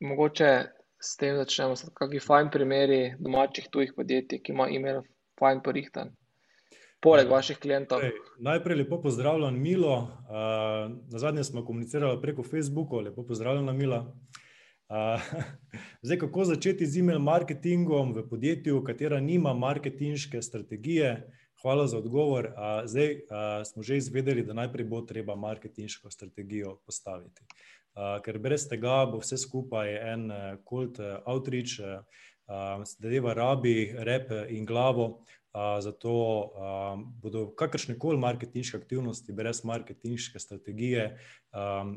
mogoče 0.00 0.64
s 1.00 1.16
tem 1.20 1.36
začnemo, 1.36 1.76
s 1.76 1.90
kakšni 1.92 2.20
fajn 2.24 2.50
primeri 2.52 3.00
domačih 3.20 3.68
tujih 3.72 3.92
podjetij, 3.96 4.40
ki 4.40 4.54
imajo 4.54 4.76
e-mail 4.76 5.00
fajn 5.40 5.60
porihtan. 5.64 6.14
Poleg 7.04 7.28
vaših 7.28 7.58
klientov. 7.60 8.00
Torej, 8.00 8.16
najprej 8.40 8.78
lepo 8.80 9.02
pozdravljam, 9.02 9.58
Milo. 9.60 9.96
Uh, 10.00 10.94
na 11.12 11.20
zadnje 11.20 11.44
smo 11.44 11.64
komunicirali 11.64 12.20
preko 12.22 12.42
Facebooka, 12.42 13.02
lepo 13.04 13.26
pozdravljam, 13.26 13.76
Mila. 13.76 14.00
Uh, 14.88 15.20
Zdaj, 16.06 16.18
kako 16.24 16.44
začeti 16.48 16.86
z 16.86 17.02
e-mail 17.02 17.20
marketingom 17.20 18.14
v 18.16 18.24
podjetju, 18.28 18.80
katera 18.84 19.20
nima 19.20 19.52
marketinške 19.54 20.42
strategije? 20.42 21.18
Hvala 21.62 21.86
za 21.86 21.98
odgovor. 21.98 22.50
Zdaj 22.84 23.14
smo 23.64 23.82
že 23.82 23.96
izvedeli, 23.96 24.42
da 24.44 24.52
najprej 24.52 24.84
bo 24.84 25.00
treba 25.00 25.36
marketinško 25.36 26.10
strategijo 26.10 26.76
postaviti. 26.86 27.40
Ker 27.94 28.38
brez 28.38 28.68
tega 28.68 29.04
bo 29.06 29.22
vse 29.22 29.38
skupaj 29.38 29.94
en 30.12 30.28
cold 30.68 30.98
outreach, 31.26 31.78
zadeva 32.90 33.34
rabi 33.34 33.94
rep 33.96 34.30
in 34.50 34.66
glavo. 34.66 35.24
Zato 35.54 36.12
bodo 37.22 37.44
kakršne 37.54 37.94
koli 37.98 38.18
marketinške 38.18 38.76
aktivnosti 38.76 39.32
brez 39.32 39.60
marketinške 39.64 40.38
strategije 40.42 41.04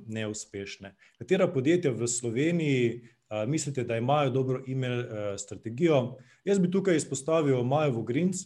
neuspešne. 0.06 0.92
Katera 1.18 1.48
podjetja 1.50 1.92
v 1.92 2.08
Sloveniji 2.08 3.02
mislite, 3.48 3.84
da 3.84 3.98
imajo 3.98 4.30
dobro 4.30 4.62
email 4.70 5.02
strategijo? 5.38 6.20
Jaz 6.46 6.60
bi 6.60 6.72
tukaj 6.72 6.96
izpostavil 7.02 7.64
Majo 7.64 7.92
Vogrinc. 7.98 8.46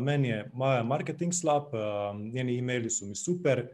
Meni 0.00 0.28
je 0.28 0.50
Maja 0.54 0.82
marketing 0.82 1.32
slab, 1.36 1.68
njeni 2.32 2.58
emaili 2.58 2.90
so 2.90 3.06
mi 3.06 3.14
super, 3.14 3.66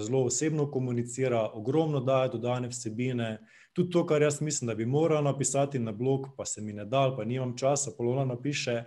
zelo 0.00 0.24
osebno 0.24 0.70
komunicira, 0.70 1.50
ogromno 1.54 2.00
daje 2.00 2.28
dodane 2.28 2.68
vsebine. 2.68 3.38
Tudi 3.72 3.90
to, 3.90 4.06
kar 4.06 4.22
jaz 4.22 4.40
mislim, 4.40 4.66
da 4.68 4.74
bi 4.74 4.86
morala 4.86 5.32
napisati 5.32 5.78
na 5.78 5.92
blog, 5.92 6.26
pa 6.36 6.44
se 6.44 6.60
mi 6.60 6.72
ne 6.72 6.84
da 6.84 7.14
pa 7.16 7.24
nimam 7.24 7.56
časa, 7.56 7.90
pol 7.98 8.08
ona 8.10 8.24
napiše. 8.24 8.84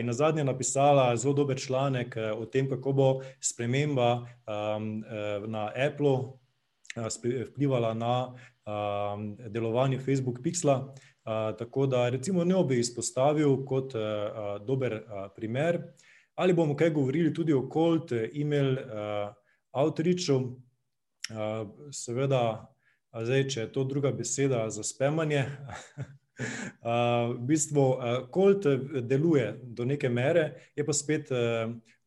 In 0.00 0.06
nazadnje 0.06 0.40
je 0.40 0.44
napisala 0.44 1.16
zelo 1.16 1.34
dober 1.34 1.58
članek 1.58 2.16
o 2.36 2.46
tem, 2.46 2.68
kako 2.68 2.92
bo 2.92 3.20
sprememba 3.40 4.26
na 5.46 5.70
Applu 5.88 6.38
vplivala 7.48 7.94
na 7.94 8.34
delovanje 9.48 9.98
Facebook 9.98 10.38
Pixla. 10.44 10.94
Tako 11.58 11.86
da 11.86 12.08
recimo 12.08 12.44
njo 12.44 12.62
bi 12.62 12.78
izpostavil 12.78 13.64
kot 13.64 13.92
dober 14.66 15.02
primer. 15.36 15.82
Ali 16.34 16.52
bomo 16.52 16.76
kaj 16.76 16.90
govorili 16.90 17.34
tudi 17.34 17.52
o 17.52 17.68
cold 17.72 18.12
email 18.40 18.76
outreachu? 19.72 20.38
Seveda, 21.92 22.42
zdaj, 23.12 23.46
če 23.48 23.60
je 23.60 23.72
to 23.72 23.84
druga 23.88 24.12
beseda 24.12 24.64
za 24.70 24.82
spamanje, 24.84 25.44
v 27.36 27.38
bistvu 27.46 27.84
cold 28.34 28.66
deluje 29.06 29.52
do 29.62 29.84
neke 29.84 30.08
mere, 30.08 30.50
je 30.76 30.84
pa 30.84 30.92
spet 30.96 31.30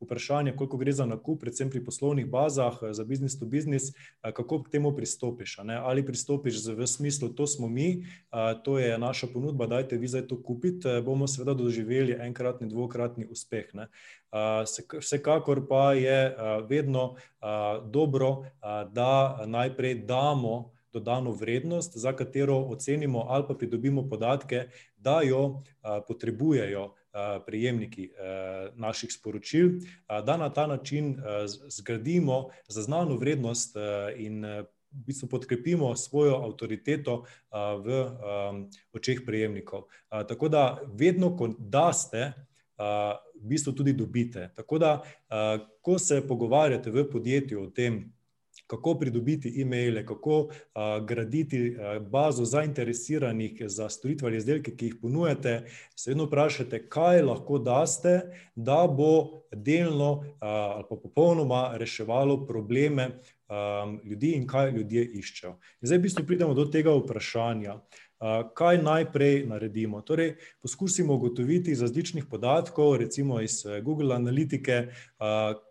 vprašanje, 0.06 0.54
koliko 0.56 0.78
gre 0.78 0.94
za 0.94 1.06
nakup, 1.06 1.42
predvsem 1.42 1.70
pri 1.70 1.84
poslovnih 1.86 2.30
bazah, 2.30 2.78
za 2.92 3.04
business 3.04 3.40
to 3.40 3.46
business, 3.46 3.92
kako 4.22 4.64
k 4.64 4.70
temu 4.70 4.94
pristopiš, 4.96 5.60
a. 5.60 5.66
Ali 5.84 6.06
pristopiš 6.06 6.62
v 6.68 6.88
smislu: 6.88 7.30
"To 7.34 7.48
smo 7.48 7.68
mi, 7.68 8.06
to 8.64 8.80
je 8.80 8.98
naša 8.98 9.28
ponudba, 9.28 9.68
dajte 9.68 9.98
vi 9.98 10.08
zdaj 10.08 10.28
to 10.28 10.38
kupiti," 10.44 10.88
bomo 11.06 11.28
seveda 11.28 11.54
doživeli 11.54 12.16
enkratni, 12.22 12.70
dvakratni 12.70 13.26
uspeh, 13.26 13.74
ne. 13.74 13.88
Vsekakor 15.00 15.68
pa 15.68 15.94
je 15.94 16.36
vedno 16.70 17.16
dobro, 17.90 18.46
da 18.92 19.44
najprej 19.46 20.06
damo 20.06 20.72
dodano 20.94 21.32
vrednost, 21.32 21.98
za 21.98 22.14
katero 22.16 22.56
ocenimo 22.58 23.26
ali 23.28 23.44
pa 23.48 23.54
pridobimo 23.54 24.10
podatke, 24.10 24.68
da 24.98 25.22
jo 25.22 25.62
potrebujejo 26.08 26.94
prejemniki 27.46 28.10
naših 28.76 29.14
sporočil, 29.14 29.70
da 30.08 30.38
na 30.38 30.50
ta 30.54 30.68
način 30.68 31.16
zgradimo 31.70 32.50
zaznano 32.68 33.16
vrednost 33.18 33.76
in 34.18 34.46
v 34.46 34.66
bistvu 34.92 35.28
podkrepimo 35.30 35.96
svojo 35.96 36.36
avtoriteto 36.36 37.24
v 37.84 38.12
očeh 38.94 39.22
prejemnikov. 39.26 39.88
Tako 40.10 40.50
da 40.50 40.82
vedno, 40.94 41.36
ko 41.38 41.52
daste, 41.60 42.34
v 43.36 43.48
bistvu 43.48 43.74
tudi 43.76 43.94
dobite. 43.94 44.50
Tako 44.56 44.78
da 44.80 45.04
ko 45.82 46.00
se 46.00 46.22
pogovarjate 46.28 46.92
v 46.92 47.10
podjetju 47.12 47.64
o 47.64 47.70
tem, 47.70 48.15
kako 48.68 48.96
pridobiti 49.00 49.62
emaile, 49.62 50.06
kako 50.06 50.50
graditi 51.08 51.78
bazo 52.12 52.46
zainteresiranih 52.46 53.62
za 53.68 53.90
storitve 53.90 54.28
ali 54.28 54.38
izdelke, 54.38 54.76
ki 54.76 54.86
jih 54.86 54.96
ponujate, 55.02 55.64
se 55.96 56.12
vedno 56.12 56.26
vprašajte, 56.26 56.88
kaj 56.90 57.22
lahko 57.22 57.60
daste, 57.60 58.22
da 58.56 58.88
bo 58.88 59.42
delno 59.56 60.24
ali 60.40 60.84
pa 60.90 60.96
popolnoma 60.96 61.72
reševalo 61.78 62.46
probleme 62.48 63.10
ljudi 64.04 64.32
in 64.32 64.48
kaj 64.48 64.72
ljudje 64.72 65.06
iščejo. 65.20 65.52
In 65.82 65.88
zdaj 65.88 65.98
v 65.98 66.02
bistvu 66.02 66.26
pridemo 66.26 66.54
do 66.54 66.66
tega 66.66 66.96
vprašanja, 66.98 67.80
kaj 68.54 68.78
najprej 68.84 69.46
naredimo. 69.48 70.02
Torej 70.02 70.36
poskusimo 70.62 71.14
ugotoviti 71.14 71.72
iz 71.72 71.82
različnih 71.82 72.26
podatkov, 72.26 72.98
recimo 72.98 73.42
iz 73.42 73.64
Google 73.84 74.16
analitike, 74.16 74.88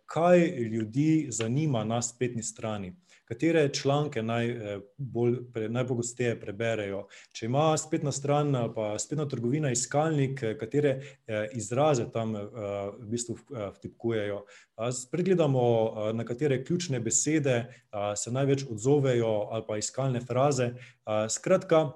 kaj 0.06 0.46
ljudi 0.48 1.26
zanima 1.30 1.84
na 1.84 2.02
spletni 2.02 2.42
strani. 2.42 2.96
Katere 3.24 3.68
članke 3.72 4.22
najbolj, 4.22 5.38
najpogosteje 5.68 6.40
preberejo. 6.40 7.06
Če 7.32 7.46
ima 7.46 7.72
spletna 7.80 8.12
stran 8.12 8.52
pa 8.74 8.98
spletna 8.98 9.24
trgovina 9.28 9.70
iskalnik, 9.72 10.42
katere 10.60 11.00
izraze 11.56 12.04
tam 12.12 12.34
v 12.36 13.08
bistvu 13.08 13.38
vtipkujejo. 13.78 14.44
Spregledamo, 14.92 15.62
na 16.12 16.24
katere 16.24 16.64
ključne 16.64 17.00
besede 17.00 17.64
se 18.16 18.30
največ 18.30 18.66
odzovejo 18.70 19.48
ali 19.50 19.64
pa 19.68 19.80
iskalne 19.80 20.20
fraze. 20.20 20.74
Skratka, 21.28 21.92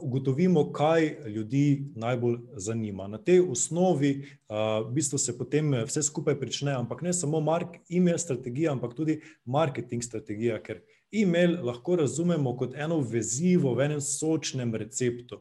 ugotovimo, 0.00 0.72
kaj 0.72 1.16
ljudi 1.26 1.92
najbolj 1.96 2.38
zanima. 2.56 3.06
Na 3.08 3.18
tej 3.18 3.40
osnovi 3.40 4.12
v 4.48 4.92
bistvu 4.92 5.18
se 5.18 5.38
potem 5.38 5.72
vse 5.86 6.02
skupaj 6.02 6.40
prične, 6.40 6.72
ampak 6.72 7.02
ne 7.02 7.12
samo 7.12 7.42
email 7.90 8.18
strategija, 8.18 8.72
ampak 8.72 8.94
tudi 8.94 9.20
marketing 9.44 10.02
strategija, 10.02 10.62
ker 10.62 10.80
email 11.12 11.56
lahko 11.64 11.96
razumemo 11.96 12.56
kot 12.56 12.74
eno 12.76 13.00
vezivo 13.00 13.74
v 13.74 13.84
enem 13.84 14.00
sočnem 14.00 14.74
receptu. 14.74 15.40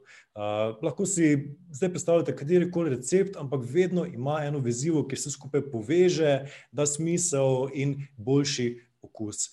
Lahko 0.83 1.05
si 1.05 1.55
zdaj 1.71 1.89
predstavljate 1.89 2.35
katerikoli 2.35 2.89
recept, 2.95 3.35
ampak 3.35 3.65
vedno 3.65 4.05
ima 4.05 4.39
eno 4.45 4.59
vezivo, 4.59 5.07
ki 5.07 5.15
vse 5.15 5.31
skupaj 5.31 5.71
poveže, 5.71 6.45
da 6.71 6.85
smisel 6.85 7.67
in 7.73 7.97
boljši 8.17 8.75
okus. 9.01 9.49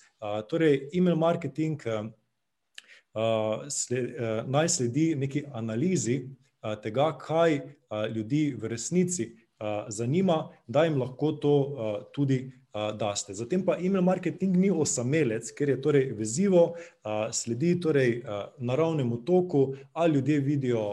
Torej 0.49 0.89
email 0.93 1.15
marketing 1.15 1.81
naj 4.47 4.69
sledi 4.69 5.15
neki 5.15 5.43
analizi 5.53 6.29
tega, 6.83 7.11
kaj 7.21 7.59
ljudi 8.15 8.55
v 8.59 8.67
resnici 8.67 9.31
zanima, 9.87 10.49
da 10.67 10.83
jim 10.83 10.99
lahko 10.99 11.31
to 11.31 11.55
tudi 12.13 12.51
daste. 12.99 13.33
Zatem 13.33 13.63
pa 13.65 13.77
email 13.79 14.03
marketing 14.03 14.57
ni 14.57 14.71
osamelec, 14.71 15.51
ker 15.55 15.69
je 15.69 15.81
torej 15.81 16.09
vezivo, 16.17 16.73
sledi 17.31 17.79
torej 17.79 18.23
naravnemu 18.57 19.21
toku, 19.25 19.75
ali 19.93 20.13
ljudje 20.19 20.39
vidijo 20.39 20.83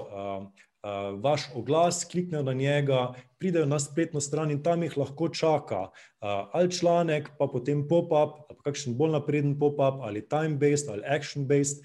vaš 1.23 1.43
oglas, 1.55 2.05
kliknejo 2.05 2.43
na 2.43 2.53
njega, 2.53 3.15
pridejo 3.39 3.67
na 3.67 3.79
spletno 3.79 4.21
stran 4.21 4.51
in 4.51 4.63
tam 4.63 4.83
jih 4.83 4.97
lahko 4.99 5.29
čaka 5.29 5.89
ali 6.23 6.71
članek 6.71 7.31
pa 7.39 7.47
potem 7.47 7.89
pop-up 7.89 8.35
ali 8.49 8.57
pa 8.57 8.63
kakšen 8.65 8.95
bolj 8.95 9.11
napreden 9.11 9.57
pop-up 9.59 10.03
ali 10.07 10.23
time-based 10.23 10.91
ali 10.91 11.03
action-based. 11.03 11.83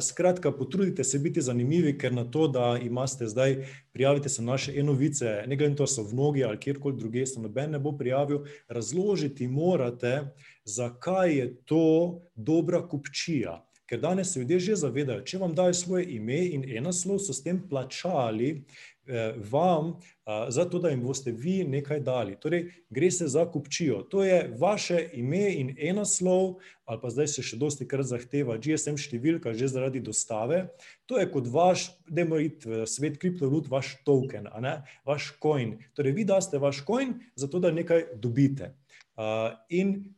Skratka, 0.00 0.52
potrudite 0.52 1.04
se 1.04 1.18
biti 1.18 1.42
zanimivi, 1.42 1.98
ker 1.98 2.12
na 2.12 2.24
to, 2.24 2.48
da 2.48 2.78
imate 2.82 3.26
zdaj, 3.26 3.66
prijavite 3.92 4.28
se 4.28 4.42
na 4.42 4.52
naše 4.52 4.74
e-novice, 4.78 5.44
ne 5.46 5.56
glede 5.56 5.70
na 5.70 5.76
to, 5.76 5.86
so 5.86 6.02
v 6.02 6.14
Nogi 6.14 6.44
ali 6.44 6.58
kjerkoli 6.58 6.96
drugje, 6.96 7.26
se 7.26 7.40
noben 7.40 7.70
ne 7.70 7.78
bo 7.78 7.92
prijavil, 7.98 8.42
razložiti 8.68 9.48
morate, 9.48 10.34
zakaj 10.64 11.38
je 11.38 11.56
to 11.64 12.20
dobra 12.34 12.88
kupčija. 12.88 13.62
Ker 13.86 14.00
danes 14.02 14.32
se 14.32 14.40
ljudje 14.40 14.58
že 14.60 14.76
zavedajo, 14.76 15.22
če 15.22 15.38
vam 15.38 15.54
dajo 15.54 15.74
svoje 15.74 16.08
ime 16.16 16.42
in 16.50 16.64
e-naslov, 16.66 17.20
so 17.22 17.32
s 17.32 17.42
tem 17.42 17.62
plačali 17.68 18.64
vam 19.50 19.92
zato, 20.50 20.80
da 20.82 20.90
jim 20.90 21.04
boste 21.06 21.30
vi 21.30 21.60
nekaj 21.64 22.00
dali. 22.02 22.34
Torej 22.42 22.64
gre 22.90 23.10
se 23.10 23.28
za 23.30 23.44
kupčijo. 23.46 24.00
To 24.10 24.24
je 24.26 24.50
vaše 24.58 24.98
ime 25.14 25.54
in 25.54 25.70
e-naslov 25.78 26.56
ali 26.84 26.98
pa 27.02 27.10
zdaj 27.10 27.28
se 27.30 27.42
še 27.46 27.56
dostikrat 27.58 28.06
zahteva 28.06 28.58
GSM-številka 28.58 29.54
že 29.54 29.70
zaradi 29.70 30.02
dostave. 30.02 30.64
To 31.06 31.22
je 31.22 31.30
kot 31.30 31.46
vaš, 31.46 31.86
dajmo 32.10 32.42
iti 32.42 32.66
v 32.66 32.82
svet 32.90 33.22
kriptovalut, 33.22 33.70
vaš 33.70 33.94
token, 34.06 34.50
vaš 35.06 35.32
coin. 35.42 35.78
Torej 35.94 36.18
vi 36.18 36.26
daste 36.26 36.58
vaš 36.58 36.82
coin, 36.86 37.20
zato 37.38 37.62
da 37.62 37.70
nekaj 37.70 38.18
dobite. 38.18 38.74
In 39.70 40.14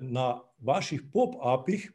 na 0.00 0.28
vaših 0.60 1.08
pop-upih 1.12 1.88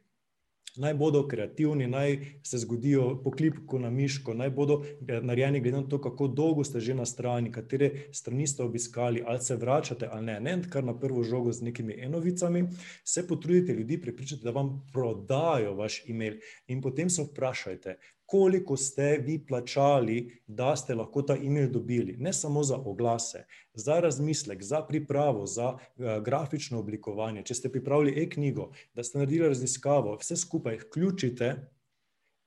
naj 0.76 0.94
bodo 0.94 1.26
kreativni, 1.28 1.86
naj 1.86 2.18
se 2.42 2.58
zgodijo 2.58 3.22
po 3.24 3.30
klipku 3.30 3.78
na 3.78 3.90
miško, 3.90 4.34
naj 4.34 4.50
bodo 4.50 4.82
narejeni 5.00 5.60
glede 5.60 5.76
na 5.76 5.88
to, 5.88 6.00
kako 6.00 6.28
dolgo 6.28 6.64
ste 6.64 6.80
že 6.80 6.94
na 6.94 7.06
strani, 7.06 7.52
katere 7.52 7.90
strani 8.12 8.46
ste 8.46 8.62
obiskali, 8.62 9.22
ali 9.26 9.40
se 9.40 9.56
vračate 9.56 10.08
ali 10.12 10.26
ne. 10.26 10.40
Ne 10.40 10.62
kar 10.70 10.84
na 10.84 10.98
prvo 10.98 11.22
žogo 11.22 11.52
z 11.52 11.62
nekimi 11.62 11.94
e-novicami, 11.98 12.64
se 13.04 13.26
potrudite 13.26 13.72
ljudi 13.72 14.00
prepričati, 14.00 14.42
da 14.42 14.50
vam 14.50 14.86
prodajo 14.92 15.74
vaš 15.74 16.02
email. 16.08 16.40
In 16.66 16.80
potem 16.82 17.10
se 17.10 17.22
vprašajte, 17.22 17.98
koliko 18.32 18.76
ste 18.76 19.18
vi 19.18 19.46
plačali, 19.46 20.40
da 20.46 20.76
ste 20.76 20.94
lahko 20.94 21.22
ta 21.22 21.34
e-mail 21.36 21.68
dobili. 21.70 22.16
Ne 22.16 22.32
samo 22.32 22.62
za 22.62 22.76
oglase, 22.76 23.44
za 23.74 24.00
razmislek, 24.00 24.62
za 24.62 24.80
pripravo, 24.88 25.46
za 25.46 25.68
uh, 25.72 25.78
grafično 26.24 26.78
oblikovanje. 26.80 27.42
Če 27.42 27.54
ste 27.54 27.72
pripravili 27.72 28.22
e-knjigo, 28.22 28.70
da 28.94 29.04
ste 29.04 29.20
naredili 29.20 29.52
raziskavo, 29.52 30.16
vse 30.16 30.36
skupaj 30.36 30.80
vključite 30.86 31.52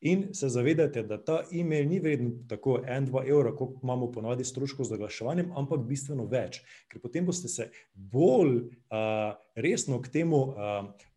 in 0.02 0.28
se 0.34 0.50
zavedate, 0.50 1.04
da 1.04 1.22
ta 1.22 1.44
e-mail 1.54 1.86
ni 1.90 2.00
vreden 2.00 2.48
tako 2.50 2.80
1-2 2.82 3.30
evra, 3.30 3.54
kot 3.56 3.78
imamo 3.84 4.10
ponovadi 4.12 4.44
stroškov 4.44 4.90
z 4.90 4.98
oglaševanjem, 4.98 5.54
ampak 5.54 5.86
bistveno 5.86 6.26
več, 6.26 6.64
ker 6.90 7.02
potem 7.02 7.30
boste 7.30 7.48
se 7.48 7.70
bolj 7.94 8.56
uh, 8.58 9.36
resno 9.54 10.02
k 10.02 10.18
temu. 10.18 10.48
Uh, 10.50 11.14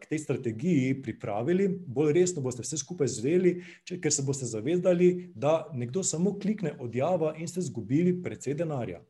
K 0.00 0.06
tej 0.08 0.18
strategiji 0.18 0.98
pripravili, 1.02 1.68
bolj 1.86 2.12
resno 2.12 2.42
boste 2.44 2.60
vse 2.60 2.76
skupaj 2.76 3.08
zveli, 3.08 3.54
če, 3.88 3.96
ker 3.96 4.12
se 4.12 4.24
boste 4.26 4.44
zavedali, 4.44 5.30
da 5.32 5.62
nekdo 5.72 6.02
samo 6.04 6.34
klikne 6.38 6.74
odjava 6.78 7.32
in 7.38 7.48
ste 7.48 7.64
izgubili 7.64 8.12
precej 8.22 8.58
denarja. 8.60 9.00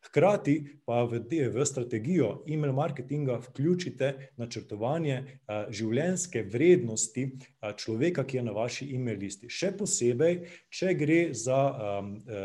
Hkrati 0.00 0.80
pa 0.88 1.02
v, 1.04 1.20
v 1.28 1.64
strategijo 1.66 2.42
e-mail 2.48 2.72
marketinga 2.72 3.36
vključite 3.44 4.32
načrtovanje 4.40 5.16
a, 5.46 5.66
življenjske 5.68 6.42
vrednosti 6.48 7.26
a, 7.60 7.72
človeka, 7.76 8.24
ki 8.24 8.40
je 8.40 8.44
na 8.46 8.54
vaši 8.56 8.88
e-mail 8.96 9.20
listi. 9.20 9.50
Še 9.52 9.74
posebej, 9.76 10.38
če 10.72 10.94
gre 10.96 11.18
za 11.36 11.58
a, 11.58 11.90
a, 12.00 12.44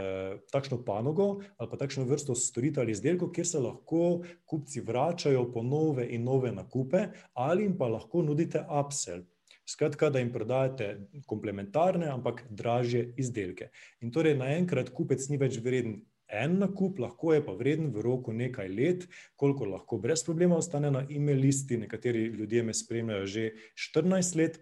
takšno 0.51 0.82
panogo 0.86 1.30
ali 1.56 1.72
pa 1.72 1.80
takšno 1.80 2.03
vrsto 2.10 2.36
storitev 2.36 2.84
ali 2.84 2.95
izdelkov, 2.95 3.32
kjer 3.32 3.47
se 3.47 3.62
lahko 3.64 4.01
kupci 4.45 4.84
vračajo 4.84 5.47
po 5.53 5.64
nove 5.64 6.10
in 6.12 6.28
nove 6.28 6.51
nakupe 6.51 7.08
ali 7.34 7.64
jim 7.66 7.78
pa 7.80 7.88
lahko 7.88 8.22
nudite 8.26 8.66
upsell. 8.68 9.24
Skratka, 9.66 10.12
da 10.14 10.20
jim 10.20 10.30
prodajate 10.30 11.08
komplementarne, 11.26 12.06
ampak 12.14 12.43
dražje 12.49 13.08
izdelke. 13.18 13.72
In 14.06 14.12
torej 14.14 14.36
naenkrat 14.38 14.91
kupec 14.93 15.24
ni 15.32 15.39
več 15.41 15.58
vreden 15.64 16.03
en 16.43 16.57
nakup, 16.59 16.99
lahko 16.99 17.33
je 17.33 17.43
pa 17.45 17.53
vreden 17.55 17.91
v 17.93 18.03
roku 18.03 18.33
nekaj 18.33 18.69
let, 18.69 19.07
koliko 19.36 19.65
lahko 19.65 19.97
brez 19.97 20.23
problema 20.25 20.57
ostane 20.57 20.91
na 20.91 21.05
e-mail 21.09 21.39
listi. 21.39 21.77
Nekateri 21.77 22.25
ljudje 22.36 22.63
me 22.63 22.73
spremljajo 22.73 23.25
že 23.25 23.49
14 23.93 24.38
let, 24.38 24.59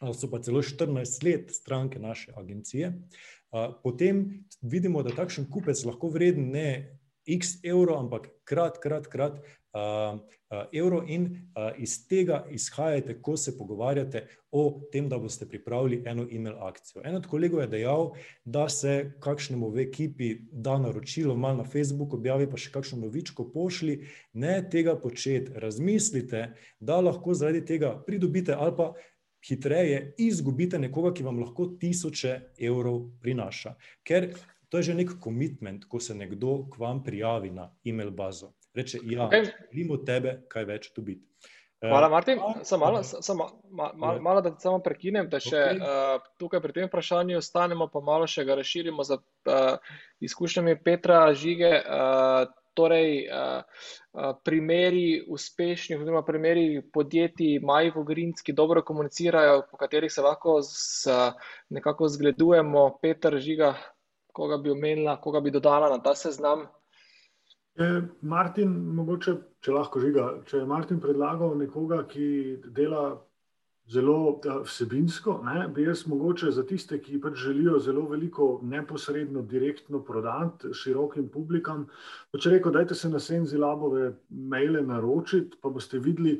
ali 0.00 0.14
so 0.14 0.30
pa 0.30 0.40
celo 0.42 0.62
14 0.62 1.24
let 1.24 1.52
stranke 1.54 1.98
naše 1.98 2.32
agencije. 2.36 2.92
Potem 3.82 4.44
vidimo, 4.62 5.02
da 5.02 5.14
takšen 5.14 5.50
kupec 5.50 5.84
lahko 5.84 6.08
vreden 6.08 6.50
ne 6.50 6.98
x 7.28 7.60
evrov, 7.62 8.00
ampak 8.00 8.30
krat, 8.44 8.80
krat, 8.82 9.06
krat 9.06 9.42
uh, 9.72 10.18
uh, 10.50 10.64
evro 10.72 11.02
in 11.06 11.24
uh, 11.56 11.70
iz 11.78 12.06
tega 12.08 12.44
izhajate, 12.50 13.20
ko 13.22 13.36
se 13.36 13.56
pogovarjate 13.58 14.26
o 14.50 14.80
tem, 14.92 15.08
da 15.08 15.18
boste 15.18 15.48
pripravili 15.48 16.02
eno 16.06 16.26
e-mail 16.30 16.56
akcijo. 16.60 17.02
En 17.04 17.16
od 17.16 17.26
kolegov 17.26 17.60
je 17.60 17.66
dejal, 17.66 18.10
da 18.44 18.68
se 18.68 19.12
kakšnemu 19.20 19.70
v 19.70 19.80
ekipi 19.86 20.34
da 20.52 20.78
naročilo, 20.78 21.36
malo 21.36 21.62
na 21.62 21.64
Facebooku 21.64 22.16
objavi, 22.16 22.50
pa 22.50 22.60
še 22.60 22.72
kakšno 22.74 23.00
novičko 23.06 23.48
pošli. 23.52 24.02
Ne 24.32 24.60
tega 24.70 24.96
početi, 25.00 25.52
razmislite, 25.54 26.52
da 26.80 27.00
lahko 27.00 27.34
zaradi 27.34 27.64
tega 27.64 27.96
pridobite 28.06 28.52
ali 28.52 28.76
pa 28.76 28.92
hitreje 29.42 30.14
izgubite 30.22 30.78
nekoga, 30.78 31.10
ki 31.16 31.24
vam 31.26 31.40
lahko 31.42 31.72
tisoče 31.80 32.38
evrov 32.60 33.08
prinaša. 33.22 33.74
Ker 34.06 34.30
To 34.72 34.80
je 34.80 34.88
že 34.88 34.94
nek 34.96 35.20
komitment, 35.20 35.84
ko 35.84 36.00
se 36.00 36.14
nekdo 36.16 36.64
k 36.72 36.80
vam 36.80 37.02
prijavi 37.04 37.50
na 37.52 37.68
e-mail 37.84 38.08
bazo. 38.10 38.54
Reče, 38.74 38.98
ja, 39.04 39.26
okay. 39.28 39.50
želim 39.72 39.90
od 39.90 40.06
tebe 40.06 40.38
kaj 40.48 40.64
več 40.64 40.88
dobiti. 40.96 41.26
Eh, 41.82 41.88
Hvala, 41.88 42.08
Martin. 42.08 42.38
Samo 42.62 42.84
malo, 42.84 43.02
samo, 43.02 43.48
malo, 43.70 44.20
malo, 44.20 44.40
da 44.40 44.54
te 44.54 44.60
samo 44.62 44.78
prekinem, 44.78 45.28
da 45.28 45.40
še 45.42 45.58
okay. 45.58 45.80
uh, 45.82 46.32
tukaj 46.38 46.62
pri 46.62 46.76
tem 46.76 46.86
vprašanju 46.86 47.40
ostanemo, 47.40 47.88
pa 47.90 48.00
malo 48.00 48.26
še 48.30 48.44
ga 48.46 48.54
razširimo 48.54 49.02
za 49.04 49.18
uh, 49.18 49.94
izkušnjami 50.22 50.78
Petra 50.84 51.24
Žige. 51.34 51.72
Uh, 51.82 52.52
torej, 52.74 53.26
uh, 53.28 53.64
uh, 54.12 54.30
primeri 54.46 55.24
uspešnih, 55.28 56.00
oziroma 56.00 56.22
primeri 56.24 56.80
podjetij, 56.94 57.58
majhnih, 57.60 58.06
grinski, 58.08 58.54
dobro 58.56 58.80
komunicirajo, 58.82 59.66
po 59.70 59.76
katerih 59.76 60.12
se 60.12 60.24
lahko 60.24 60.60
z, 60.64 61.10
uh, 61.10 61.50
nekako 61.68 62.08
zgledujemo. 62.08 62.86
Petr 63.02 63.36
Žiga, 63.42 63.74
koga 64.32 64.56
bi 64.62 64.70
omenila, 64.72 65.18
koga 65.20 65.42
bi 65.44 65.50
dodala 65.52 65.90
na 65.92 65.98
ta 66.02 66.14
seznam? 66.14 66.64
Je 67.80 68.02
Martin, 68.20 68.72
mogoče, 68.96 69.36
če 69.64 69.72
lahko 69.72 70.00
žiga, 70.02 70.26
če 70.48 70.60
je 70.60 70.68
Martin 70.68 70.98
predlagal 71.00 71.54
nekoga, 71.56 72.02
ki 72.08 72.26
dela 72.76 73.14
zelo 73.92 74.38
vsebinsko, 74.44 75.38
ne, 75.46 75.66
bi 75.72 75.86
jaz 75.86 76.04
mogoče 76.06 76.52
za 76.52 76.66
tiste, 76.68 76.98
ki 77.02 77.18
pač 77.20 77.40
želijo 77.42 77.80
zelo 77.82 78.04
veliko 78.10 78.60
neposredno, 78.62 79.42
direktno 79.48 80.02
prodati 80.04 80.70
širokim 80.76 81.30
publikam, 81.32 81.86
pač 82.32 82.46
rekel, 82.52 82.76
dajte 82.76 82.94
se 82.94 83.08
na 83.08 83.20
Senzi 83.20 83.58
Labove 83.58 84.12
maile 84.28 84.84
naročiti, 84.86 85.58
pa 85.62 85.72
boste 85.72 85.98
videli, 85.98 86.38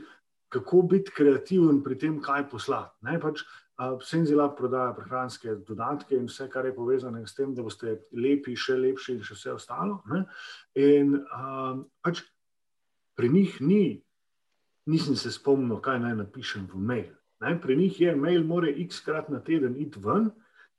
kako 0.52 0.82
biti 0.92 1.16
kreativen 1.16 1.80
pri 1.82 1.96
tem, 1.98 2.20
kaj 2.20 2.50
poslati. 2.52 2.92
Ne, 3.08 3.16
pač, 3.20 3.40
Senzilab 3.80 4.52
prodaja 4.56 4.92
prehranske 4.94 5.54
dodatke 5.66 6.14
in 6.16 6.28
vse, 6.28 6.46
kar 6.52 6.66
je 6.66 6.74
povezano 6.76 7.22
s 7.26 7.34
tem, 7.34 7.54
da 7.54 7.64
boste 7.64 7.96
lepi, 8.12 8.54
še 8.56 8.76
lepši 8.78 9.16
in 9.16 9.24
še 9.24 9.34
vse 9.34 9.54
ostalo. 9.56 10.02
In 10.78 11.16
um, 11.16 11.86
pač 12.04 12.22
pri 13.16 13.32
njih 13.32 13.58
ni, 13.60 14.02
nisem 14.86 15.16
se 15.16 15.32
spomnil, 15.32 15.80
kaj 15.80 15.98
naj 16.04 16.16
napišem 16.20 16.68
v 16.70 16.78
mail. 16.78 17.10
Ne? 17.42 17.56
Pri 17.60 17.76
njih 17.76 18.00
je 18.00 18.14
mail, 18.16 18.44
mora 18.44 18.70
x 18.70 19.00
krat 19.00 19.30
na 19.32 19.40
teden 19.40 19.76
iti 19.80 20.00
ven. 20.00 20.30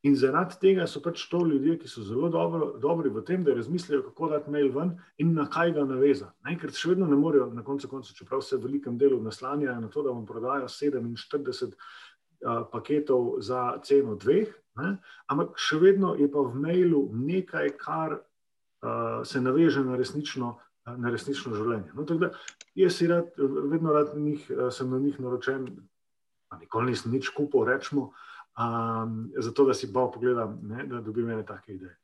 In 0.04 0.18
zaradi 0.20 0.58
tega 0.60 0.84
so 0.84 1.00
pač 1.00 1.22
to 1.32 1.40
ljudje, 1.48 1.78
ki 1.80 1.88
so 1.88 2.02
zelo 2.04 2.28
dobro, 2.28 2.74
dobri 2.84 3.08
v 3.10 3.22
tem, 3.24 3.44
da 3.44 3.54
razmislijo, 3.56 4.02
kako 4.04 4.34
dati 4.34 4.52
mail 4.52 4.68
ven 4.76 4.90
in 5.18 5.32
na 5.34 5.46
kaj 5.48 5.72
ga 5.78 5.86
navezati. 5.88 6.56
Ker 6.60 6.74
še 6.76 6.90
vedno 6.92 7.08
ne 7.08 7.16
morejo, 7.16 7.48
na 7.56 7.64
koncu, 7.64 7.88
koncu, 7.88 8.16
čeprav 8.18 8.44
se 8.44 8.58
v 8.58 8.66
velikem 8.66 8.98
delu 9.00 9.22
naslanjajo 9.24 9.80
na 9.80 9.88
to, 9.88 10.04
da 10.04 10.12
vam 10.12 10.26
prodajo 10.28 10.68
47 10.68 11.72
paketov 12.72 13.40
za 13.42 13.78
ceno 13.84 14.16
dveh, 14.20 14.52
ne? 14.82 14.98
ampak 15.32 15.58
še 15.60 15.80
vedno 15.82 16.14
je 16.20 16.28
pa 16.32 16.44
v 16.44 16.60
mailu 16.60 17.08
nekaj, 17.14 17.74
kar 17.80 18.18
uh, 18.20 19.24
se 19.26 19.42
naveže 19.42 19.84
na 19.86 19.98
resnično, 20.00 20.58
na 20.86 21.14
resnično 21.14 21.56
življenje. 21.56 21.94
No, 21.96 22.06
da, 22.20 22.34
jaz 22.76 23.00
si 23.00 23.08
rad, 23.08 23.34
vedno 23.38 23.96
rad 23.96 24.14
njih, 24.20 24.46
sem 24.74 24.92
na 24.92 25.00
njih 25.00 25.20
naročen, 25.24 25.68
pa 26.50 26.60
nikoli 26.62 26.92
nisem 26.92 27.14
nič 27.16 27.32
kupil, 27.34 27.66
rečemo, 27.70 28.12
um, 28.60 29.20
zato 29.38 29.66
da 29.66 29.74
si 29.74 29.92
bolj 29.92 30.12
pogledam, 30.14 30.60
ne, 30.70 30.88
da 30.90 31.02
dobim 31.02 31.30
ene 31.30 31.46
take 31.46 31.74
ideje. 31.74 31.96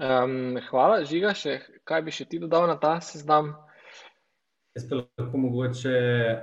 Um, 0.00 0.56
hvala, 0.70 1.02
Žiga, 1.04 1.34
še, 1.36 1.58
kaj 1.84 2.02
bi 2.06 2.14
še 2.14 2.24
ti 2.24 2.38
dodal 2.40 2.64
na 2.70 2.78
ta 2.80 2.96
seznam? 3.04 3.52
Jaz 4.70 4.84
pa 4.86 5.00
lahko 5.00 5.38
mogoče, 5.42 5.92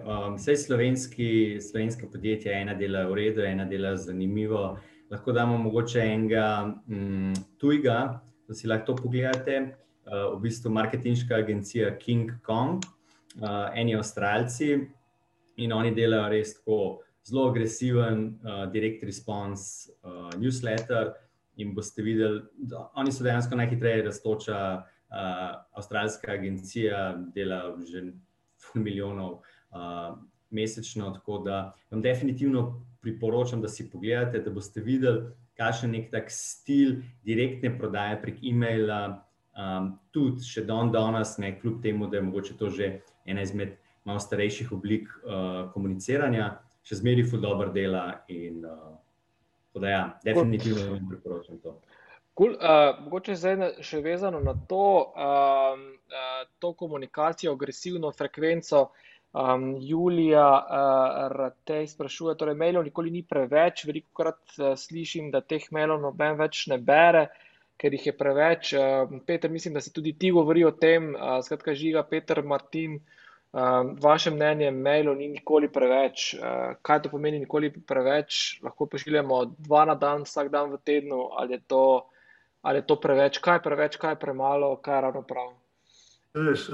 um, 0.03 0.33
vse 0.35 0.57
slovenski, 0.59 1.27
slovenske 1.63 2.09
podjetje, 2.11 2.51
ena 2.51 2.73
dela 2.75 3.05
v 3.07 3.13
redu, 3.15 3.39
ena 3.47 3.63
dela 3.65 3.93
zanimivo. 3.95 4.73
Lahko 5.07 5.31
damo 5.31 5.55
mogoče 5.63 6.01
enega 6.03 6.47
um, 6.91 7.31
tujega, 7.55 8.19
da 8.43 8.57
si 8.59 8.67
lahko 8.67 8.89
to 8.89 8.95
pogledate. 9.05 9.61
Uh, 10.03 10.33
v 10.33 10.41
bistvu 10.43 10.73
marketinška 10.75 11.39
agencija 11.39 11.93
King 12.01 12.33
Kong, 12.43 12.83
uh, 13.39 13.71
eni 13.71 13.95
avstralci 13.95 14.73
in 15.63 15.71
oni 15.71 15.95
delajo 15.95 16.27
res 16.35 16.57
tako 16.59 16.81
zelo 17.23 17.47
agresiven, 17.53 18.27
uh, 18.43 18.65
direct 18.75 19.07
response 19.07 19.87
uh, 20.03 20.35
newsletter. 20.35 21.13
In 21.63 21.71
boste 21.71 22.03
videli, 22.03 22.43
da 22.59 22.89
oni 22.99 23.15
so 23.15 23.23
dejansko 23.23 23.55
najhitreje 23.55 24.03
raztoča 24.11 24.59
uh, 25.09 25.61
avstralska 25.71 26.31
agencija 26.31 27.17
dela 27.35 27.75
že 27.91 28.03
pol 28.61 28.83
milijonov 28.83 29.39
uh, 29.39 30.17
mesečno. 30.49 31.11
Tako 31.11 31.39
da 31.45 31.73
vam 31.91 32.01
definitivno 32.01 32.83
priporočam, 33.01 33.61
da 33.61 33.67
si 33.67 33.89
pogledate, 33.89 34.39
da 34.39 34.51
boste 34.51 34.81
videli, 34.81 35.29
kakšen 35.57 35.93
je 35.93 35.99
nek 35.99 36.11
tak 36.11 36.31
stil 36.31 37.01
direktne 37.25 37.77
prodaje 37.77 38.21
prek 38.21 38.43
e-maila. 38.43 39.23
Um, 39.57 39.95
tudi 40.13 40.45
še 40.45 40.67
dan 40.69 40.91
danes, 40.93 41.37
ne 41.41 41.55
kljub 41.57 41.79
temu, 41.81 42.05
da 42.07 42.19
je 42.19 42.27
mogoče 42.27 42.57
to 42.59 42.69
že 42.69 42.99
ena 43.25 43.41
izmed 43.41 43.73
malo 44.05 44.21
starejših 44.21 44.69
oblik 44.71 45.09
uh, 45.25 45.71
komuniciranja, 45.73 46.59
še 46.85 46.99
zmeraj 47.01 47.25
ful 47.31 47.41
dobro 47.41 47.71
dela. 47.73 48.21
In, 48.29 48.61
uh, 48.61 48.93
da, 49.81 49.89
ja, 49.89 50.03
definitivno 50.23 50.91
vam 50.91 51.09
priporočam 51.09 51.57
to. 51.63 51.79
Cool. 52.37 52.53
Uh, 52.53 52.99
mogoče 53.01 53.33
zdaj 53.33 53.79
še 53.81 53.97
vezano 54.05 54.37
na 54.45 54.53
to, 54.69 55.09
um, 55.09 55.79
uh, 56.13 56.43
to 56.61 56.69
komunikacijo, 56.77 57.55
agresivno 57.57 58.11
frekvenco. 58.13 58.81
Um, 59.33 59.63
Julija 59.81 60.45
uh, 60.45 61.23
Ratej 61.33 61.87
sprašuje, 61.95 62.35
torej 62.37 62.57
mailov 62.59 62.85
nikoli 62.85 63.09
ni 63.11 63.23
preveč, 63.25 63.87
veliko 63.89 64.13
krat 64.21 64.53
uh, 64.59 64.75
slišim, 64.77 65.31
da 65.33 65.41
teh 65.41 65.65
mailov 65.73 65.97
noben 66.03 66.37
več 66.37 66.67
ne 66.69 66.77
bere, 66.77 67.23
ker 67.81 67.95
jih 67.97 68.05
je 68.11 68.13
preveč. 68.19 68.73
Uh, 68.77 69.17
Peter, 69.25 69.49
mislim, 69.49 69.73
da 69.73 69.81
si 69.81 69.93
tudi 69.95 70.13
ti 70.13 70.29
govori 70.35 70.61
o 70.65 70.71
tem, 70.71 71.15
uh, 71.15 71.39
skratka 71.41 71.73
žiga 71.73 72.05
Peter 72.05 72.43
Martin, 72.45 72.99
Uh, 73.57 73.95
vaše 74.03 74.29
mnenje, 74.29 74.67
mailov 74.75 75.15
ni 75.17 75.29
nikoli 75.31 75.69
preveč. 75.71 76.33
Uh, 76.35 76.75
kaj 76.83 76.99
to 77.05 77.09
pomeni, 77.09 77.39
nikoli 77.39 77.71
preveč? 77.71 78.59
Lahko 78.61 78.85
pošiljamo 78.91 79.39
dva 79.65 79.85
na 79.87 79.95
dan, 79.95 80.27
vsak 80.27 80.51
dan 80.53 80.67
v 80.75 80.77
tednu, 80.85 81.21
ali 81.31 81.55
je 81.55 81.61
to, 81.71 81.83
ali 82.61 82.77
je 82.77 82.87
to 82.87 82.99
preveč, 82.99 83.37
kaj 83.37 83.55
je 83.55 83.63
preveč, 83.63 83.97
kaj 83.97 84.11
je 84.11 84.19
premalo, 84.19 84.75
kaj 84.81 84.97
je 84.97 85.01
ravno 85.01 85.21
prav. 85.21 85.53
Veš, 86.37 86.67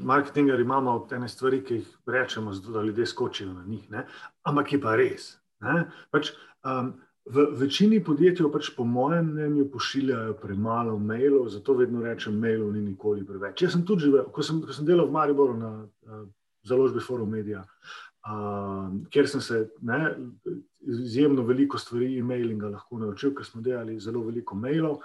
marketingari 0.00 0.62
imamo 0.62 1.06
te 1.10 1.18
stvari, 1.28 1.60
ki 1.64 1.74
jih 1.74 1.90
rečemo, 2.06 2.54
da 2.54 2.82
ljudje 2.82 3.06
skočijo 3.06 3.52
na 3.52 3.64
njih, 3.66 3.90
ne? 3.90 4.06
ampak 4.42 4.72
je 4.72 4.80
pa 4.80 4.96
res. 4.96 5.36
Pač, 6.10 6.32
um, 6.64 6.94
v 7.28 7.44
večini 7.60 8.00
podjetij, 8.04 8.48
pač 8.52 8.70
po 8.76 8.84
mojem 8.84 9.30
mnenju, 9.32 9.68
pošiljajo 9.70 10.34
premalo 10.42 10.98
mailov, 10.98 11.48
zato 11.52 11.76
vedno 11.78 12.02
rečem, 12.02 12.40
mailov 12.40 12.72
ni 12.72 12.82
nikoli 12.82 13.26
preveč. 13.26 13.62
Jaz 13.62 13.76
sem 13.76 13.84
tudi 13.86 14.08
živel, 14.08 14.26
ko 14.32 14.42
sem, 14.42 14.62
ko 14.64 14.74
sem 14.74 14.88
delal 14.88 15.06
v 15.06 15.14
Mariboru 15.14 15.54
na 15.58 15.72
uh, 15.84 16.24
založbi 16.66 17.04
Forum 17.04 17.30
Media, 17.30 17.62
uh, 17.62 18.07
kjer 19.10 19.28
sem 19.28 19.40
se 19.40 19.62
ne, 19.80 20.16
izjemno 20.80 21.42
veliko 21.42 21.78
stvari 21.78 22.18
e-mailinga 22.18 22.68
lahko 22.72 22.98
naučil, 22.98 23.34
ker 23.34 23.46
smo 23.46 23.62
delali 23.62 23.98
zelo 24.00 24.24
veliko 24.26 24.56
mailov. 24.56 25.00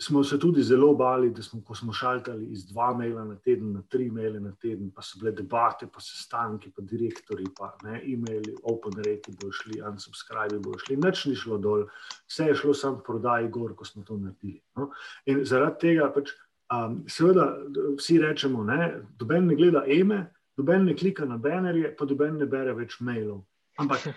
Smo 0.00 0.22
se 0.24 0.38
tudi 0.40 0.62
zelo 0.64 0.94
bali, 0.96 1.28
da 1.30 1.42
smo, 1.42 1.74
smo 1.74 1.92
šaltali 1.92 2.46
iz 2.54 2.64
dva 2.66 2.94
maila 2.96 3.24
na 3.24 3.34
teden, 3.36 3.74
na 3.74 3.82
tri 3.88 4.06
maile 4.10 4.40
na 4.40 4.54
teden, 4.56 4.88
pa 4.96 5.02
so 5.04 5.18
bile 5.20 5.34
debate, 5.36 5.90
pa 5.92 6.00
sestanki, 6.00 6.70
pa 6.72 6.82
direktori, 6.82 7.44
pa 7.56 7.74
ne, 7.84 8.00
e-maili, 8.08 8.54
open 8.62 8.96
rate 8.96 9.34
bojo 9.40 9.52
šli, 9.52 9.82
unsubscribe 9.90 10.62
bojo 10.64 10.80
šli, 10.86 10.96
nič 11.04 11.26
ni 11.28 11.34
šlo 11.36 11.58
dol, 11.60 11.84
vse 12.24 12.48
je 12.48 12.56
šlo 12.62 12.74
samo 12.74 13.02
prodaji 13.04 13.52
gor, 13.52 13.76
ko 13.76 13.84
smo 13.84 14.02
to 14.08 14.16
naredili. 14.16 14.62
No? 14.80 14.88
In 15.28 15.44
zaradi 15.44 15.82
tega 15.84 16.08
pač, 16.16 16.32
um, 16.72 17.02
seveda 17.04 17.50
vsi 17.98 18.18
rečemo, 18.24 18.64
ne, 18.64 18.94
doben 19.20 19.52
ne 19.52 19.60
gleda 19.60 19.84
eme, 19.84 20.30
doben 20.60 20.84
ne 20.84 20.96
klika 20.96 21.24
na 21.26 21.40
banerje, 21.40 21.94
pa 21.96 22.06
doben 22.06 22.36
ne 22.40 22.46
bere 22.50 22.76
več 22.76 22.98
mailov. 23.00 23.42
Ampak 23.80 24.10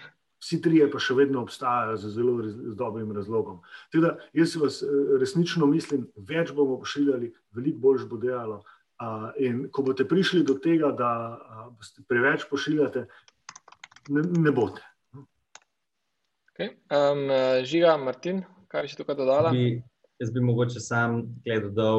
vsi 0.44 0.60
trije 0.62 0.89
pa 0.91 1.00
še 1.00 1.16
vedno 1.16 1.41
obstajajo 1.46 1.98
z 2.02 2.14
zelo 2.18 2.36
z 2.44 2.76
dobrim 2.80 3.12
razlogom. 3.16 3.62
Teda, 3.96 4.18
jaz 4.36 4.56
vas 4.60 4.82
eh, 4.84 5.18
resnično 5.22 5.70
mislim, 5.72 6.08
več 6.30 6.52
bomo 6.56 6.78
pošiljali, 6.84 7.32
veliko 7.56 7.86
bolj 7.88 8.08
bo 8.12 8.20
delalo. 8.22 8.64
Uh, 9.04 9.32
in 9.41 9.64
ko 9.74 9.82
boste 9.84 10.06
prišli 10.08 10.44
do 10.48 10.54
tega, 10.62 10.91
da 10.96 11.10
uh, 11.34 11.64
boste 11.76 12.04
preveč 12.08 12.46
pošiljate, 12.48 13.02
ne, 14.14 14.22
ne 14.46 14.52
boste. 14.54 14.84
Okay. 16.54 16.76
Um, 16.94 17.26
žiga, 17.66 17.98
Martin, 18.00 18.44
kaj 18.72 18.86
bi 18.86 18.91
si 18.91 19.00
tukaj 19.00 19.18
dodala? 19.18 19.52
Bi, 19.52 19.82
jaz 20.22 20.32
bi 20.32 20.44
mogoče 20.46 20.80
sam 20.80 21.24
gledal, 21.44 21.74
da 21.74 21.89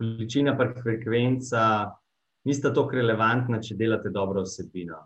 količina 0.00 0.56
in 0.56 0.74
frekvenca 0.82 1.62
nista 2.46 2.72
tako 2.74 2.98
relevantna, 3.00 3.60
če 3.62 3.76
delate 3.78 4.10
dobro 4.14 4.44
vsebino. 4.46 5.02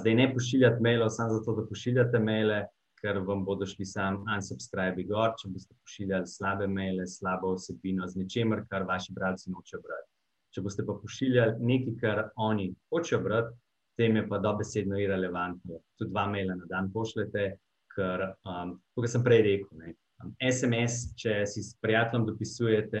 Zdaj 0.00 0.14
ne 0.14 0.28
pošiljate 0.34 0.82
mailov 0.84 1.10
samo 1.14 1.38
zato, 1.38 1.54
da 1.56 1.66
pošiljate 1.68 2.20
maile, 2.20 2.60
ker 3.00 3.20
vam 3.24 3.44
bodo 3.44 3.66
šli 3.68 3.86
sam 3.88 4.18
unsubscribe 4.28 5.06
gor, 5.08 5.32
če 5.40 5.48
boste 5.48 5.76
pošiljali 5.76 6.28
slabe 6.28 6.68
maile, 6.68 7.06
slabo 7.08 7.54
vsebino 7.56 8.08
z 8.08 8.20
ničemer, 8.20 8.66
kar 8.68 8.84
vaši 8.88 9.14
bralci 9.16 9.52
nočejo 9.52 9.80
brati. 9.86 10.08
Če 10.54 10.64
boste 10.66 10.84
pa 10.84 10.96
pošiljali 11.00 11.64
nekaj, 11.64 11.96
kar 12.02 12.22
oni 12.36 12.68
hočejo 12.92 13.22
brati, 13.24 13.56
tem 14.00 14.16
je 14.16 14.26
pa 14.28 14.40
dobesedno 14.40 14.98
irrelevantno. 15.00 15.80
Tudi 15.98 16.12
dva 16.12 16.26
maila 16.32 16.56
na 16.56 16.68
dan 16.68 16.90
pošljete, 16.92 17.46
ker, 17.94 18.26
um, 18.48 18.76
kot 18.96 19.08
sem 19.12 19.24
prej 19.24 19.42
rekel, 19.46 19.80
ne, 19.80 19.94
um, 20.24 20.34
SMS, 20.40 21.14
če 21.20 21.42
si 21.48 21.64
s 21.64 21.76
prijateljem 21.80 22.26
dopisujete, 22.28 23.00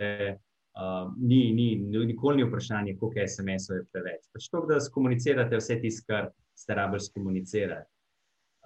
um, 0.80 1.16
ni, 1.18 1.52
ni, 1.52 1.76
nikoli 2.06 2.36
ni 2.36 2.48
vprašanje, 2.48 2.96
koliko 2.98 3.20
SMS-ov 3.26 3.76
je 3.76 3.86
preveč. 3.92 4.26
Pač 4.32 4.48
to, 4.50 4.64
da 4.68 4.80
skomunicirate 4.80 5.60
vse 5.60 5.78
tisto, 5.82 6.06
kar 6.08 6.30
ste 6.56 6.76
rabili 6.78 7.12
komunicirati. 7.14 7.88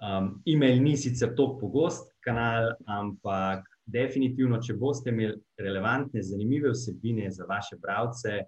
Um, 0.05 0.41
e-mail 0.45 0.81
ni 0.83 0.97
sicer 0.99 1.31
tako 1.35 1.55
pogost 1.59 2.09
kanal, 2.25 2.73
ampak 2.91 3.63
definitivno, 3.85 4.59
če 4.59 4.75
boste 4.79 5.13
imeli 5.13 5.37
relevantne, 5.61 6.23
zanimive 6.23 6.73
vsebine 6.73 7.29
za 7.31 7.47
vaše 7.47 7.79
bralce, 7.79 8.41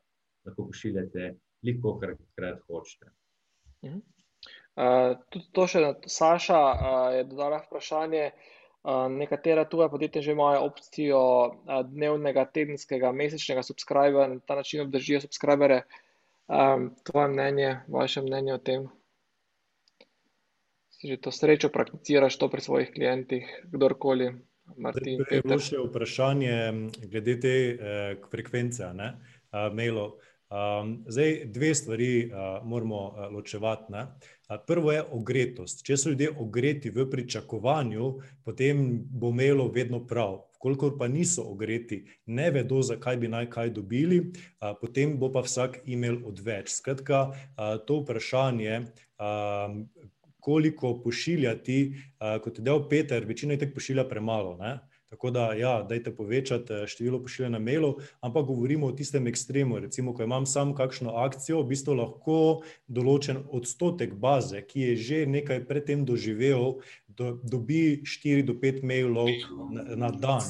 lahko 0.47 0.67
pošiljate 0.67 1.31
veliko, 1.63 1.95
kar 2.01 2.17
krat 2.35 2.59
hočete. 2.67 3.13
Uh, 4.77 5.15
tudi 5.31 5.47
to 5.55 5.65
še 5.71 5.81
Saša 6.11 6.59
uh, 6.59 6.99
je 7.15 7.23
dodala 7.31 7.61
vprašanje. 7.63 8.27
Uh, 8.27 8.56
nekatera 9.11 9.65
tuja 9.67 9.89
podjetja 9.91 10.21
že 10.21 10.35
imajo 10.35 10.61
opcijo 10.69 11.21
dnevnega, 11.89 12.45
tedenskega, 12.45 13.11
mesečnega 13.11 13.63
subscribera, 13.63 14.27
na 14.31 14.39
ta 14.39 14.55
način 14.55 14.85
obdržijo 14.85 15.21
subscribere. 15.21 15.81
Um, 16.47 16.93
tvoje 17.03 17.27
mnenje, 17.27 17.73
vaše 17.91 18.21
mnenje 18.23 18.53
o 18.53 18.57
tem? 18.57 18.87
si 20.97 21.05
že 21.07 21.21
to 21.21 21.29
srečo 21.29 21.69
prakticiraš 21.69 22.41
to 22.41 22.49
pri 22.49 22.61
svojih 22.61 22.89
klientih, 22.89 23.45
kdorkoli. 23.69 24.33
Martin, 24.77 25.23
je 25.31 25.39
bilo 25.45 25.61
še 25.63 25.79
vprašanje 25.79 26.55
glede 27.07 27.37
te 27.39 27.53
eh, 27.71 27.77
frekvence, 28.27 28.89
ne, 28.97 29.13
uh, 29.53 29.69
mailov. 29.71 30.17
Um, 30.49 31.03
zdaj, 31.07 31.45
dve 31.45 31.75
stvari 31.75 32.31
uh, 32.31 32.67
moramo 32.67 33.07
uh, 33.07 33.33
ločevati. 33.33 33.93
Uh, 33.93 34.55
prvo 34.67 34.91
je 34.91 35.03
ogretost. 35.11 35.83
Če 35.83 35.97
so 35.97 36.09
ljudje 36.09 36.29
ogreti 36.39 36.89
v 36.89 37.03
pričakovanju, 37.09 38.13
potem 38.47 38.85
bo 39.11 39.31
mailo 39.31 39.67
vedno 39.67 40.05
prav. 40.07 40.39
Kolikor 40.57 40.95
pa 40.97 41.07
niso 41.07 41.43
ogreti, 41.51 41.99
ne 42.25 42.47
vedo, 42.51 42.79
zakaj 42.81 43.17
bi 43.17 43.27
naj 43.27 43.49
kaj 43.49 43.73
dobili, 43.75 44.21
uh, 44.21 44.71
potem 44.79 45.17
bo 45.19 45.29
pa 45.31 45.43
vsak 45.43 45.81
e-mail 45.85 46.21
odveč. 46.25 46.71
Skratka, 46.79 47.27
uh, 47.27 47.75
to 47.83 47.99
vprašanje. 48.05 48.85
Uh, 49.19 49.83
koliko 50.39 51.01
pošiljati, 51.03 51.79
uh, 51.91 52.39
kot 52.43 52.57
je 52.57 52.63
del 52.63 52.85
Peter, 52.87 53.25
večina 53.25 53.59
jih 53.59 53.67
pošilja 53.75 54.07
premalo. 54.07 54.55
Ne? 54.57 54.77
Tako 55.09 55.31
da, 55.31 55.53
ja, 55.53 55.85
dajte 55.89 56.11
povečati 56.15 56.73
eh, 56.73 56.87
število 56.87 57.21
pošiljanja 57.23 57.59
mailov, 57.63 58.01
ampak 58.19 58.45
govorimo 58.45 58.87
o 58.87 58.91
tistem 58.91 59.27
ekstremu. 59.27 59.79
Recimo, 59.79 60.13
ko 60.13 60.23
imam 60.23 60.45
sam 60.45 60.73
kakšno 60.75 61.13
akcijo, 61.23 61.61
v 61.61 61.71
bistvu 61.71 61.95
lahko 61.95 62.39
določen 62.91 63.39
odstotek 63.47 64.17
baze, 64.19 64.59
ki 64.67 64.83
je 64.89 64.97
že 65.07 65.21
nekaj 65.31 65.63
predtem 65.69 66.03
doživel, 66.05 66.81
do, 67.07 67.31
dobi 67.39 68.03
4 68.03 68.43
do 68.45 68.57
5 68.59 68.83
mailov 68.83 69.31
na, 69.71 69.87
na 69.95 70.11
dan. 70.11 70.43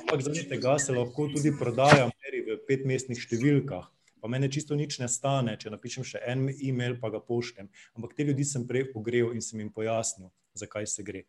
Ampak 0.00 0.24
zaradi 0.24 0.48
tega 0.48 0.78
se 0.80 0.96
lahko 0.96 1.28
tudi 1.36 1.52
prodaja 1.58 2.08
v 2.08 2.60
petmestnih 2.66 3.20
številkah 3.20 3.84
pa 4.20 4.28
meni 4.28 4.50
čisto 4.52 4.76
nič 4.76 4.98
ne 5.00 5.08
stane, 5.08 5.54
če 5.56 5.72
napišem 5.72 6.04
še 6.04 6.20
en 6.28 6.50
e-mail, 6.52 6.98
pa 7.00 7.08
ga 7.08 7.22
pošljem. 7.24 7.70
Ampak 7.96 8.12
te 8.12 8.26
ljudi 8.28 8.44
sem 8.44 8.66
prej 8.68 8.90
ogrel 8.92 9.32
in 9.32 9.40
sem 9.40 9.62
jim 9.62 9.72
pojasnil 9.72 10.28
zakaj 10.54 10.86
se 10.86 11.02
gre. 11.02 11.22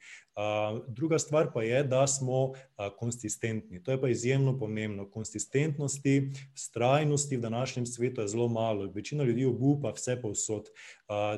Druga 0.88 1.19
stvar 1.19 1.51
pa 1.53 1.63
je, 1.63 1.84
da 1.84 2.07
smo 2.07 2.53
konsistentni. 2.99 3.84
To 3.84 3.91
je 3.91 4.01
pa 4.01 4.09
izjemno 4.09 4.57
pomembno. 4.59 5.09
Konsistentnosti, 5.09 6.32
strajnosti 6.55 7.38
v 7.38 7.41
današnjem 7.41 7.86
svetu 7.86 8.22
je 8.22 8.28
zelo 8.28 8.47
malo. 8.47 8.91
Večina 8.95 9.24
ljudi 9.24 9.45
obupa 9.45 9.91
vse 9.95 10.22
povsod, 10.22 10.69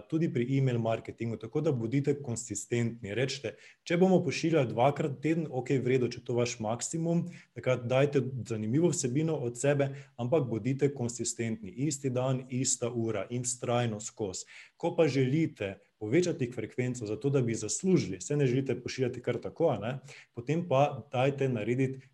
tudi 0.09 0.33
pri 0.33 0.57
e-mail 0.57 0.79
marketingu. 0.79 1.37
Tako 1.37 1.61
da 1.61 1.71
bodite 1.71 2.15
konsistentni. 2.23 3.13
Rečete, 3.15 3.55
če 3.83 3.97
bomo 3.97 4.23
pošiljali 4.23 4.67
dvakrat 4.69 5.19
teden, 5.21 5.47
ok, 5.49 5.69
vredo, 5.83 6.07
če 6.07 6.23
to 6.23 6.35
vaš 6.37 6.59
maksimum, 6.59 7.25
takrat 7.53 7.87
dajte 7.89 8.21
zanimivo 8.47 8.89
vsebino 8.93 9.35
od 9.35 9.59
sebe, 9.59 9.89
ampak 10.15 10.47
bodite 10.49 10.93
konsistentni. 10.93 11.73
Isti 11.87 12.09
dan, 12.09 12.45
ista 12.49 12.91
ura 12.91 13.25
in 13.29 13.45
strajno 13.45 13.99
skozi. 13.99 14.45
Ko 14.77 14.95
pa 14.95 15.07
želite 15.07 15.77
povečati 16.03 16.51
frekvenco, 16.51 17.05
zato 17.07 17.29
da 17.29 17.41
bi 17.41 17.55
zaslužili, 17.55 18.21
se 18.21 18.35
ne 18.35 18.45
želite 18.45 18.75
pošiljati 18.81 19.21
kar 19.23 19.37
tako, 19.39 19.77
ne? 19.81 19.99
potem 20.35 20.65
pa 20.67 21.07
dajte 21.11 21.47
narediti 21.49 22.09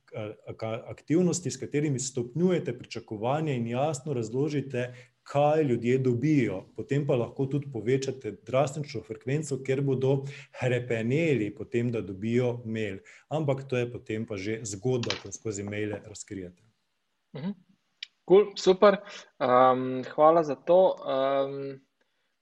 aktivnosti, 0.87 1.51
s 1.51 1.57
katerimi 1.57 1.99
stopnjujete 1.99 2.77
pričakovanje 2.77 3.55
in 3.55 3.67
jasno 3.67 4.13
razložite, 4.13 4.93
kaj 5.23 5.63
ljudje 5.63 5.97
dobijo. 5.97 6.61
Potem 6.75 7.07
pa 7.07 7.15
lahko 7.15 7.45
tudi 7.45 7.71
povečate 7.73 8.35
drastično 8.45 9.01
frekvenco, 9.01 9.57
ker 9.65 9.81
bodo 9.81 10.13
repeneli 10.61 11.49
potem, 11.55 11.89
da 11.91 12.01
dobijo 12.01 12.59
mail. 12.65 13.01
Ampak 13.29 13.65
to 13.69 13.77
je 13.77 13.91
potem 13.91 14.25
pa 14.25 14.37
že 14.37 14.59
zgodba, 14.69 15.17
ko 15.23 15.31
skozi 15.31 15.65
maile 15.65 16.01
razkrijete. 16.05 16.63
Mhm. 17.37 17.57
Cool, 18.29 18.51
super, 18.55 19.01
um, 19.41 20.03
hvala 20.13 20.43
za 20.43 20.55
to. 20.55 20.81
Um, 21.01 21.79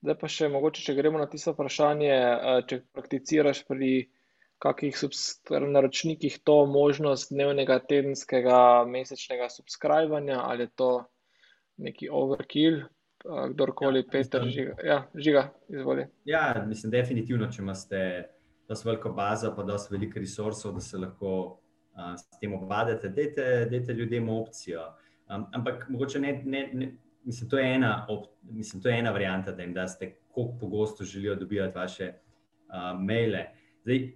Zdaj 0.06 0.18
pa 0.22 0.30
še 0.30 0.50
mogoče, 0.54 0.84
če 0.86 0.96
gremo 0.98 1.20
na 1.22 1.26
tisto 1.30 1.54
vprašanje, 1.56 2.14
eh, 2.14 2.62
če 2.70 2.82
prakticiraš 2.94 3.64
pri 3.70 4.10
kakih 4.62 4.98
naročnikih 5.70 6.40
to 6.44 6.66
možnost 6.66 7.30
dnevnega, 7.30 7.78
tedenskega, 7.86 8.86
mesečnega 8.90 9.52
subskrbanja 9.54 10.40
ali 10.42 10.66
je 10.66 10.72
to 10.76 10.92
neki 11.78 12.10
overkill, 12.10 12.80
eh, 12.82 13.44
kdorkoli, 13.54 14.06
ja, 14.06 14.10
Peter, 14.12 14.46
žiga. 14.46 14.78
Ja, 14.84 15.00
žiga, 15.16 15.50
izvoli. 15.70 16.08
Ja, 16.26 16.64
mislim, 16.68 16.92
definitivno, 16.92 17.52
če 17.52 17.62
imate 17.62 18.04
dosto 18.68 18.90
veliko 18.90 19.14
bazo, 19.14 19.54
pa 19.56 19.64
dosto 19.64 19.96
veliko 19.96 20.20
resursov, 20.20 20.74
da 20.76 20.82
se 20.82 20.98
lahko 20.98 21.34
uh, 21.96 22.14
s 22.18 22.40
tem 22.42 22.54
obvadete, 22.54 23.10
dajte, 23.10 23.68
dajte 23.72 23.94
ljudem 23.94 24.30
opcijo. 24.30 24.84
Um, 25.30 25.46
ampak 25.54 25.88
mogoče 25.90 26.20
ne, 26.20 26.34
ne, 26.46 26.70
ne, 26.74 26.92
mislim, 27.28 27.50
to 27.50 27.58
je 27.60 27.74
ena, 27.76 28.08
mislim, 28.42 28.82
to 28.82 28.90
je 28.90 29.00
ena 29.00 29.12
varianta, 29.12 29.52
da 29.52 29.62
jim 29.62 29.74
daste, 29.74 30.16
koliko 30.28 30.58
pogosto 30.60 31.04
želijo 31.04 31.36
dobivati 31.36 31.78
vaše 31.78 32.14
uh, 32.14 33.00
maile. 33.02 33.46
Zdaj, 33.84 34.12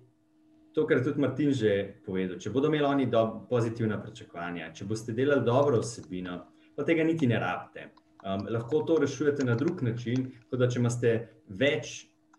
to, 0.74 0.88
kar 0.88 0.98
je 0.98 1.04
tudi 1.04 1.20
Martin 1.20 1.52
že 1.54 1.72
povedal, 2.06 2.40
če 2.40 2.50
bodo 2.50 2.70
imeli 2.72 2.88
oni 2.88 3.08
do, 3.12 3.24
pozitivna 3.50 4.00
pričakovanja, 4.02 4.72
če 4.74 4.88
boste 4.88 5.14
delali 5.14 5.44
dobro 5.46 5.82
vsebino, 5.82 6.38
pa 6.76 6.86
tega 6.88 7.04
niti 7.04 7.28
ne 7.28 7.40
rabite. 7.40 7.90
Um, 8.22 8.46
lahko 8.54 8.84
to 8.88 9.00
rešujete 9.02 9.44
na 9.44 9.56
drug 9.60 9.82
način, 9.84 10.30
kot 10.50 10.62
da 10.62 10.70
če 10.70 10.80
imate 10.80 11.14
več 11.48 11.96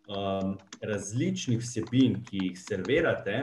um, 0.09 0.55
različnih 0.81 1.61
vsebin, 1.61 2.23
ki 2.25 2.47
jih 2.47 2.61
servirate. 2.61 3.43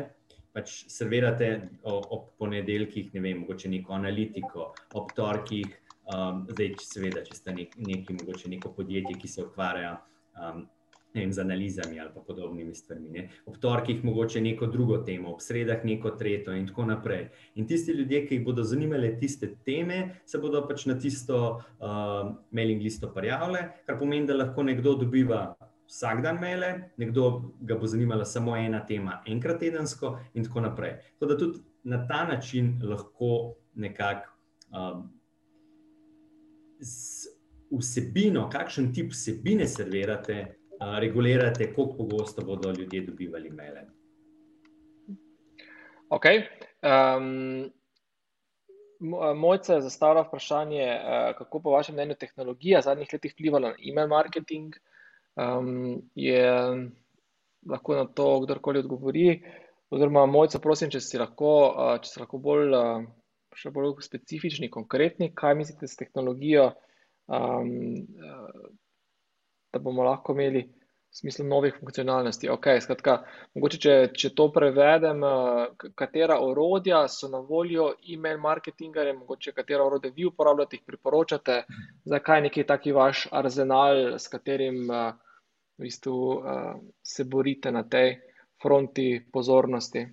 Pač 0.55 0.71
servirate 0.89 1.49
ob 1.85 2.31
ponedeljkih, 2.41 3.11
ne 3.13 3.21
vem, 3.21 3.43
mogoče 3.43 3.69
neko 3.69 3.93
analitiko, 3.93 4.71
ob 4.97 5.11
torkih, 5.15 5.75
um, 6.15 6.43
zdaj, 6.49 6.73
če 6.79 6.87
seveda, 6.87 7.23
če 7.25 7.37
ste 7.37 7.55
nek, 7.55 7.77
neki, 7.79 8.17
mogoče 8.21 8.51
neko 8.51 8.73
podjetje, 8.75 9.15
ki 9.21 9.31
se 9.31 9.43
ukvarja 9.45 9.95
um, 10.39 10.65
vem, 11.13 11.33
z 11.33 11.41
analizami 11.41 11.99
ali 11.99 12.11
podobnimi 12.25 12.75
stvarmi. 12.75 13.09
Ne. 13.09 13.25
Ob 13.49 13.57
torkih 13.61 14.03
mogoče 14.05 14.41
neko 14.41 14.69
drugo 14.73 14.99
temo, 15.05 15.33
ob 15.33 15.41
sredah 15.41 15.83
neko 15.85 16.13
tretjo 16.19 16.53
in 16.57 16.67
tako 16.69 16.85
naprej. 16.89 17.29
In 17.55 17.67
tisti 17.67 17.95
ljudje, 17.97 18.25
ki 18.27 18.39
jih 18.39 18.45
bodo 18.45 18.63
zanimale 18.63 19.15
tiste 19.19 19.53
teme, 19.65 20.21
se 20.25 20.41
bodo 20.41 20.61
pač 20.67 20.85
na 20.89 20.97
tisto 20.99 21.39
uh, 21.57 22.35
mailing 22.51 22.83
listo 22.83 23.11
prijavile, 23.13 23.65
kar 23.87 23.99
pomeni, 23.99 24.27
da 24.29 24.37
lahko 24.37 24.63
nekdo 24.63 24.95
dobiva. 25.01 25.49
Vsak 25.89 26.19
dan 26.21 26.37
mele, 26.37 26.91
nekdo 27.01 27.55
ga 27.65 27.73
bo 27.73 27.87
zanimala 27.89 28.25
samo 28.25 28.53
ena 28.53 28.83
tema, 28.85 29.23
enkrat 29.25 29.57
tedensko, 29.63 30.19
in 30.37 30.45
tako 30.45 30.61
naprej. 30.67 30.99
Tako 31.17 31.29
da 31.31 31.37
tudi 31.37 31.63
na 31.89 32.03
ta 32.07 32.27
način 32.29 32.75
lahko 32.85 33.55
nekako 33.73 34.29
um, 36.79 37.79
vsebino, 37.79 38.47
kakšen 38.49 38.93
tip 38.93 39.11
vsebine 39.13 39.67
servirate, 39.67 40.45
regulirate, 40.99 41.69
kako 41.73 41.93
pogosto 41.97 42.45
bodo 42.45 42.71
ljudje 42.71 43.01
dobivali 43.01 43.49
maile. 43.49 43.85
Ok. 46.09 46.25
Um, 46.81 47.69
Mojca 49.35 49.73
je 49.73 49.81
zastavila 49.81 50.21
vprašanje, 50.21 50.99
kako 51.37 51.59
po 51.59 51.71
vašem 51.71 51.95
mnenju 51.95 52.15
tehnologija 52.19 52.79
v 52.79 52.83
zadnjih 52.83 53.13
letih 53.13 53.33
vplivala 53.33 53.69
na 53.69 53.75
e-mail 53.79 54.07
marketing. 54.07 54.75
Um, 55.35 56.01
je 56.15 56.51
lahko 57.69 57.95
na 57.95 58.05
to 58.05 58.39
kdorkoli 58.39 58.79
odgovori. 58.79 59.43
Oziroma, 59.89 60.25
Mojca, 60.25 60.59
prosim, 60.59 60.91
če 60.91 60.99
si 60.99 61.17
lahko, 61.17 61.53
če 62.03 62.11
si 62.11 62.19
lahko 62.19 62.37
bolj, 62.43 62.75
še 63.55 63.71
bolj 63.73 63.95
specifični, 64.05 64.69
konkretni, 64.69 65.31
kaj 65.35 65.55
mislite 65.55 65.87
s 65.87 65.97
tehnologijo, 65.99 66.71
um, 67.27 67.71
da 69.73 69.79
bomo 69.79 70.03
lahko 70.03 70.33
imeli 70.33 70.67
v 71.09 71.17
smislu 71.17 71.45
novih 71.45 71.73
funkcionalnosti. 71.79 72.49
Okay, 72.53 72.81
skratka, 72.81 73.15
mogoče, 73.57 73.77
če, 73.81 73.93
če 74.13 74.29
to 74.37 74.45
prevedem, 74.53 75.23
eh, 75.25 75.87
katera 75.97 76.37
orodja 76.45 77.01
so 77.09 77.29
na 77.33 77.39
voljo 77.41 77.89
e-mail 78.13 78.37
marketingerjem, 78.37 79.23
mogoče 79.23 79.55
katera 79.57 79.85
orodja 79.85 80.11
vi 80.15 80.27
uporabljate, 80.29 80.77
jih 80.77 80.85
priporočate, 80.85 81.63
zakaj 82.05 82.43
neki 82.45 82.63
taki 82.63 82.93
vaš 82.93 83.25
arzenal, 83.31 84.19
s 84.19 84.29
katerim 84.29 84.85
eh, 84.91 85.11
v 85.79 85.87
bistvu, 85.87 86.19
eh, 86.37 86.73
se 87.01 87.25
borite 87.25 87.71
na 87.71 87.83
tej 87.83 88.19
fronti 88.61 89.09
pozornosti. 89.33 90.05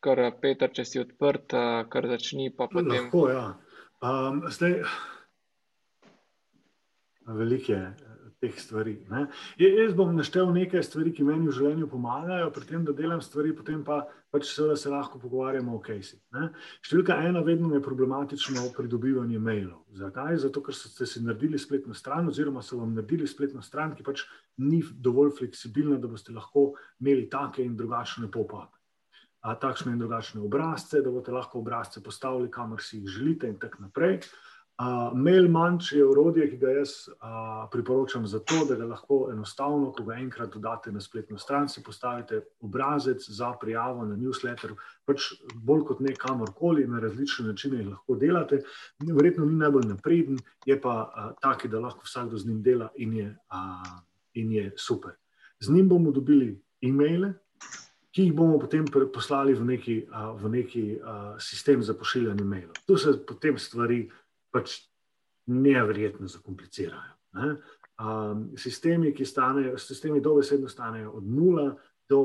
Ker, 0.00 0.22
Peter, 0.40 0.70
če 0.72 0.84
si 0.88 1.00
odprt, 1.02 1.52
kar 1.92 2.06
začni, 2.08 2.48
pa 2.56 2.70
potem. 2.72 3.10
Lahko, 3.10 3.26
ja. 3.28 3.46
Um, 4.00 4.46
zdaj, 4.48 4.80
Veliko 7.26 7.72
je 7.72 7.94
teh 8.40 8.56
stvari. 8.60 8.94
Ne. 9.10 9.26
Jaz 9.60 9.92
bom 9.94 10.14
naštel 10.16 10.48
nekaj 10.54 10.82
stvari, 10.86 11.12
ki 11.12 11.26
meni 11.28 11.50
v 11.50 11.52
življenju 11.52 11.88
pomagajo, 11.92 12.48
pri 12.54 12.64
tem, 12.70 12.86
da 12.88 12.94
delam 12.96 13.20
stvari, 13.20 13.52
potem 13.56 13.82
pa 13.84 14.00
pač 14.32 14.48
seveda 14.48 14.78
se 14.80 14.88
lahko 14.88 15.20
pogovarjamo 15.20 15.74
o 15.76 15.82
kajsi. 15.84 16.16
Številka 16.80 17.18
ena, 17.26 17.44
vedno 17.44 17.74
je 17.74 17.82
problematično 17.84 18.70
pridobivanje 18.76 19.42
mailov. 19.42 19.84
Zakaj? 20.00 20.40
Zato, 20.46 20.64
ker 20.64 20.76
ste 20.76 21.04
si 21.06 21.20
naredili 21.26 21.60
spletno 21.60 21.92
stran, 21.94 22.32
oziroma 22.32 22.64
so 22.64 22.80
vam 22.80 22.96
naredili 22.96 23.28
spletno 23.28 23.60
stran, 23.66 23.92
ki 23.98 24.06
pač 24.06 24.24
ni 24.64 24.80
dovolj 24.80 25.36
fleksibilna, 25.42 26.00
da 26.00 26.08
boste 26.08 26.32
lahko 26.32 26.70
imeli 27.02 27.28
take 27.28 27.66
in 27.66 27.76
drugačne 27.76 28.32
pop-up. 28.32 28.79
Takšne 29.40 29.92
in 29.92 29.98
drugačne 29.98 30.40
obrazce, 30.44 31.00
da 31.00 31.10
boste 31.10 31.32
lahko 31.32 31.58
obrazce 31.58 32.02
postavili, 32.04 32.50
kamor 32.50 32.82
si 32.82 32.98
jih 32.98 33.08
želite, 33.08 33.48
in 33.48 33.58
tako 33.58 33.86
naprej. 33.86 34.20
Uh, 34.80 35.12
mail 35.12 35.48
manč 35.52 35.90
je 35.92 36.04
urodje, 36.04 36.46
ki 36.48 36.56
ga 36.56 36.70
jaz 36.72 36.92
uh, 37.08 37.66
priporočam 37.72 38.24
zato, 38.26 38.62
da 38.68 38.78
ga 38.80 38.86
lahko 38.88 39.18
enostavno, 39.32 39.90
ko 39.92 40.06
ga 40.06 40.16
enkrat 40.16 40.54
dodate 40.54 40.92
na 40.92 41.00
spletno 41.04 41.36
stran, 41.38 41.68
si 41.68 41.82
postavite 41.84 42.40
obrazec 42.64 43.26
za 43.28 43.50
prijavo 43.60 44.06
na 44.08 44.16
newsletter, 44.16 44.72
pač 45.04 45.26
bolj 45.54 45.84
kot 45.90 46.00
ne 46.00 46.14
kamorkoli, 46.16 46.86
na 46.88 47.00
različne 47.00 47.50
načine 47.50 47.82
jih 47.82 47.90
lahko 47.90 48.16
delate. 48.16 48.62
Verjetno 49.04 49.44
ni 49.44 49.60
najbolj 49.60 49.84
napreden, 49.90 50.40
je 50.64 50.80
pa 50.80 50.96
uh, 51.04 51.28
taki, 51.44 51.68
da 51.68 51.80
lahko 51.84 52.08
vsakdo 52.08 52.40
z 52.40 52.48
njim 52.48 52.62
dela 52.62 52.88
in 52.96 53.12
je, 53.20 53.28
uh, 53.52 53.94
in 54.32 54.52
je 54.52 54.72
super. 54.80 55.12
Z 55.60 55.76
njim 55.76 55.88
bomo 55.92 56.10
dobili 56.10 56.54
e-maile, 56.80 57.34
ki 58.10 58.26
jih 58.26 58.34
bomo 58.34 58.58
potem 58.58 58.84
poslali 59.12 59.54
v 59.54 59.64
neki, 59.64 59.96
uh, 60.10 60.32
v 60.40 60.50
neki 60.56 60.84
uh, 60.98 61.34
sistem 61.38 61.82
za 61.82 61.94
pošiljanje 61.94 62.44
mailov. 62.44 62.80
Tu 62.86 62.96
se 62.98 63.14
potem 63.26 63.58
stvari 63.58 64.04
pač 64.50 64.80
nevrjetno 65.46 66.28
zakomplicirajo. 66.28 67.14
Ne? 67.38 67.54
Sistemi, 68.56 69.12
ki 69.12 69.26
stanejo, 69.28 69.78
sistemi 69.78 70.22
dobesedno 70.24 70.68
stanejo 70.68 71.10
od 71.18 71.24
0 71.24 71.66
do 72.08 72.20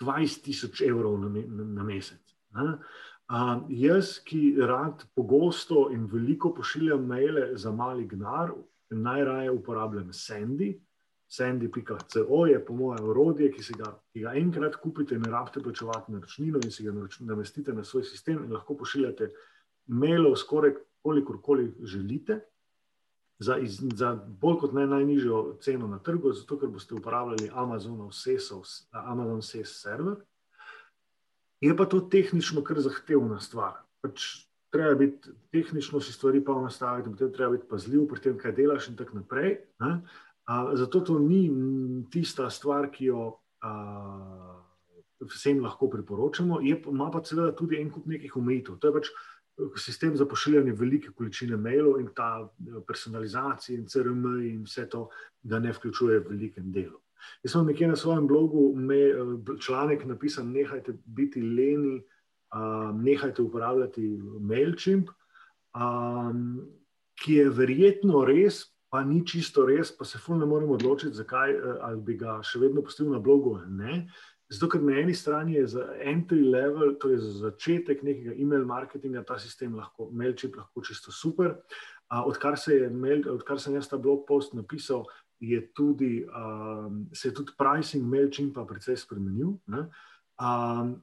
20 0.00 0.44
tisoč 0.44 0.82
evrov 0.86 1.18
na, 1.20 1.28
na, 1.28 1.64
na 1.64 1.84
mesec. 1.84 2.22
Um, 2.54 3.64
jaz, 3.68 4.18
ki 4.26 4.56
rad 4.66 5.04
pogosto 5.14 5.88
in 5.94 6.06
veliko 6.10 6.54
pošiljam 6.54 7.04
maile 7.06 7.50
za 7.56 7.72
mali 7.72 8.06
gnar, 8.06 8.52
najraje 8.90 9.50
uporabljam 9.50 10.12
Sandy. 10.12 10.72
Sandy.co 11.30 12.46
je 12.46 12.64
po 12.64 12.74
mojem 12.74 13.08
orodje, 13.08 13.52
ki, 13.54 13.62
ga, 13.78 13.92
ki 14.12 14.24
ga 14.24 14.32
enkrat 14.34 14.76
kupite, 14.82 15.18
ne 15.18 15.30
rabite 15.30 15.62
plačevati 15.62 16.12
na 16.12 16.18
računino 16.18 16.58
in 16.64 16.72
si 16.74 16.84
ga 16.84 16.92
namestite 17.20 17.72
na 17.72 17.84
svoj 17.84 18.02
sistem 18.04 18.44
in 18.44 18.52
lahko 18.52 18.74
pošiljate 18.74 19.28
mailov, 19.86 20.34
skoraj 20.36 20.74
kolikor 21.02 21.38
koli 21.42 21.68
želite, 21.86 22.40
za, 23.38 23.56
iz, 23.56 23.78
za 23.94 24.14
bolj 24.26 24.58
kot 24.60 24.72
ne 24.72 24.86
najnižjo 24.86 25.58
ceno 25.62 25.86
na 25.88 25.98
trgu, 25.98 26.32
zato 26.32 26.58
ker 26.58 26.68
boste 26.68 26.94
uporabljali 26.94 27.50
Amazonov 27.54 28.10
SESov, 28.12 28.66
Amazon 28.90 29.42
SES 29.42 29.78
server. 29.80 30.18
Je 31.60 31.76
pa 31.76 31.86
to 31.86 32.00
tehnično 32.00 32.64
kar 32.64 32.80
zahtevna 32.80 33.40
stvar. 33.40 33.80
Pač 34.02 34.26
treba 34.70 34.94
biti 34.94 35.30
tehnično 35.52 36.00
si 36.00 36.12
stvari 36.12 36.42
pa 36.44 36.58
nastaviti, 36.60 37.10
potem 37.10 37.32
treba 37.32 37.52
biti 37.56 37.68
pazljiv 37.70 38.06
pri 38.08 38.20
tem, 38.20 38.36
kaj 38.38 38.52
delaš 38.58 38.90
in 38.90 38.96
tako 38.96 39.22
naprej. 39.22 39.56
A, 39.78 39.96
zato 40.74 41.00
to 41.00 41.18
ni 41.18 41.44
tista 42.10 42.50
stvar, 42.50 42.90
ki 42.90 43.10
jo 43.10 43.26
vsem 45.20 45.60
lahko 45.62 45.90
priporočamo. 45.90 46.60
Je, 46.64 46.78
ima 46.88 47.10
pa 47.10 47.22
seveda 47.24 47.52
tudi 47.56 47.80
en 47.80 47.90
kup 47.90 48.06
nekih 48.06 48.36
omejitev. 48.36 48.78
To 48.80 48.88
je 48.88 48.96
pač 48.96 49.12
sistem 49.76 50.16
za 50.16 50.24
pošiljanje 50.26 50.72
velike 50.72 51.12
količine 51.16 51.56
mailov 51.56 52.00
in 52.00 52.08
ta 52.16 52.48
personalizacija 52.86 53.78
in 53.78 53.86
CRM 53.86 54.24
in 54.42 54.62
vse 54.64 54.88
to, 54.88 55.08
da 55.42 55.58
ne 55.58 55.72
vključuje 55.72 56.18
v 56.18 56.28
velikem 56.28 56.72
delu. 56.72 57.00
Jaz 57.44 57.52
sem 57.52 57.66
nekje 57.66 57.88
na 57.88 57.96
svojem 57.96 58.26
blogu 58.26 58.72
me, 58.76 58.98
članek 59.60 60.04
napisal, 60.08 60.46
nehajte 60.48 60.94
biti 61.04 61.42
leni, 61.42 62.00
um, 62.54 63.02
nehajte 63.04 63.42
uporabljati 63.42 64.06
MailChimp, 64.40 65.10
um, 65.76 66.60
ki 67.20 67.34
je 67.34 67.50
verjetno 67.50 68.24
res, 68.24 68.64
pa 68.90 69.04
ni 69.06 69.22
čisto 69.26 69.64
res, 69.66 69.92
pa 69.96 70.04
se 70.04 70.18
fulno 70.18 70.46
moramo 70.46 70.74
odločiti, 70.74 71.14
zakaj 71.14 71.54
ali 71.80 72.00
bi 72.02 72.16
ga 72.18 72.40
še 72.42 72.58
vedno 72.58 72.82
pustil 72.82 73.10
na 73.12 73.22
blogu 73.22 73.54
ali 73.60 73.70
ne. 73.70 74.02
Zato, 74.50 74.66
ker 74.72 74.82
na 74.82 74.96
eni 74.98 75.14
strani 75.14 75.54
je 75.54 75.66
za 75.76 75.84
entry 76.02 76.42
level, 76.42 76.96
torej 76.98 77.20
za 77.22 77.32
začetek 77.44 78.02
nekega 78.02 78.34
e-mail 78.34 78.64
marketinga, 78.66 79.22
ta 79.22 79.38
sistem 79.38 79.76
lahko, 79.78 80.08
MailChimp 80.10 80.58
lahko 80.58 80.82
čisto 80.82 81.14
super. 81.14 81.54
Uh, 82.10 82.24
odkar, 82.26 82.58
se 82.58 82.80
je 82.80 82.88
mail, 82.90 83.22
odkar 83.30 83.60
sem 83.62 83.76
jaz 83.78 83.86
ta 83.86 83.98
blog 83.98 84.24
post 84.26 84.56
napisal, 84.58 85.04
je 85.38 85.60
tudi, 85.70 86.26
um, 86.26 87.04
se 87.14 87.30
je 87.30 87.34
tudi 87.34 87.54
pricing 87.58 88.02
MailChimpa 88.10 88.66
precej 88.66 88.98
spremenil. 88.98 89.54
Um, 89.70 90.96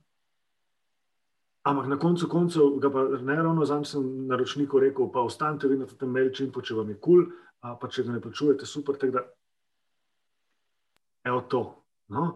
ampak 1.63 1.87
na 1.87 1.99
koncu 1.99 2.27
koncev, 2.27 2.75
ga 2.83 2.91
pa 2.91 3.07
ne 3.15 3.35
ravno 3.39 3.65
znam 3.65 3.87
sem 3.87 4.27
naročniku 4.27 4.83
rekel, 4.83 5.07
pa 5.07 5.23
ostanite 5.23 5.71
vi 5.71 5.79
na 5.79 5.87
tem 5.87 6.11
MailChimpu, 6.11 6.61
če 6.61 6.75
vam 6.75 6.91
je 6.91 6.99
kul, 6.99 7.23
cool, 7.23 7.46
pa 7.61 7.89
če 7.89 8.05
ga 8.05 8.15
ne 8.15 8.21
plačujete, 8.21 8.65
super, 8.69 8.97
tako 8.99 9.17
da, 9.19 9.25
evo 11.27 11.41
to. 11.51 11.63
No? 12.13 12.29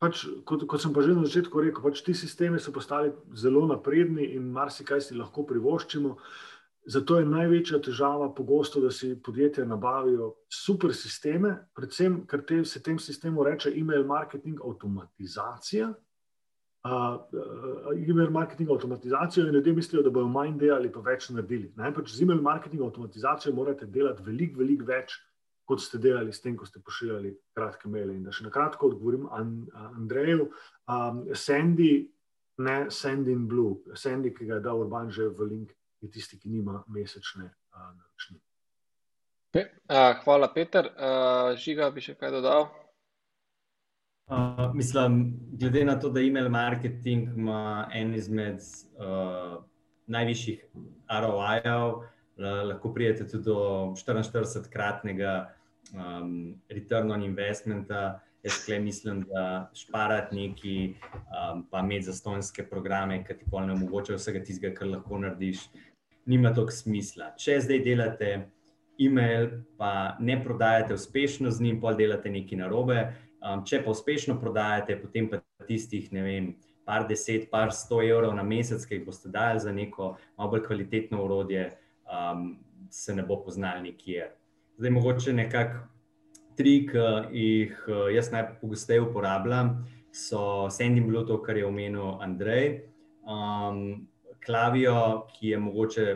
pač, 0.00 0.22
kot, 0.48 0.64
kot 0.68 0.82
sem 0.82 0.94
pa 0.94 1.02
že 1.04 1.16
na 1.16 1.26
začetku 1.26 1.60
rekel, 1.60 1.82
pač 1.84 2.04
ti 2.04 2.14
sistemi 2.16 2.60
so 2.60 2.72
postali 2.72 3.12
zelo 3.36 3.66
napredni 3.68 4.32
in 4.36 4.48
marsikaj 4.52 5.02
si 5.04 5.18
lahko 5.18 5.44
privoščimo. 5.48 6.16
Zato 6.90 7.18
je 7.20 7.28
največja 7.28 7.78
težava 7.84 8.30
pogosto, 8.32 8.80
da 8.80 8.88
si 8.90 9.12
podjetja 9.20 9.66
nabavijo 9.68 10.30
super 10.48 10.94
sisteme, 10.96 11.52
predvsem, 11.76 12.22
ker 12.26 12.40
te, 12.48 12.62
se 12.64 12.80
tem 12.82 12.98
sistemu 12.98 13.44
reče 13.44 13.74
e-mail 13.76 14.06
marketing 14.08 14.62
avtomatizacija. 14.64 15.90
Uh, 16.80 17.18
uh, 17.36 18.08
e-mail 18.08 18.30
marketing 18.30 18.70
avtomatizacijo 18.70 19.46
in 19.46 19.54
ljudje 19.54 19.72
mislijo, 19.72 20.02
da 20.02 20.10
bodo 20.10 20.28
manj 20.32 20.54
delali, 20.58 20.88
pa 20.92 21.02
več 21.04 21.26
naredili. 21.28 21.68
Pač 21.76 22.14
z 22.14 22.22
e-mail 22.24 22.40
marketing 22.40 22.86
avtomatizacijo 22.86 23.52
morate 23.54 23.84
delati 23.86 24.24
veliko, 24.24 24.62
veliko 24.62 24.86
več, 24.88 25.18
kot 25.68 25.84
ste 25.84 26.00
delali 26.00 26.32
s 26.32 26.40
tem, 26.40 26.56
ko 26.56 26.64
ste 26.66 26.80
pošiljali 26.80 27.34
kratke 27.54 27.88
maile. 27.92 28.16
In 28.16 28.24
da 28.24 28.32
še 28.32 28.48
na 28.48 28.54
kratko 28.54 28.88
odgovorim 28.88 29.28
Andreju, 29.76 30.48
um, 30.88 31.20
Sandy, 31.36 31.92
ne 32.64 32.78
Sandy 32.90 33.36
in 33.36 33.44
Blue, 33.48 33.76
Sandy, 33.94 34.32
ki 34.32 34.48
ga 34.48 34.56
je 34.56 34.64
dal 34.64 34.80
Urban 34.80 35.12
že 35.12 35.28
v 35.28 35.52
link, 35.52 35.76
je 36.00 36.08
tisti, 36.08 36.40
ki 36.40 36.48
nima 36.48 36.80
mesečne 36.88 37.44
uh, 37.44 37.90
naročnine. 37.92 38.40
Okay. 39.52 39.68
Uh, 39.84 40.16
hvala, 40.24 40.48
Peter. 40.54 40.94
Uh, 40.96 41.52
žiga, 41.60 41.92
bi 41.92 42.00
še 42.00 42.16
kaj 42.16 42.40
dodal? 42.40 42.70
Uh, 44.30 44.74
mislim, 44.74 45.40
glede 45.52 45.84
na 45.84 45.98
to, 45.98 46.08
da 46.10 46.20
email 46.20 46.48
marketing 46.48 47.28
ima 47.36 47.88
en 47.94 48.14
izmed 48.14 48.60
uh, 48.98 49.64
najvišjih 50.06 50.64
ROI-jev, 51.20 51.94
lahko 52.38 52.92
prijete 52.94 53.26
tudi 53.28 53.44
do 53.44 53.54
44-kratnega 53.98 55.46
um, 55.94 56.54
return 56.68 57.10
on 57.10 57.22
investmenta. 57.22 58.20
Jaz 58.42 58.64
klej 58.64 58.78
mislim, 58.80 59.24
da 59.28 59.70
šparati 59.74 60.36
neki, 60.36 60.94
um, 61.10 61.66
pa 61.70 61.80
imeti 61.80 62.06
zastonjske 62.06 62.64
programe, 62.70 63.24
ki 63.24 63.34
ti 63.34 63.50
polno 63.50 63.74
omogočajo 63.74 64.16
vsega 64.16 64.44
tistega, 64.44 64.74
kar 64.78 64.88
lahko 64.88 65.18
narediš, 65.18 65.66
nima 66.26 66.54
toliko 66.54 66.72
smisla. 66.72 67.32
Če 67.36 67.58
zdaj 67.66 67.82
delate 67.84 68.30
e-mail, 69.00 69.50
pa 69.76 70.16
ne 70.20 70.38
prodajate 70.44 70.94
uspešno 70.94 71.50
z 71.50 71.66
njim, 71.66 71.80
pol 71.80 71.98
delate 71.98 72.30
nekaj 72.30 72.62
narobe. 72.62 73.02
Um, 73.40 73.62
če 73.64 73.80
pa 73.84 73.92
uspešno 73.94 74.36
prodajate, 74.40 74.98
potem 75.00 75.28
pa 75.30 75.40
tistih, 75.68 76.10
ne 76.12 76.24
vem, 76.24 76.50
par 76.84 77.06
deset, 77.08 77.48
par 77.50 77.72
sto 77.72 78.02
evrov 78.04 78.34
na 78.36 78.44
mesec, 78.44 78.84
ki 78.84 78.98
jih 78.98 79.06
boste 79.06 79.30
dali 79.32 79.60
za 79.60 79.72
neko 79.72 80.16
malo 80.36 80.50
bolj 80.52 80.66
kvalitetno 80.66 81.22
urodje, 81.24 81.70
um, 82.04 82.58
se 82.90 83.14
ne 83.14 83.24
bo 83.24 83.38
poznal 83.44 83.80
nikjer. 83.84 84.34
Zdaj, 84.80 84.92
mogoče 84.96 85.32
nekakšen 85.36 85.88
trik, 86.60 86.92
ki 86.92 87.40
jih 87.40 87.74
eh, 87.88 88.06
jaz 88.16 88.30
najpogosteje 88.34 89.00
uporabljam, 89.00 89.78
so 90.12 90.68
Sending 90.70 91.06
Blue, 91.08 91.24
to, 91.26 91.38
kar 91.42 91.56
je 91.56 91.66
omenil 91.66 92.18
Andrej. 92.20 92.82
Um, 93.24 94.08
klavijo, 94.44 95.28
ki 95.36 95.54
je 95.54 95.60
mogoče 95.60 96.06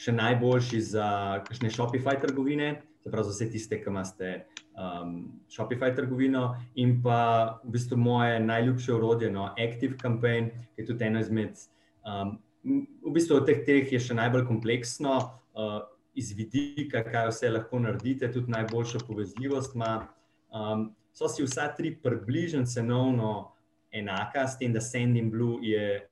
še 0.00 0.12
najboljši 0.12 0.80
za 0.82 1.08
kakšne 1.46 1.70
Shopify 1.70 2.16
trgovine, 2.20 2.74
pravi 3.10 3.28
za 3.28 3.34
vse 3.34 3.50
tiste, 3.52 3.78
ki 3.82 3.90
imate 3.90 4.30
um, 4.74 5.40
Shopify 5.50 5.94
trgovino, 5.96 6.54
in 6.74 7.00
pa 7.02 7.60
v 7.64 7.74
bistvu 7.76 7.98
moje 8.00 8.40
najljubše 8.40 8.94
urodje, 8.94 9.30
no, 9.30 9.50
Active 9.58 9.98
Campaign, 10.00 10.50
ki 10.74 10.82
je 10.82 10.86
tudi 10.86 11.04
eno 11.04 11.20
izmed. 11.20 11.58
Um, 12.04 12.38
v 12.64 13.12
bistvu 13.12 13.36
od 13.42 13.48
teh 13.48 13.64
treh 13.66 13.92
je 13.92 14.00
še 14.00 14.16
najbolj 14.16 14.46
kompleksno. 14.48 15.18
Uh, 15.54 15.82
iz 16.14 16.30
vidika, 16.36 17.02
kaj 17.02 17.28
vse 17.32 17.50
lahko 17.50 17.80
naredite, 17.82 18.30
tudi 18.32 18.52
najboljšo 18.54 19.00
povezljivost 19.06 19.74
ima. 19.74 20.06
Um, 20.54 20.92
so 21.14 21.28
si 21.28 21.42
vsa 21.42 21.68
tri 21.74 21.94
približno 22.02 22.64
cenovno 22.66 23.52
enaka, 23.90 24.46
s 24.46 24.58
tem, 24.58 24.72
da 24.72 24.80
Sending 24.80 25.30
Blue 25.30 25.58
je 25.62 26.06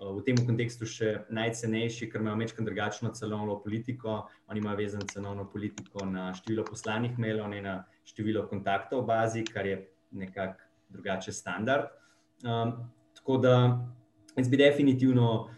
v 0.00 0.22
tem 0.24 0.38
kontekstu 0.46 0.88
še 0.88 1.10
najcenejši, 1.28 2.08
ker 2.08 2.22
imajo 2.22 2.40
večkrat 2.40 2.66
drugačno 2.66 3.12
cenovno 3.12 3.58
politiko. 3.60 4.22
Oni 4.48 4.62
imajo 4.62 4.80
vezano 4.80 5.04
cenovno 5.12 5.44
politiko 5.44 6.06
na 6.08 6.30
število 6.34 6.64
poslanih 6.64 7.18
mailov, 7.20 7.50
ne 7.52 7.60
na 7.60 7.74
število 8.08 8.46
kontaktov 8.48 9.04
v 9.04 9.10
bazi, 9.12 9.44
kar 9.44 9.68
je 9.68 9.76
nekako 10.16 10.64
drugače 10.90 11.32
standard. 11.32 11.92
Um, 12.40 12.72
tako 13.14 13.36
da 13.44 13.54
jaz 14.36 14.48
bi 14.48 14.56
definitivno 14.56 15.50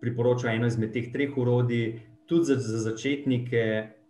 priporočal 0.00 0.54
eno 0.54 0.70
izmed 0.70 0.94
teh 0.94 1.10
treh 1.12 1.34
urodij, 1.36 1.98
tudi 2.30 2.52
za, 2.52 2.56
za 2.62 2.78
začetnike 2.78 3.64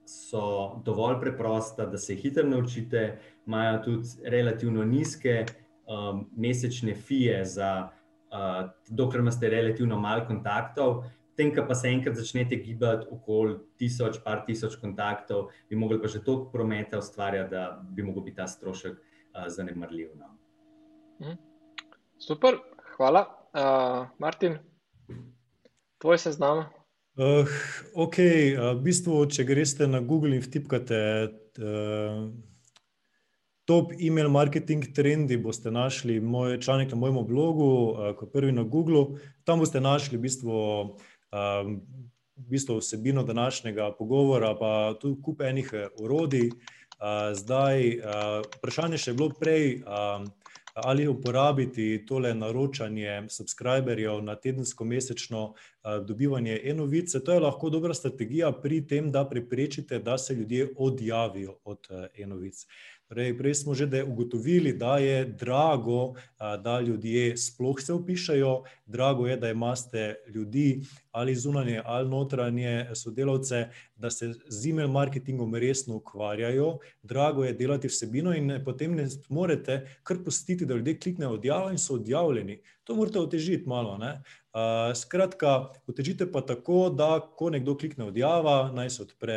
so 0.09 0.81
dovolj 0.85 1.21
preprosta, 1.21 1.87
da 1.87 1.99
se 1.99 2.17
hitro 2.17 2.45
naučite, 2.45 3.19
imajo 3.47 3.81
tudi 3.85 4.09
relativno 4.25 4.85
nizke 4.85 5.47
um, 5.89 6.27
mesečne 6.37 6.95
fije, 6.95 7.45
za, 7.45 7.89
uh, 8.33 8.71
dokler 8.89 9.21
imate 9.21 9.49
relativno 9.49 9.99
malo 10.01 10.27
kontaktov. 10.27 11.05
Tem, 11.39 11.53
pa 11.55 11.75
se 11.75 11.89
enkrat 11.89 12.17
začnete 12.19 12.57
gibati 12.59 13.07
okoli 13.15 13.61
tisoč, 13.79 14.19
par 14.25 14.43
tisoč 14.47 14.75
kontaktov, 14.81 15.53
bi 15.71 15.77
mogli 15.79 16.01
pa 16.03 16.09
že 16.11 16.19
toliko 16.25 16.51
prometa 16.51 16.99
ustvarjati, 16.99 17.51
da 17.51 17.79
bi 17.79 18.03
lahko 18.03 18.25
bil 18.27 18.35
ta 18.35 18.47
strošek 18.47 18.97
uh, 18.99 19.47
zanemrljiv. 19.47 20.17
No. 20.19 20.35
Mhm. 21.21 21.39
Super, 22.19 22.59
hvala. 22.97 23.29
Uh, 23.55 24.11
Martin, 24.19 24.59
tvoj 25.99 26.19
seznam. 26.19 26.67
Uh, 27.19 27.47
ok, 27.95 28.19
uh, 28.19 28.75
v 28.75 28.83
bistvu, 28.83 29.25
če 29.27 29.47
greste 29.47 29.87
na 29.91 29.99
Google 30.03 30.37
in 30.39 30.43
vtipkate 30.43 30.99
uh, 31.59 32.29
top 33.69 33.93
email 34.01 34.31
marketing 34.33 34.87
trendi, 34.97 35.37
boste 35.37 35.71
našli 35.71 36.21
moj 36.21 36.57
članek 36.61 36.91
na 36.91 36.97
mojem 36.97 37.21
blogu, 37.27 37.69
uh, 37.69 38.15
kot 38.17 38.33
prvi 38.33 38.53
na 38.53 38.63
Google. 38.63 39.21
Tam 39.45 39.61
boste 39.61 39.81
našli 39.81 40.17
v 40.17 40.25
bistvu, 40.25 40.57
uh, 40.81 41.69
v 42.37 42.49
bistvu 42.49 42.79
vsebino 42.81 43.23
današnjega 43.29 43.93
pogovora, 43.99 44.55
pa 44.57 44.95
tudi 45.01 45.21
kup 45.23 45.45
enih 45.45 45.73
orodij. 46.01 46.49
Uh, 46.49 47.37
zdaj, 47.37 47.99
uh, 47.99 48.41
vprašanje 48.57 48.99
še 49.05 49.13
je 49.13 49.21
bilo 49.21 49.31
prej. 49.37 49.83
Uh, 49.85 50.25
ali 50.85 51.09
uporabiti 51.09 52.07
tole 52.07 52.35
naročanje 52.35 53.25
subscriberjev 53.29 54.23
na 54.23 54.35
tedensko, 54.37 54.85
mesečno 54.85 55.55
eh, 55.55 56.01
dobivanje 56.07 56.61
e-novice. 56.65 57.25
To 57.25 57.33
je 57.33 57.41
lahko 57.41 57.71
dobra 57.71 57.95
strategija 57.95 58.53
pri 58.53 58.87
tem, 58.87 59.11
da 59.13 59.29
preprečite, 59.29 59.99
da 59.99 60.19
se 60.19 60.35
ljudje 60.35 60.73
odjavijo 60.77 61.59
od 61.65 61.87
eh, 61.91 62.23
e-novic. 62.23 62.67
Prej, 63.09 63.39
prej 63.39 63.55
smo 63.55 63.75
že 63.75 63.89
ugotovili, 64.05 64.73
da 64.73 64.99
je 64.99 65.25
drago, 65.25 66.15
da 66.39 66.81
ljudje 66.81 67.37
sploh 67.37 67.81
se 67.81 67.93
upišajo, 67.93 68.63
drago 68.87 69.27
je, 69.27 69.37
da 69.37 69.51
imate 69.51 70.15
ljudi 70.35 70.83
ali 71.19 71.35
zunanje 71.35 71.83
ali 71.85 72.09
notranje 72.09 72.87
sodelavce, 72.95 73.69
da 73.97 74.11
se 74.11 74.33
z 74.33 74.71
e-mail 74.71 74.89
marketingom 74.89 75.55
resno 75.55 75.97
ukvarjajo, 75.97 76.79
drago 77.03 77.45
je 77.45 77.53
delati 77.53 77.89
vsebino 77.89 78.35
in 78.37 78.61
potem 78.65 78.95
ne 78.95 79.09
morete 79.29 79.81
kar 80.03 80.23
pustiti, 80.25 80.67
da 80.67 80.75
ljudje 80.75 81.01
kliknejo 81.01 81.31
odjavo 81.39 81.71
in 81.71 81.79
so 81.79 81.95
odjavljeni. 81.95 82.61
To 82.85 82.95
morate 82.97 83.19
otežiti 83.21 83.69
malo. 83.69 83.99
Ne? 83.99 84.15
Skratka, 84.95 85.69
otežite 85.87 86.27
pa 86.33 86.41
tako, 86.41 86.89
da 86.91 87.21
ko 87.37 87.51
nekdo 87.51 87.75
klikne 87.77 88.07
odjava, 88.09 88.71
naj 88.73 88.91
se 88.91 89.03
odpre 89.03 89.37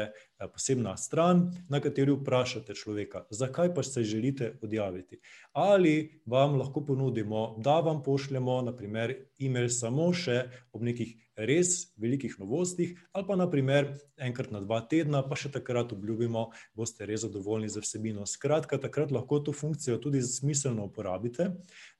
posebna 0.53 0.95
stran, 0.97 1.43
na 1.69 1.82
kateri 1.84 2.15
vprašate 2.15 2.73
človeka, 2.75 3.25
zakaj 3.29 3.73
pa 3.75 3.84
se 3.84 4.03
želite 4.03 4.53
odjaviti. 4.61 5.19
Ali 5.51 6.21
vam 6.25 6.55
lahko 6.61 6.86
ponudimo, 6.86 7.57
da 7.59 7.79
vam 7.79 8.03
pošljemo, 8.03 8.61
naprimer, 8.61 9.15
e-mail 9.39 9.69
samo 9.69 10.13
še 10.13 10.45
ob 10.71 10.88
nekih 10.88 11.17
res 11.48 11.92
velikih 11.98 12.36
novostih, 12.39 12.94
ali 13.12 13.28
pa 13.28 13.36
naprimer 13.39 13.92
enkrat 14.22 14.52
na 14.52 14.62
dva 14.64 14.82
tedna, 14.86 15.24
pa 15.26 15.38
še 15.39 15.52
takrat 15.54 15.94
obljubimo, 15.96 16.50
boste 16.78 17.08
res 17.10 17.24
zadovoljni 17.26 17.70
z 17.72 17.84
vsebino. 17.84 18.26
Skratka, 18.30 18.80
takrat 18.82 19.12
lahko 19.12 19.42
to 19.44 19.54
funkcijo 19.56 19.98
tudi 20.02 20.22
smiselno 20.26 20.88
uporabite. 20.89 21.52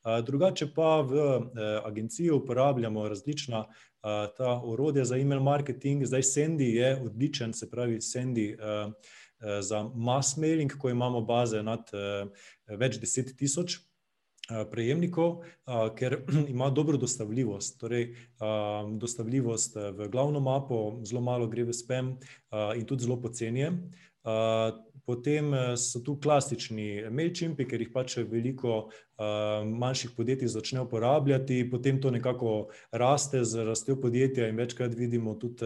Drugače 0.02 0.72
pa 0.76 1.02
v 1.06 1.22
eh, 1.22 1.78
agenciji 1.86 2.32
uporabljamo 2.36 3.08
različna 3.10 3.66
ta 4.02 4.52
orodja 4.66 5.04
za 5.06 5.20
e-mail 5.22 5.44
marketing. 5.46 6.02
Zdaj 6.10 6.24
Sandy 6.26 6.72
je 6.74 6.88
odličen, 7.06 7.54
se 7.54 7.70
pravi 7.70 8.00
Sandy 8.02 8.56
za 9.62 9.84
mass 9.94 10.38
mailing, 10.42 10.74
ko 10.74 10.90
imamo 10.90 11.22
baze 11.22 11.62
nad 11.62 11.86
več 12.66 12.98
deset 12.98 13.30
tisoč 13.38 13.78
prejemnikov, 14.72 15.44
ker 15.98 16.18
ima 16.54 16.70
dobro 16.70 16.98
dostavljivost. 16.98 17.80
Torej, 17.80 18.16
dostavljivost 18.98 19.76
v 19.76 20.10
glavno 20.12 20.40
mapo, 20.40 21.00
zelo 21.04 21.22
malo 21.22 21.48
gre 21.48 21.64
v 21.64 21.74
spam 21.74 22.16
in 22.76 22.86
tudi 22.86 23.04
zelo 23.06 23.22
pocenje. 23.22 23.72
Potem 25.06 25.54
so 25.78 26.00
tu 26.06 26.18
klasični 26.22 27.08
mailchimpi, 27.10 27.66
ker 27.68 27.82
jih 27.82 27.92
pač 27.94 28.18
veliko 28.30 28.90
manjših 29.66 30.14
podjetij 30.18 30.50
začne 30.54 30.82
uporabljati, 30.82 31.64
potem 31.72 32.02
to 32.02 32.12
nekako 32.12 32.70
raste 32.92 33.44
z 33.46 33.66
rastjo 33.68 33.98
podjetja 34.02 34.48
in 34.50 34.58
večkrat 34.58 34.96
vidimo 34.98 35.36
tudi, 35.36 35.66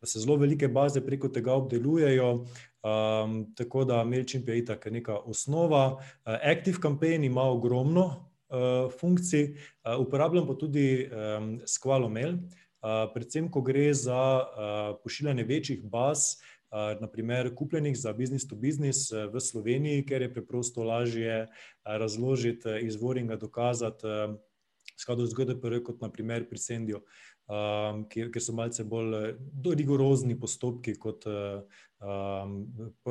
da 0.00 0.06
se 0.06 0.20
zelo 0.20 0.36
velike 0.36 0.68
baze 0.68 1.00
preko 1.06 1.28
tega 1.28 1.54
obdelujejo. 1.54 2.46
Um, 2.86 3.40
tako 3.58 3.82
da 3.84 4.04
MailChimp 4.04 4.48
je 4.48 4.58
itak 4.58 4.86
neka 4.90 5.16
osnova. 5.26 5.98
Uh, 5.98 6.38
Active 6.42 6.78
Campaign 6.82 7.24
ima 7.24 7.42
ogromno 7.42 8.26
funkcij, 9.00 9.56
uporabljam 9.98 10.46
pa 10.46 10.54
tudi 10.54 11.08
Squalo 11.66 12.08
Mail, 12.08 12.36
predvsem, 13.14 13.50
ko 13.50 13.60
gre 13.62 13.94
za 13.94 14.46
pošiljanje 15.02 15.44
večjih 15.44 15.82
baz, 15.82 16.36
naprimer 17.00 17.54
kupljenih 17.54 17.96
za 17.98 18.12
business 18.12 18.48
to 18.48 18.56
business 18.56 19.12
v 19.12 19.40
Sloveniji, 19.40 20.04
ker 20.06 20.22
je 20.22 20.32
preprosto 20.34 20.84
lažje 20.84 21.46
razložiti 21.84 22.80
izvor 22.82 23.18
in 23.18 23.26
ga 23.26 23.36
dokazati 23.36 24.06
skladu 24.96 25.26
z 25.26 25.34
GDPR, 25.34 25.82
kot 25.84 26.00
naprimer 26.00 26.46
pri 26.48 26.58
Sendiju, 26.58 27.02
ker 28.10 28.42
so 28.42 28.54
malce 28.56 28.84
bolj 28.84 29.76
rigorozni 29.76 30.38
postopki 30.40 30.96
kot, 30.98 31.26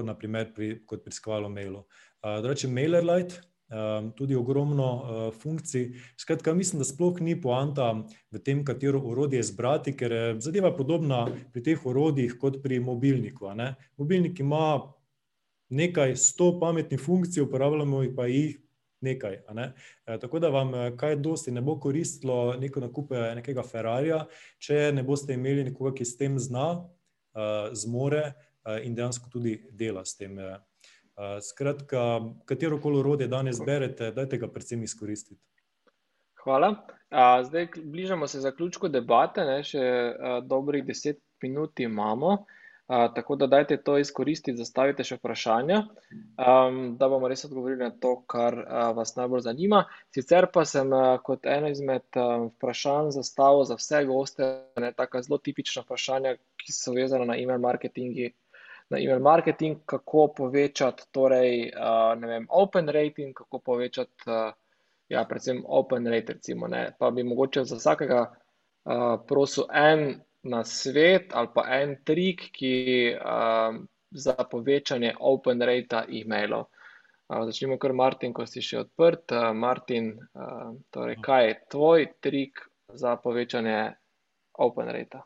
naprimer 0.03 0.53
pri, 0.55 0.71
kot 0.85 1.03
pri 1.05 1.13
Squalo 1.13 1.49
Mailu. 1.49 1.85
Drugače 2.23 2.67
MailerLite, 2.67 3.41
tudi 4.15 4.35
ogromno 4.35 5.31
funkcij. 5.41 5.93
Skratka, 6.17 6.53
mislim, 6.53 6.79
da 6.79 6.85
sploh 6.85 7.21
ni 7.21 7.33
poanta 7.41 7.91
v 8.31 8.41
tem, 8.43 8.65
katero 8.65 8.99
orodje 8.99 9.39
izbrati, 9.39 9.95
ker 9.97 10.11
je 10.11 10.35
zadeva 10.39 10.69
podobna 10.75 11.25
pri 11.53 11.63
teh 11.63 11.85
orodjih 11.85 12.37
kot 12.41 12.61
pri 12.63 12.79
mobilniku, 12.79 13.49
ne. 13.57 13.73
Mobilnik 13.97 14.39
ima 14.39 14.93
nekaj 15.69 16.15
sto 16.15 16.59
pametnih 16.59 17.01
funkcij, 17.01 17.41
uporabljamo 17.43 18.03
pa 18.15 18.27
jih 18.29 18.59
nekaj, 19.01 19.39
ne. 19.53 19.73
Tako 20.05 20.39
da 20.39 20.49
vam 20.49 20.71
kaj 20.97 21.15
dosti 21.15 21.51
ne 21.51 21.61
bo 21.61 21.79
koristilo 21.79 22.55
neki 22.59 22.79
nakup 22.79 23.11
nekega 23.35 23.63
ferrarija, 23.63 24.25
če 24.61 24.91
ne 24.93 25.03
boste 25.03 25.33
imeli 25.33 25.65
nekoga, 25.71 25.95
ki 25.97 26.05
s 26.05 26.17
tem 26.17 26.37
zna, 26.39 26.85
zmore 27.73 28.33
in 28.83 28.95
dejansko 28.95 29.29
tudi 29.29 29.57
dela 29.71 30.05
s 30.05 30.17
tem. 30.17 30.37
Skratka, 31.41 32.21
katerokoli 32.45 32.99
orodje 32.99 33.27
danes 33.27 33.61
berete, 33.65 34.11
dajte 34.11 34.37
ga 34.37 34.49
predvsem 34.51 34.83
izkoristiti. 34.83 35.41
Hvala. 36.43 36.75
zdaj 37.43 37.67
bližamo 37.83 38.27
se 38.27 38.39
zaključku 38.39 38.87
debate, 38.87 39.45
ne, 39.45 39.63
še 39.63 39.85
dobrih 40.43 40.83
deset 40.85 41.21
minut 41.41 41.79
imamo. 41.79 42.37
tako 42.87 43.35
da 43.35 43.47
dajte 43.47 43.77
to 43.83 43.97
izkoristiti, 43.97 44.57
zastavite 44.57 45.03
še 45.03 45.15
vprašanja, 45.17 45.79
da 46.99 47.07
bomo 47.09 47.27
res 47.27 47.45
odgovorili 47.47 47.81
na 47.81 47.89
to, 47.89 48.11
kar 48.29 48.59
vas 48.93 49.15
najbolj 49.17 49.41
zanima. 49.47 49.79
Sicer 50.13 50.45
pa 50.53 50.65
sem 50.69 50.93
kot 51.25 51.49
eno 51.49 51.71
izmed 51.73 52.05
vprašanj 52.13 53.09
zastavil 53.17 53.65
za 53.65 53.79
vse 53.79 54.03
goste 54.05 54.49
ena 54.77 54.91
taka 54.93 55.23
zelo 55.25 55.39
tipična 55.41 55.81
vprašanja, 55.81 56.35
ki 56.61 56.75
so 56.77 56.93
vezana 56.93 57.25
na 57.25 57.39
email 57.41 57.63
marketing, 57.63 58.13
na 58.89 58.99
email 58.99 59.19
marketing, 59.19 59.79
kako 59.85 60.27
povečati 60.37 61.03
torej, 61.11 61.71
ne 62.19 62.27
vem, 62.27 62.47
open 62.49 62.89
rate 62.89 63.23
in 63.23 63.33
kako 63.33 63.59
povečati, 63.59 64.29
ja, 65.09 65.25
predvsem 65.25 65.63
open 65.67 66.07
rate 66.07 66.33
recimo. 66.33 66.69
Pa 66.99 67.11
bi 67.11 67.23
mogoče 67.23 67.63
za 67.65 67.75
vsakega 67.75 68.25
prosil 69.27 69.63
en 69.73 70.21
nasvet 70.45 71.33
ali 71.33 71.49
pa 71.55 71.65
en 71.79 71.95
trik, 72.05 72.49
ki, 72.53 73.15
za 74.15 74.35
povečanje 74.51 75.15
open 75.19 75.61
rata 75.61 76.05
emailov. 76.21 76.65
začnimo 77.45 77.77
kar, 77.77 77.93
Martin, 77.93 78.33
ko 78.33 78.45
si 78.45 78.61
še 78.61 78.79
odprt, 78.85 79.33
Martin, 79.53 80.13
torej 80.93 81.17
kaj 81.25 81.47
je 81.47 81.59
tvoj 81.69 82.07
trik 82.21 82.61
za 82.93 83.15
povečanje 83.17 83.95
open 84.53 84.87
rata? 84.93 85.25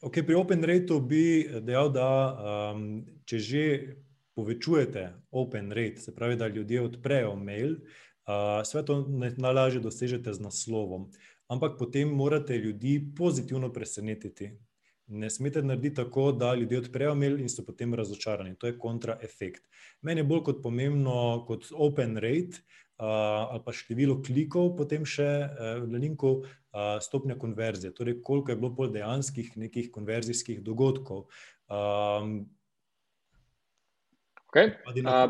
Okej, 0.00 0.26
pri 0.26 0.34
open 0.34 0.64
ratu 0.64 1.00
bi 1.00 1.48
dejal, 1.60 1.90
da, 1.92 2.08
če 3.24 3.38
že 3.38 3.64
povečujete 4.34 5.10
open 5.30 5.72
rate, 5.72 6.00
se 6.00 6.14
pravi, 6.14 6.36
da 6.36 6.48
ljudje 6.48 6.82
odprejo 6.82 7.34
mail, 7.36 7.76
seveda 8.64 8.86
to 8.86 8.96
najlažje 9.36 9.80
dosežete 9.80 10.32
z 10.32 10.40
naslovom. 10.40 11.10
Ampak 11.50 11.78
potem 11.78 12.08
morate 12.14 12.58
ljudi 12.58 13.00
pozitivno 13.16 13.72
presenetiti. 13.72 14.52
Ne 15.10 15.30
smete 15.30 15.62
narediti 15.62 15.96
tako, 15.96 16.30
da 16.32 16.54
ljudje 16.54 16.78
odprejo 16.78 17.14
mail 17.18 17.40
in 17.40 17.48
so 17.50 17.64
potem 17.66 17.94
razočarani, 17.94 18.54
to 18.54 18.70
je 18.70 18.78
kontra 18.78 19.18
efekt. 19.22 19.64
Meni 20.02 20.22
je 20.22 20.28
bolj 20.30 20.44
kot 20.46 20.62
pomembno 20.62 21.44
kot 21.48 21.66
open 21.74 22.16
rate, 22.22 22.62
ali 23.00 23.60
pa 23.64 23.72
število 23.72 24.18
klikov 24.22 24.74
potem 24.76 25.06
še 25.08 25.28
na 25.88 25.98
linku, 25.98 26.42
stopnja 27.00 27.34
konverzije, 27.40 27.94
torej 27.96 28.20
koliko 28.22 28.52
je 28.52 28.58
bilo 28.60 28.70
pol 28.76 28.92
dejanskih 28.94 29.56
nekih 29.58 29.90
konverzijskih 29.90 30.60
dogodkov. 30.62 31.24
Okej, 34.50 34.70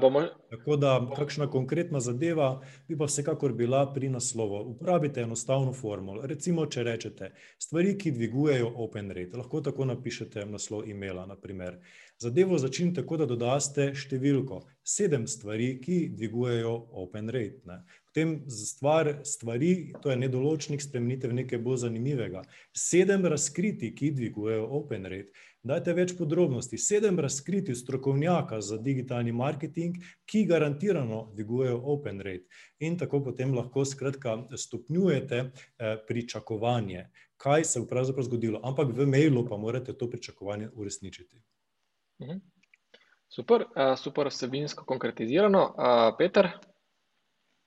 bomo... 0.00 0.22
Tako 0.50 0.76
da 0.76 1.10
kakšna 1.16 1.46
konkretna 1.50 2.00
zadeva 2.00 2.60
bi 2.88 2.96
pa 2.98 3.04
vsekakor 3.04 3.52
bila 3.52 3.84
pri 3.94 4.08
naslovu. 4.08 4.70
Uporabite 4.70 5.20
enostavno 5.20 5.72
formulo, 5.72 6.24
recimo, 6.26 6.64
če 6.66 6.82
rečete: 6.82 7.28
stvari, 7.58 7.92
ki 7.98 8.10
dvigujejo 8.16 8.72
open 8.76 9.12
rate, 9.14 9.36
lahko 9.36 9.60
tako 9.60 9.84
napišete 9.92 10.46
naslov 10.48 10.88
emaila, 10.90 11.26
na 11.26 11.36
primer. 11.36 11.76
Zadevo 12.18 12.58
začnite 12.58 13.02
tako, 13.02 13.20
da 13.20 13.28
dodate 13.30 13.90
številko: 13.94 14.62
sedem 14.82 15.28
stvari, 15.28 15.74
ki 15.84 16.00
dvigujejo 16.16 16.72
open 17.04 17.28
rate, 17.30 17.60
ne. 17.68 17.82
Potem 18.10 18.32
stvar 18.50 19.20
stvari, 19.22 19.92
to 20.02 20.10
je 20.10 20.16
nedoločnik, 20.18 20.82
spremenite 20.82 21.28
v 21.30 21.36
nekaj 21.44 21.60
bolj 21.62 21.84
zanimivega. 21.84 22.42
Sedem 22.74 23.22
razkritij, 23.30 23.92
ki 23.94 24.10
dvigujejo 24.16 24.66
open 24.80 25.06
rate. 25.06 25.30
Dajte 25.60 25.92
več 25.92 26.14
podrobnosti, 26.16 26.78
sedem 26.80 27.18
razkritij 27.20 27.76
strokovnjaka 27.76 28.62
za 28.64 28.78
digitalni 28.80 29.32
marketing, 29.36 29.98
ki 30.24 30.46
garantirano 30.48 31.26
dvigujejo 31.36 31.82
open 31.92 32.22
rate. 32.24 32.46
In 32.80 32.96
tako 32.96 33.20
potem 33.26 33.52
lahko 33.52 33.84
skratka 33.84 34.38
stopnjujete, 34.56 35.42
pričakovanje, 36.08 37.04
kaj 37.36 37.64
se 37.68 37.82
bo 37.82 37.90
pravzaprav 37.92 38.24
zgodilo, 38.30 38.60
ampak 38.64 38.94
v 38.96 39.06
mailu 39.06 39.44
pa 39.48 39.60
morate 39.60 39.92
to 39.92 40.08
pričakovanje 40.08 40.70
uresničiti. 40.72 41.42
Super, 43.28 43.66
super 44.00 44.32
vsebinsko 44.32 44.88
konkretizirano, 44.88 45.66
Peter? 46.18 46.48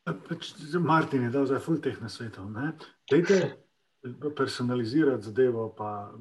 pač 0.03 0.49
Martin 0.81 1.29
je 1.29 1.29
dal 1.31 1.45
zdaj 1.45 1.61
ful 1.63 1.77
teh 1.77 2.01
nasvetov, 2.01 2.49
ne. 2.51 2.73
Dajte 3.11 3.62
personalizirati 4.35 5.23
zadevo 5.23 5.69
pa, 5.77 6.11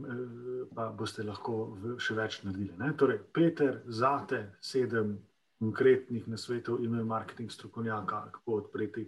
pa 0.74 0.88
boste 0.96 1.24
lahko 1.26 1.74
še 1.98 2.14
več 2.14 2.40
naredili, 2.46 2.74
ne. 2.78 2.92
Torej 2.98 3.18
Peter, 3.34 3.80
zate 3.86 4.44
sedem 4.62 5.16
konkretnih 5.62 6.26
nasvetov 6.30 6.82
email 6.82 7.06
marketing 7.06 7.50
strokovnjaka, 7.50 8.24
kako 8.36 8.60
odpreti, 8.62 9.06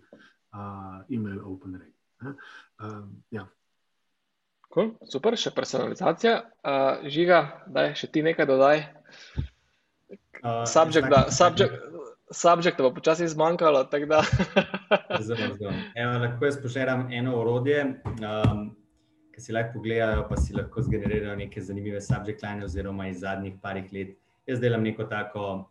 email 1.11 1.41
open 1.51 1.79
rate, 1.79 2.01
ne. 2.22 2.35
ja. 3.35 3.47
Okej, 4.70 4.91
super, 5.07 5.39
še 5.39 5.55
personalizacija, 5.55 6.37
Žiga, 7.07 7.41
daj 7.70 7.93
še 7.99 8.11
ti 8.11 8.22
nekaj 8.27 8.49
dodaj. 8.51 8.87
Subject, 10.66 11.79
subjecta 12.33 12.83
bo 12.83 12.95
počasi 12.95 13.29
zmanjkalo, 13.29 13.85
tako 13.85 14.07
da. 14.07 14.22
Evo, 16.01 16.12
lahko 16.18 16.45
jaz 16.45 16.59
pošeram 16.62 17.09
eno 17.12 17.37
orodje, 17.41 17.85
ke 19.35 19.43
si 19.43 19.53
lahko 19.53 19.79
pogledajo 19.79 20.27
pa 20.29 20.37
si 20.37 20.55
lahko 20.55 20.83
zgenerirajo 20.83 21.37
neke 21.37 21.62
zanimive 21.62 22.01
subject 22.01 22.43
line 22.43 22.64
oziroma 22.64 23.09
iz 23.09 23.20
zadnjih 23.20 23.55
parih 23.62 23.93
let. 23.93 24.16
Jaz 24.47 24.61
delam 24.61 24.83
neko 24.83 25.05
tako, 25.11 25.70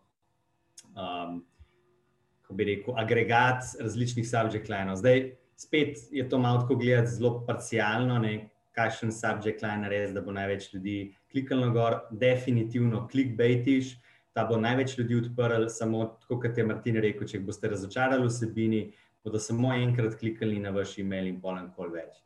kako 0.93 2.53
bi 2.53 2.63
rekel, 2.63 2.97
agregat 2.97 3.63
različnih 3.79 4.29
subject 4.29 4.69
linov, 4.69 4.97
zdaj 5.01 5.31
spet 5.55 5.97
je 6.11 6.29
to 6.29 6.37
malo 6.37 6.61
tako 6.61 6.75
gledati 6.75 7.11
zelo 7.11 7.45
parcialno, 7.47 8.19
ne, 8.19 8.49
kakšen 8.73 9.11
subject 9.11 9.61
line 9.61 9.85
narediti, 9.85 10.13
da 10.13 10.21
bo 10.21 10.31
največ 10.33 10.73
ljudi 10.73 11.13
kliknilo 11.31 11.69
gor, 11.71 11.99
definitivno 12.11 13.07
clickbaitiš, 13.11 13.93
ta 14.33 14.45
bo 14.49 14.57
največ 14.57 14.97
ljudi 14.97 15.15
odprlo, 15.21 15.69
samo 15.69 16.05
tako, 16.21 16.39
kot 16.41 16.57
je 16.57 16.65
Martin 16.65 16.97
rekel, 17.01 17.27
če 17.27 17.41
boste 17.45 17.69
razočarali 17.69 18.27
vsebini, 18.27 18.83
bodo 19.23 19.39
samo 19.39 19.73
enkrat 19.73 20.17
kliknili 20.19 20.59
na 20.59 20.73
vaš 20.73 20.97
email 20.99 21.29
in 21.29 21.39
pol 21.41 21.55
nikoli 21.61 21.99
več. 21.99 22.17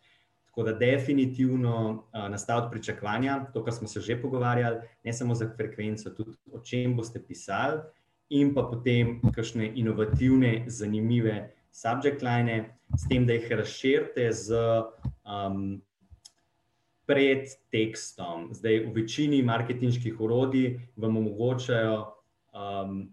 Tako 0.47 0.63
da 0.63 0.73
definitivno, 0.79 1.73
nastaviti 2.31 2.71
pričakovanja, 2.71 3.35
to, 3.53 3.61
kar 3.63 3.75
smo 3.75 3.87
se 3.87 4.01
že 4.01 4.15
pogovarjali, 4.21 4.79
ne 5.05 5.13
samo 5.13 5.35
za 5.35 5.51
frekvenco, 5.57 6.09
tudi 6.17 6.33
o 6.51 6.63
čem 6.65 6.95
boste 6.97 7.21
pisali, 7.21 7.83
in 8.29 8.53
pa 8.55 8.63
potem 8.67 9.19
kakšne 9.35 9.69
inovativne, 9.75 10.65
zanimive 10.67 11.53
subject 11.71 12.23
line, 12.25 12.73
s 12.97 13.05
tem, 13.07 13.27
da 13.27 13.35
jih 13.37 13.51
razširite 13.51 14.31
s, 17.07 17.55
predtekstom. 17.71 18.51
Zdaj 18.51 18.79
v 18.85 18.93
večini 18.95 19.41
marketinških 19.43 20.19
orodij 20.21 20.79
vam 20.95 21.17
omogočajo, 21.17 22.13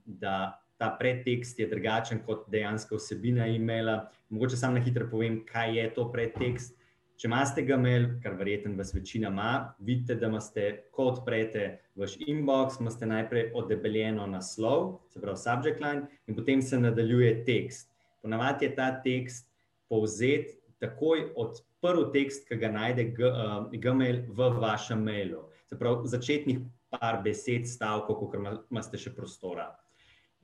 da 0.05 0.61
ta 0.77 0.97
predtekst 0.99 1.59
je 1.59 1.69
drugačen 1.69 2.25
kot 2.27 2.49
dejanska 2.51 2.97
vsebina 2.97 3.47
emaila. 3.47 4.11
Mogoče 4.29 4.57
samo 4.57 4.79
na 4.79 4.85
hitro 4.85 5.07
povem, 5.11 5.45
kaj 5.47 5.79
je 5.79 5.95
to 5.95 6.09
predtekst. 6.13 6.75
Če 7.15 7.29
imate 7.29 7.63
Gmail, 7.63 8.09
kar 8.23 8.35
verjetno 8.35 8.73
vas 8.75 8.91
večina 8.95 9.29
ima, 9.31 9.75
vidite, 9.79 10.17
da 10.19 10.27
imate, 10.27 10.65
ko 10.91 11.13
odprete 11.13 11.79
vaš 11.95 12.17
inbox, 12.19 12.81
imate 12.81 13.07
najprej 13.07 13.53
odebeljeno 13.55 14.27
naslov, 14.27 14.99
se 15.15 15.23
pravi 15.23 15.39
subject 15.39 15.81
line, 15.81 16.09
in 16.27 16.35
potem 16.35 16.63
se 16.63 16.81
nadaljuje 16.81 17.45
tekst. 17.47 17.93
Ponavadi 18.23 18.67
je 18.67 18.75
ta 18.75 18.91
tekst 19.05 19.47
povzet 19.89 20.59
takoj 20.83 21.29
od 21.37 21.63
prvi 21.85 22.07
tekst, 22.17 22.49
ki 22.49 22.59
ga 22.61 22.73
najde 22.73 23.11
Gmail 23.15 24.25
v 24.33 24.51
vašem 24.59 25.05
mailu. 25.05 25.45
Se 25.69 25.79
pravi, 25.79 26.09
začetnih 26.09 26.63
par 26.95 27.21
besed, 27.25 27.69
stavkov, 27.69 28.21
kot 28.23 28.39
imate 28.41 29.01
še 29.01 29.13
prostora. 29.15 29.69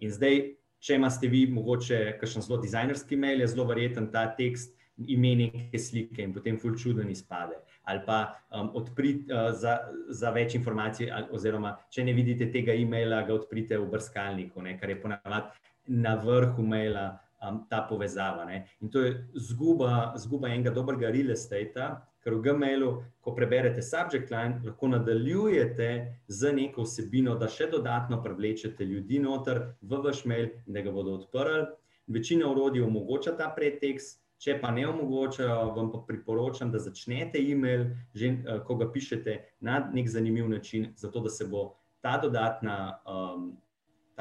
In 0.04 0.12
zdaj, 0.12 0.42
če 0.80 0.96
imate 0.96 1.28
vi 1.32 1.46
mogoče 1.52 2.18
kakšen 2.20 2.44
zelo 2.44 2.60
dizajnerski 2.60 3.18
mail, 3.20 3.42
je 3.42 3.50
zelo 3.52 3.66
verjeten 3.68 4.10
ta 4.12 4.26
tekst, 4.36 4.76
ime 5.00 5.32
neke 5.38 5.78
slike 5.80 6.20
in 6.20 6.32
potem 6.36 6.58
ful 6.60 6.74
čuden 6.76 7.08
izpade. 7.08 7.56
Ali 7.88 8.02
pa 8.04 8.18
um, 8.52 8.68
odprite 8.76 9.32
uh, 9.32 9.48
za, 9.56 9.78
za 10.12 10.32
več 10.34 10.54
informacij, 10.58 11.08
ali, 11.08 11.30
oziroma 11.36 11.72
če 11.92 12.04
ne 12.04 12.14
vidite 12.16 12.50
tega 12.52 12.76
e-maila, 12.76 13.22
ga 13.24 13.36
odprite 13.38 13.78
v 13.80 13.88
brskalniku, 13.92 14.60
ne, 14.64 14.76
kar 14.80 14.92
je 14.92 15.00
ponavadi 15.00 15.96
na 16.04 16.14
vrhu 16.20 16.66
maila 16.66 17.06
um, 17.42 17.64
ta 17.68 17.82
povezava. 17.88 18.44
Ne. 18.44 18.66
In 18.80 18.90
to 18.90 19.04
je 19.04 19.16
zguba, 19.34 20.12
zguba 20.16 20.48
enega 20.48 20.70
dobrega 20.70 21.10
real 21.10 21.32
estate, 21.34 21.90
ker 22.20 22.36
v 22.36 22.42
Gmailu, 22.44 22.90
ko 23.24 23.32
preberete 23.36 23.82
subject 23.82 24.30
line, 24.30 24.60
lahko 24.64 24.90
nadaljujete 24.92 25.90
z 26.28 26.52
neko 26.52 26.84
vsebino, 26.84 27.36
da 27.40 27.48
še 27.48 27.70
dodatno 27.72 28.20
privlečete 28.22 28.84
ljudi 28.84 29.20
noter 29.24 29.62
v 29.80 30.02
vaš 30.04 30.24
mail 30.28 30.50
da 30.66 30.84
ga 30.84 30.92
bodo 30.92 31.16
odprli. 31.20 31.68
Večina 32.10 32.48
urodij 32.50 32.82
omogoča 32.82 33.36
ta 33.38 33.52
pretekst. 33.56 34.18
Če 34.40 34.54
pa 34.56 34.70
ne 34.72 34.86
omogočajo, 34.88 35.74
vam 35.76 35.90
pa 35.92 35.98
priporočam, 36.08 36.70
da 36.72 36.80
začnete 36.80 37.36
e-mail, 37.36 37.90
že 38.16 38.30
uh, 38.38 38.62
ko 38.64 38.78
ga 38.80 38.86
pišete, 38.88 39.34
na 39.60 39.82
nek 39.92 40.08
zanimiv 40.08 40.48
način, 40.48 40.94
zato 40.96 41.20
da 41.20 41.28
se 41.28 41.44
bo 41.44 41.74
ta 42.00 42.16
dodatna 42.16 43.02
um, 43.04 43.50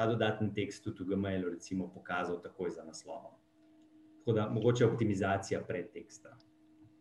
ta 0.00 0.06
dodatni 0.06 0.48
tekst 0.56 0.84
tudi 0.84 1.04
v 1.04 1.12
Gmailu 1.12 1.50
recimo, 1.52 1.90
pokazal 1.92 2.38
takoj 2.40 2.70
za 2.72 2.84
naslovom. 2.84 3.34
Tako 4.18 4.32
da 4.32 4.48
mogoče 4.48 4.86
optimizacija 4.86 5.60
pred 5.68 5.90
teksta. 5.92 6.32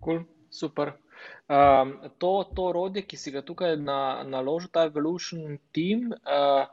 Cool, 0.04 0.26
super. 0.52 0.92
Um, 1.48 1.94
to, 2.18 2.44
to 2.56 2.66
orodje, 2.74 3.06
ki 3.08 3.18
si 3.18 3.32
ga 3.32 3.42
tukaj 3.42 3.78
na, 3.80 4.26
naložil, 4.28 4.68
ta 4.76 4.84
Evolution 4.92 5.56
Team, 5.72 6.12
uh, 6.12 6.68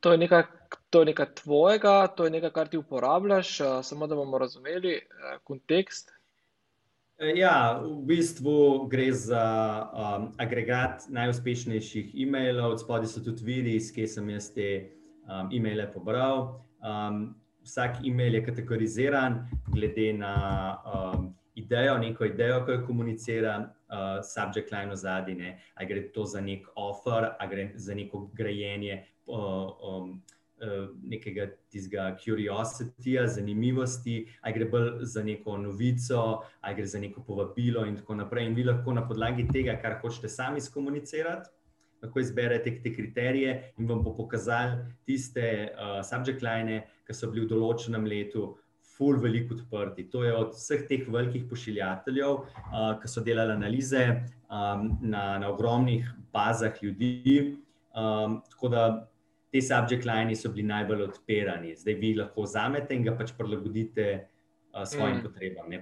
to, 0.00 0.12
je 0.12 0.20
nekaj, 0.26 0.44
to 0.90 1.00
je 1.00 1.10
nekaj 1.14 1.32
tvojega, 1.40 1.96
to 2.16 2.28
je 2.28 2.36
nekaj, 2.36 2.52
kar 2.60 2.68
ti 2.68 2.76
uporabljaš, 2.76 3.56
uh, 3.60 3.80
samo 3.80 4.06
da 4.06 4.20
bomo 4.20 4.38
razumeli 4.38 4.98
uh, 5.00 5.40
kontekst. 5.44 6.12
Ja, 7.36 7.80
v 7.80 7.96
bistvu 8.12 8.86
gre 8.92 9.08
za 9.12 9.44
um, 9.88 10.30
agregat 10.40 11.08
najuspešnejših 11.08 12.14
e-mailov, 12.28 12.76
spodaj 12.80 13.08
so 13.08 13.24
tudi 13.24 13.44
viri, 13.44 13.76
iz 13.80 13.88
kje 13.92 14.08
sem 14.08 14.32
jaz 14.36 14.52
te 14.52 14.99
um, 15.30 15.48
e-maile 15.52 15.86
pobral. 15.92 16.60
Um, 16.82 17.34
vsak 17.62 18.04
e-mail 18.04 18.34
je 18.34 18.44
kategoriziran 18.44 19.46
glede 19.66 20.12
na 20.12 20.34
um, 20.84 21.34
idejo, 21.54 21.98
neko 21.98 22.24
idejo, 22.24 22.64
ki 22.66 22.72
jo 22.72 22.86
komunicira 22.86 23.54
uh, 23.60 24.24
subject 24.24 24.72
line 24.72 24.92
ozadje. 24.92 25.58
Ali 25.74 25.88
gre 25.88 26.08
to 26.12 26.24
za 26.24 26.40
nek 26.40 26.66
offer, 26.76 27.30
ali 27.38 27.54
gre 27.54 27.70
za 27.74 27.94
neko 27.94 28.30
grajenje. 28.34 29.04
Uh, 29.26 29.36
um, 29.36 30.10
uh 30.60 30.88
Nekega 31.08 31.46
tistega 31.72 32.16
curiositija, 32.20 33.26
zanimivosti, 33.26 34.26
ali 34.40 34.54
gre 34.54 34.66
bolj 34.68 34.90
za 35.08 35.22
neko 35.24 35.56
novico, 35.56 36.42
ali 36.60 36.74
gre 36.76 36.86
za 36.86 37.00
neko 37.00 37.22
povabilo, 37.24 37.86
in 37.86 37.96
tako 37.96 38.14
naprej. 38.14 38.46
In 38.46 38.54
vi 38.54 38.64
lahko 38.64 38.92
na 38.92 39.06
podlagi 39.08 39.46
tega, 39.48 39.78
kar 39.80 39.96
hočete 40.02 40.28
sami 40.28 40.60
skomunicirati, 40.60 41.48
lahko 42.02 42.20
izberete 42.20 42.72
te 42.82 42.92
kriterije 42.94 43.72
in 43.78 43.88
vam 43.88 44.02
bo 44.04 44.14
pokazal 44.16 44.78
tiste 45.06 45.44
uh, 45.74 46.00
subject 46.06 46.42
line, 46.42 46.82
ki 47.06 47.16
so 47.16 47.30
bili 47.30 47.46
v 47.46 47.52
določenem 47.54 48.08
letu. 48.08 48.50
Ful, 49.00 49.16
veliko 49.16 49.54
odprti. 49.56 50.10
To 50.12 50.26
je 50.26 50.32
od 50.36 50.50
vseh 50.52 50.82
teh 50.88 51.06
velikih 51.08 51.46
pošiljateljev, 51.48 52.32
uh, 52.36 52.90
ki 53.00 53.08
so 53.08 53.22
delali 53.24 53.54
analize 53.56 54.02
um, 54.10 54.90
na, 55.00 55.38
na 55.40 55.48
ogromnih 55.48 56.04
bazah 56.34 56.76
ljudi. 56.84 57.54
Um, 57.96 58.42
tako 58.50 58.68
da 58.68 58.82
te 59.50 59.62
subject 59.64 60.04
line 60.04 60.36
so 60.36 60.52
bili 60.52 60.66
najbolj 60.68 61.06
odpirani. 61.08 61.72
Zdaj 61.80 61.96
vi 62.02 62.12
lahko 62.18 62.44
vzamete 62.44 62.94
in 62.94 63.06
ga 63.08 63.16
pač 63.16 63.32
prilagodite 63.38 64.06
uh, 64.20 64.84
svojim 64.84 65.16
mm. 65.16 65.24
potrebam. 65.24 65.72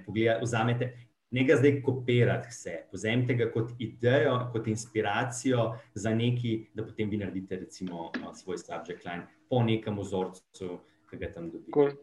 Vzamete, 0.45 0.93
ne 1.31 1.43
ga 1.45 1.55
zdaj 1.55 1.81
kopirati 1.85 2.49
vse, 2.49 2.75
vzemite 2.91 3.35
ga 3.37 3.49
kot 3.53 3.71
idejo, 3.79 4.35
kot 4.53 4.67
inspiracijo 4.67 5.71
za 5.93 6.13
neki, 6.15 6.55
da 6.73 6.85
potem 6.85 7.09
vi 7.09 7.17
naredite 7.21 7.59
recimo 7.65 8.11
svoj 8.33 8.57
subject 8.57 9.05
line 9.05 9.27
po 9.49 9.63
nekem 9.63 9.99
vzorcu, 9.99 10.79
ki 11.09 11.17
ga 11.17 11.31
tam 11.33 11.51
dobite. 11.51 11.73
Cool. 11.73 11.93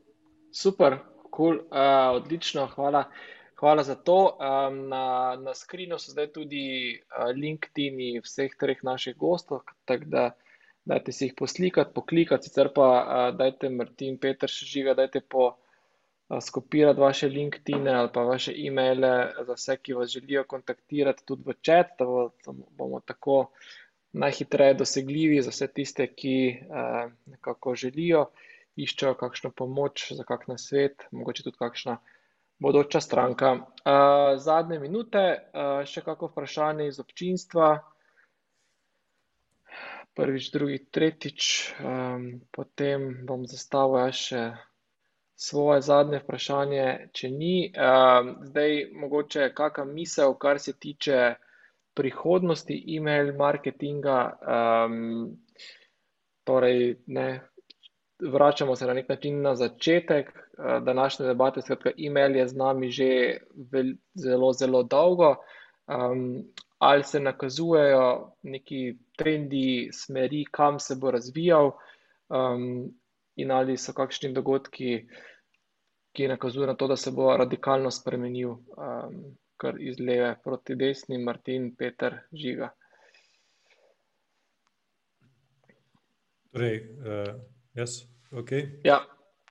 Super, 0.52 0.98
cool. 1.34 1.58
uh, 1.70 2.14
odlično, 2.16 2.66
hvala. 2.74 3.04
Hvala 3.56 3.82
za 3.82 3.94
to. 3.94 4.36
Um, 4.36 4.88
na, 4.88 5.36
na 5.40 5.54
skrinu 5.54 5.98
so 5.98 6.12
zdaj 6.12 6.30
tudi 6.32 6.64
uh, 6.96 7.30
LinkedIn 7.34 8.20
vseh 8.24 8.54
treh 8.60 8.82
naših 8.84 9.16
gostov, 9.16 9.64
tako 9.84 10.10
da 10.12 10.24
dajte 10.84 11.12
si 11.12 11.26
jih 11.26 11.34
poslikati, 11.36 11.94
poklikati, 11.94 12.48
sicer 12.48 12.70
pa 12.74 12.88
uh, 12.88 13.36
dajte 13.36 13.70
Martin, 13.72 14.18
Peter, 14.22 14.50
še 14.50 14.68
žiga, 14.70 14.94
dajte 14.94 15.24
po 15.28 15.56
skopirati 16.40 17.00
vaše 17.00 17.28
LinkedIn 17.28 17.88
ali 17.88 18.08
pa 18.14 18.22
vaše 18.22 18.52
e-maile 18.56 19.32
za 19.46 19.52
vse, 19.54 19.76
ki 19.76 19.94
vas 19.94 20.10
želijo 20.10 20.44
kontaktirati, 20.44 21.24
tudi 21.26 21.42
v 21.46 21.54
čat, 21.60 21.86
da 21.98 22.06
bomo 22.78 23.00
tako 23.00 23.50
najhitreje 24.12 24.74
dosegljivi 24.74 25.42
za 25.42 25.50
vse 25.50 25.68
tiste, 25.68 26.06
ki 26.06 26.34
nekako 27.26 27.74
želijo, 27.74 28.26
iščejo 28.76 29.14
kakšno 29.14 29.50
pomoč 29.50 30.12
za 30.12 30.24
kak 30.24 30.48
na 30.48 30.58
svet, 30.58 31.06
mogoče 31.10 31.42
tudi 31.42 31.56
kakšna 31.58 31.98
bodoča 32.58 33.00
stranka. 33.00 33.56
Zadnje 34.36 34.78
minute, 34.80 35.22
še 35.86 36.02
kako 36.04 36.32
vprašanje 36.32 36.88
iz 36.88 37.00
občinstva. 37.00 37.76
Prvič, 40.16 40.48
drugi, 40.50 40.78
tretjič, 40.90 41.48
potem 42.56 43.10
bom 43.28 43.44
zastavil 43.46 44.12
še 44.16 44.46
svoje 45.36 45.80
zadnje 45.80 46.18
vprašanje, 46.24 46.84
če 47.12 47.30
ni. 47.30 47.56
Um, 47.68 48.36
zdaj, 48.48 48.86
mogoče 48.96 49.50
kakšna 49.54 49.84
misel, 49.84 50.34
kar 50.40 50.58
se 50.60 50.72
tiče 50.72 51.34
prihodnosti 51.96 52.76
e-mail 52.96 53.34
marketinga. 53.36 54.16
Um, 54.40 55.36
torej, 56.44 56.96
ne, 57.06 57.28
vračamo 58.20 58.76
se 58.76 58.86
na 58.86 58.94
nek 58.96 59.08
način 59.08 59.42
na 59.42 59.54
začetek 59.56 60.32
uh, 60.32 60.78
današnje 60.84 61.26
debate. 61.26 61.62
Skratka, 61.62 61.92
e-mail 61.98 62.36
je 62.36 62.48
z 62.48 62.56
nami 62.56 62.90
že 62.90 63.10
vel, 63.72 63.94
zelo, 64.14 64.52
zelo 64.52 64.82
dolgo. 64.82 65.34
Um, 65.86 66.44
ali 66.78 67.04
se 67.04 67.20
nakazujejo 67.20 68.32
neki 68.42 68.96
trendi, 69.16 69.88
smeri, 69.92 70.44
kam 70.50 70.80
se 70.80 70.96
bo 70.96 71.10
razvijal. 71.10 71.72
In 73.36 73.50
ali 73.52 73.76
so 73.76 73.92
kakšni 73.92 74.32
dogodki, 74.32 74.92
ki 76.16 76.28
nakazujejo 76.28 76.70
na 76.70 76.74
to, 76.74 76.88
da 76.88 76.96
se 76.96 77.10
bo 77.12 77.28
radikalno 77.36 77.90
spremenil, 77.92 78.56
um, 78.76 79.18
kar 79.60 79.76
iz 79.80 80.00
leve 80.00 80.34
proti 80.44 80.76
desni, 80.76 81.18
Martin, 81.18 81.74
Peter, 81.76 82.16
žiga. 82.32 82.70
Torej, 86.52 86.80
uh, 87.04 87.34
jaz, 87.76 87.98
ok. 88.32 88.52
Ja, 88.84 89.02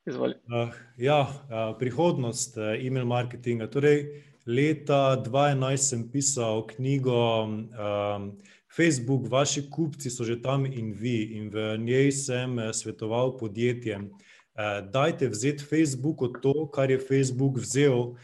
izvoli. 0.09 0.39
Uh, 0.49 0.73
ja, 0.97 1.19
uh, 1.21 1.75
prihodnost 1.77 2.57
uh, 2.57 2.73
e-mail 2.81 3.05
marketinga. 3.05 3.69
Torej, 3.69 4.07
leta 4.49 5.21
2011 5.21 5.89
sem 5.89 6.05
pisal 6.09 6.65
knjigo. 6.73 7.21
Um, 7.45 8.31
Facebook, 8.75 9.27
vaši 9.31 9.69
kupci 9.69 10.11
so 10.11 10.27
že 10.27 10.35
tam 10.41 10.65
in 10.65 10.91
vi, 10.91 11.39
in 11.39 11.49
v 11.49 11.77
njej 11.79 12.11
sem 12.11 12.59
eh, 12.59 12.73
svetoval 12.73 13.37
podjetjem. 13.39 14.11
Eh, 14.11 14.81
dajte 14.91 15.27
vzeti 15.31 15.63
Facebooku 15.63 16.27
to, 16.27 16.67
kar 16.67 16.91
je 16.91 16.99
Facebook 16.99 17.57
vzel 17.57 18.15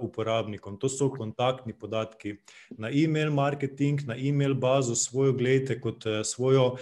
uporabnikom. 0.00 0.78
To 0.78 0.88
so 0.88 1.10
kontaktni 1.10 1.72
podatki. 1.72 2.36
Na 2.78 2.90
e-mail 2.90 3.32
marketing, 3.32 4.00
na 4.06 4.16
e-mail 4.16 4.54
bazo 4.54 4.94
svojo 4.94 5.32
gledajte 5.32 5.80
kot 5.80 6.06
eh, 6.06 6.24
svojo 6.24 6.76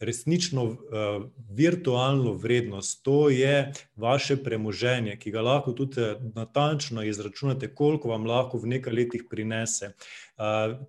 resnično 0.00 0.64
uh, 0.64 0.76
virtualno 1.50 2.32
vrednost. 2.32 3.02
To 3.04 3.28
je 3.30 3.72
vaše 3.96 4.36
premoženje, 4.42 5.16
ki 5.18 5.30
ga 5.30 5.42
lahko 5.42 5.72
tudi 5.72 6.00
natančno 6.34 7.02
izračunate, 7.02 7.74
koliko 7.74 8.08
vam 8.08 8.26
lahko 8.26 8.58
v 8.58 8.72
nekaj 8.74 8.92
letih 8.92 9.24
prinese. 9.30 9.92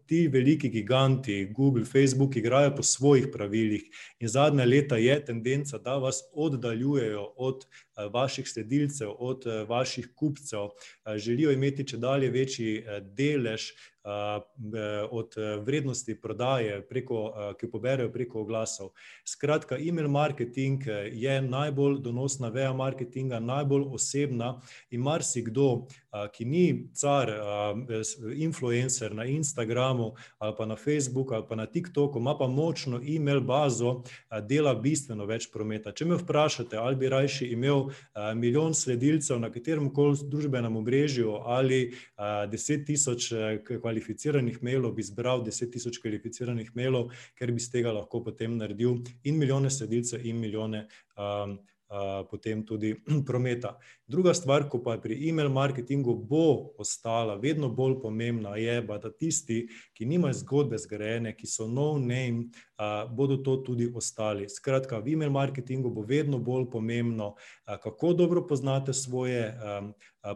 Ti 0.05 0.27
veliki 0.27 0.69
giganti, 0.69 1.49
Google, 1.55 1.85
Facebook, 1.85 2.35
igrajo 2.35 2.75
po 2.75 2.83
svojih 2.83 3.27
pravilih, 3.33 3.83
in 4.19 4.27
zadnja 4.29 4.65
leta 4.65 4.97
je 4.97 5.25
tendenca, 5.25 5.77
da 5.77 5.97
vas 5.97 6.21
oddaljujejo 6.33 7.33
od 7.35 7.65
vaših 8.13 8.47
sledilcev, 8.49 9.11
od 9.17 9.45
uh, 9.45 9.69
vaših 9.69 10.07
kupcev, 10.15 10.59
uh, 10.59 11.17
želijo 11.17 11.51
imeti 11.51 11.87
če 11.87 11.97
dalje 11.97 12.29
večji 12.29 12.83
delež 13.01 13.71
od 15.11 15.35
vrednosti 15.63 16.15
prodaje, 16.21 16.81
preko, 16.89 17.33
ki 17.59 17.65
jo 17.65 17.71
poberajo 17.71 18.11
preko 18.11 18.41
oglasov. 18.41 18.89
Skratka, 19.27 19.77
e-mail 19.77 20.07
marketing 20.07 20.83
je 21.11 21.41
najbolj 21.41 21.99
donosna 22.01 22.49
veja 22.49 22.73
marketinga, 22.73 23.39
najbolj 23.39 23.83
osebna 23.93 24.61
in 24.91 25.01
marsikdo, 25.01 25.87
ki 26.33 26.45
ni 26.45 26.65
car, 26.93 27.29
influencer 28.35 29.13
na 29.15 29.25
Instagramu 29.25 30.13
ali 30.37 30.55
pa 30.57 30.65
na 30.65 30.75
Facebooku 30.75 31.33
ali 31.33 31.45
pa 31.49 31.55
na 31.55 31.65
TikToku, 31.65 32.19
ima 32.19 32.37
pa 32.37 32.47
močno 32.47 33.01
e-mail 33.03 33.41
bazo, 33.41 34.03
dela 34.47 34.73
bistveno 34.75 35.25
več 35.25 35.49
prometa. 35.53 35.91
Če 35.91 36.05
me 36.05 36.17
vprašate, 36.17 36.77
ali 36.77 36.95
bi 36.95 37.09
rajši 37.09 37.51
imel 37.53 37.89
milijon 38.35 38.73
sledilcev 38.73 39.39
na 39.39 39.51
katerem 39.51 39.93
koli 39.93 40.17
družbenem 40.25 40.75
omrežju 40.79 41.35
ali 41.45 41.93
deset 42.49 42.85
tisoč 42.87 43.29
kvalificiranih 43.99 44.61
mailov, 44.63 44.95
bi 44.95 45.03
zbral 45.03 45.43
deset 45.43 45.71
tisoč 45.73 45.99
kvalificiranih 46.01 46.71
mailov, 46.75 47.11
ker 47.35 47.51
bi 47.51 47.59
iz 47.59 47.69
tega 47.71 47.91
lahko 47.93 48.23
potem 48.23 48.57
naredil 48.57 49.01
in 49.23 49.37
milijone 49.37 49.69
sledilcev 49.69 50.25
in 50.25 50.39
milijone 50.39 50.85
potem 52.29 52.65
tudi 52.65 52.95
prometa. 53.27 53.77
Druga 54.07 54.33
stvar, 54.33 54.67
ko 54.69 54.81
pa 54.83 54.97
pri 54.97 55.17
e-mail 55.29 55.49
marketingu 55.49 56.15
bo 56.15 56.73
ostala 56.77 57.35
vedno 57.35 57.69
bolj 57.69 57.99
pomembna, 58.01 58.55
je, 58.57 58.81
da 58.81 59.11
tisti, 59.11 59.67
ki 59.93 60.05
nimajo 60.05 60.33
zgodbe 60.41 60.77
zgrajene, 60.77 61.33
ki 61.37 61.47
so 61.47 61.67
no 61.67 61.97
name, 61.97 62.49
bodo 63.15 63.37
to 63.37 63.57
tudi 63.65 63.89
ostali. 63.95 64.49
Skratka, 64.49 64.99
v 64.99 65.13
e-mail 65.13 65.31
marketingu 65.33 65.89
bo 65.89 66.01
vedno 66.01 66.39
bolj 66.39 66.69
pomembno, 66.71 67.35
kako 67.65 68.13
dobro 68.13 68.45
poznate 68.47 68.93
svoje 68.93 69.53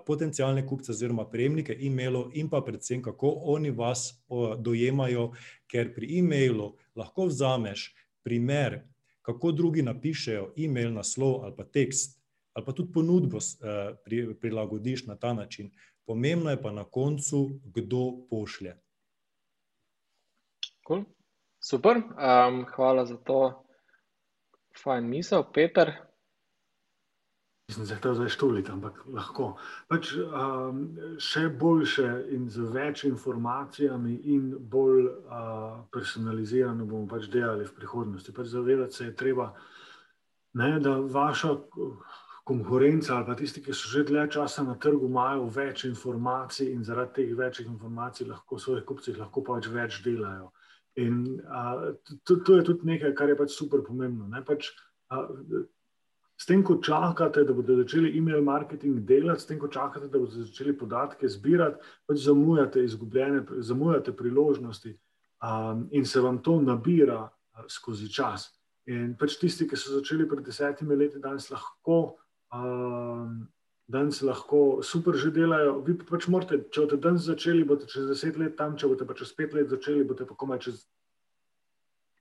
potencialne 0.05 0.65
kupce 0.67 0.91
oziroma 0.91 1.25
prejemnike 1.29 1.77
e-mailov 1.79 2.31
in 2.33 2.49
pa 2.49 2.61
predvsem, 2.61 3.01
kako 3.01 3.29
oni 3.53 3.71
vas 3.71 4.13
dojemajo, 4.59 5.31
ker 5.67 5.93
pri 5.93 6.19
e-mailu 6.19 6.73
lahko 6.95 7.27
vzameš 7.29 7.91
primer, 8.23 8.81
kako 9.23 9.51
drugi 9.51 9.81
napišejo 9.81 10.53
e-mail 10.57 10.93
naslov 10.93 11.43
ali 11.43 11.55
pa 11.57 11.63
tekst, 11.63 12.19
ali 12.53 12.65
pa 12.65 12.71
tudi 12.71 12.93
ponudbo 12.93 13.39
prilagodiš 14.41 15.05
na 15.07 15.15
ta 15.15 15.33
način. 15.33 15.71
Pomembno 16.05 16.51
je 16.51 16.61
pa 16.61 16.71
na 16.71 16.83
koncu, 16.83 17.59
kdo 17.63 18.27
pošlje. 18.29 18.75
Cool. 20.87 21.03
Super, 21.63 21.97
um, 21.97 22.65
hvala 22.75 23.05
za 23.05 23.17
to 23.17 23.63
fajn 24.83 25.07
misel, 25.09 25.43
Peter. 25.53 25.93
Nisem 27.69 27.85
se 27.85 27.95
hotel 27.95 28.15
zdaj 28.15 28.29
štuliti, 28.29 28.71
ampak 28.71 28.97
lahko. 29.07 29.45
Pač, 29.87 30.09
um, 30.19 30.81
še 31.15 31.45
boljše 31.47 32.09
in 32.35 32.49
z 32.51 32.65
več 32.73 33.05
informacijami, 33.07 34.17
in 34.35 34.49
bolj 34.59 35.05
uh, 35.07 35.77
personalizirano 35.95 36.83
bomo 36.83 37.07
pač 37.07 37.29
delali 37.31 37.63
v 37.63 37.75
prihodnosti. 37.77 38.35
Pač 38.35 38.51
zavedati 38.51 38.99
se 38.99 39.07
je 39.07 39.15
treba, 39.15 39.53
ne, 40.59 40.75
da 40.83 40.97
vaša 40.99 41.53
konkurenca 42.43 43.15
ali 43.15 43.25
pa 43.25 43.35
tisti, 43.39 43.63
ki 43.63 43.71
so 43.71 43.87
že 43.87 44.03
dlje 44.11 44.25
časa 44.35 44.67
na 44.67 44.75
trgu, 44.75 45.07
imajo 45.07 45.47
več 45.47 45.85
informacij 45.87 46.67
in 46.73 46.83
zaradi 46.83 47.15
teh 47.21 47.31
večjih 47.37 47.69
informacij 47.71 48.27
lahko 48.27 48.59
svojih 48.59 48.83
kupcih 48.83 49.17
lahko 49.17 49.43
pač 49.47 49.71
več 49.71 50.01
delajo. 50.03 50.51
In 50.99 51.39
uh, 51.47 51.95
to, 52.27 52.43
to 52.43 52.59
je 52.59 52.67
tudi 52.67 52.91
nekaj, 52.91 53.15
kar 53.15 53.31
je 53.31 53.39
pač 53.39 53.55
super 53.55 53.87
pomembno. 53.87 54.27
Pač, 54.43 54.73
uh, 55.15 55.31
S 56.43 56.45
tem, 56.45 56.59
ko 56.63 56.75
čakate, 56.83 57.45
da 57.47 57.53
bodo 57.55 57.77
začeli 57.79 58.17
e-mail 58.17 58.41
marketing 58.43 59.05
delati, 59.07 59.39
s 59.41 59.47
tem, 59.47 59.59
ko 59.59 59.69
čakate, 59.71 60.09
da 60.11 60.19
bodo 60.19 60.43
začeli 60.43 60.73
podatke 60.75 61.27
zbirati, 61.31 61.79
pač 62.03 62.25
zamujate 62.25 62.83
izgubljene, 62.83 63.45
zamujate 63.63 64.11
priložnosti 64.11 64.91
um, 64.91 65.85
in 65.95 66.03
se 66.05 66.19
vam 66.19 66.41
to 66.43 66.57
nabira 66.61 67.21
uh, 67.23 67.63
skozi 67.71 68.09
čas. 68.11 68.49
In 68.91 69.13
pač 69.15 69.37
tisti, 69.39 69.69
ki 69.69 69.79
so 69.79 69.95
začeli 70.01 70.27
pred 70.27 70.43
desetimi 70.43 70.97
leti, 70.99 71.21
danes 71.23 71.47
lahko, 71.53 72.17
um, 72.51 73.45
danes 73.87 74.19
lahko 74.19 74.81
super 74.83 75.15
že 75.15 75.31
delajo. 75.31 75.77
Vi 75.87 75.95
pa 76.01 76.11
pač 76.11 76.27
morate, 76.27 76.65
če 76.67 76.83
boste 76.83 76.99
danes 77.07 77.23
začeli, 77.23 77.63
boste 77.63 77.87
čez 77.87 78.11
deset 78.11 78.41
let 78.41 78.59
tam, 78.59 78.75
če 78.75 78.91
boste 78.91 79.07
pa 79.07 79.15
čez 79.15 79.31
pet 79.31 79.55
let 79.55 79.71
začeli, 79.71 80.03
boste 80.03 80.27
pa 80.27 80.35
komaj 80.35 80.59
čez 80.67 80.83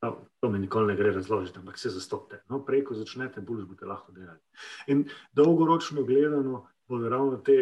No, 0.03 0.16
to 0.43 0.51
mi 0.51 0.59
nikoli 0.59 0.86
ne 0.86 0.97
gre 0.97 1.12
razložiti, 1.12 1.59
ampak 1.59 1.78
se 1.78 1.90
zastopite. 1.90 2.40
No, 2.51 2.59
prej, 2.66 2.81
ko 2.85 2.97
začnete, 2.98 3.40
bolj 3.47 3.62
boste 3.70 3.86
lahko 3.86 4.10
delali. 4.12 4.40
In 4.90 5.05
dolgoročno 5.39 6.02
gledano, 6.02 6.64
bodo 6.90 7.09
ravno 7.09 7.36
te 7.47 7.55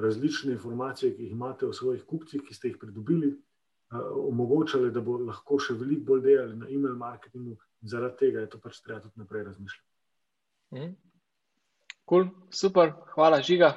različne 0.00 0.54
informacije, 0.56 1.10
ki 1.12 1.26
jih 1.26 1.32
imate 1.36 1.66
o 1.66 1.72
svojih 1.76 2.06
kupcih, 2.08 2.40
ki 2.46 2.54
ste 2.54 2.70
jih 2.70 2.78
pridobili, 2.80 3.34
omogočale, 4.16 4.88
da 4.90 5.02
bo 5.04 5.18
lahko 5.20 5.58
še 5.60 5.76
veliko 5.76 6.06
bolj 6.08 6.22
delali 6.24 6.56
na 6.56 6.70
e-mail 6.72 6.94
marketingu, 6.96 7.58
in 7.82 7.92
zaradi 7.92 8.16
tega 8.22 8.46
je 8.46 8.50
to 8.54 8.60
pač 8.64 8.78
treba 8.80 9.02
tudi 9.04 9.20
naprej 9.20 9.44
razmišljati. 9.50 9.88
Mm. 10.72 10.94
Cool, 12.08 12.30
super, 12.48 12.94
hvala, 13.12 13.42
žiga. 13.44 13.74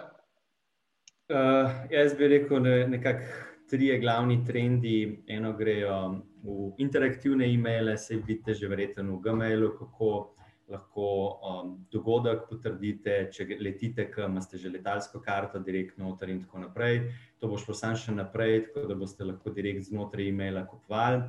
Uh, 1.28 1.76
jaz 1.92 2.16
bi 2.16 2.32
rekel, 2.32 2.64
da 2.64 2.78
nekako 2.88 3.44
tri 3.68 3.92
glavni 4.00 4.40
trendi. 4.48 5.24
Eno 5.28 5.52
grejo 5.60 6.00
v 6.46 6.74
interaktivne 6.78 7.48
e-maile, 7.50 7.98
se 7.98 8.16
vidite 8.16 8.54
že 8.54 8.68
verjetno 8.68 9.18
v 9.18 9.22
Gmailu, 9.22 9.74
kako 9.80 10.36
lahko 10.68 11.08
um, 11.46 11.86
dogodek 11.94 12.48
potrdite, 12.50 13.30
če 13.34 13.58
letite, 13.62 14.08
kam 14.10 14.40
ste 14.42 14.58
že 14.58 14.72
letalsko 14.74 15.22
karto, 15.22 15.62
direktno 15.62 16.10
noter 16.10 16.32
in 16.34 16.42
tako 16.42 16.64
naprej. 16.64 17.04
To 17.40 17.50
bo 17.50 17.60
šlo 17.62 17.78
samo 17.78 18.00
še 18.00 18.16
naprej, 18.16 18.72
tako 18.72 18.88
da 18.90 18.98
boste 18.98 19.28
lahko 19.28 19.54
direkt 19.54 19.86
znotraj 19.90 20.30
e-maila 20.32 20.66
kupovali. 20.66 21.22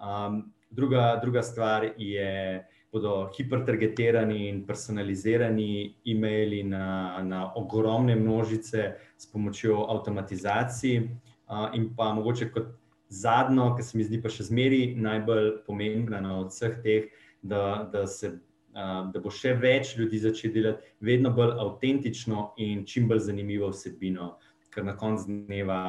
Um, 0.00 0.42
druga, 0.72 1.12
druga 1.20 1.44
stvar 1.44 1.90
je, 2.00 2.64
bodo 2.90 3.28
hipertargetirani 3.36 4.48
in 4.48 4.64
personalizirani 4.66 6.00
e-maili 6.10 6.64
na, 6.66 7.20
na 7.22 7.44
ogromne 7.54 8.16
množice 8.16 8.94
s 9.14 9.28
pomočjo 9.30 9.84
avtomatizacij, 9.92 10.96
uh, 11.04 11.68
in 11.76 11.92
pa 11.94 12.14
mogoče 12.16 12.48
kot 12.50 12.79
zadnjo, 13.10 13.74
ki 13.76 13.82
se 13.82 13.98
mi 13.98 14.06
zdi 14.06 14.20
pa 14.22 14.30
še 14.32 14.46
zmeraj 14.48 14.94
najbolj 14.96 15.50
pomembna 15.66 16.20
na 16.22 16.38
vseh 16.46 16.78
teh, 16.84 17.10
da, 17.42 17.88
da, 17.92 18.06
se, 18.06 18.32
da 18.72 19.22
bo 19.22 19.32
še 19.34 19.56
več 19.58 19.96
ljudi 19.98 20.20
začelo 20.22 20.54
delati 20.54 20.94
vedno 21.04 21.32
bolj 21.34 21.56
avtentično 21.64 22.50
in 22.62 22.84
čim 22.86 23.08
bolj 23.10 23.26
zanimivo 23.26 23.72
vsebino, 23.74 24.36
ker 24.70 24.86
na 24.86 24.96
koncu 24.96 25.26
dneva 25.26 25.80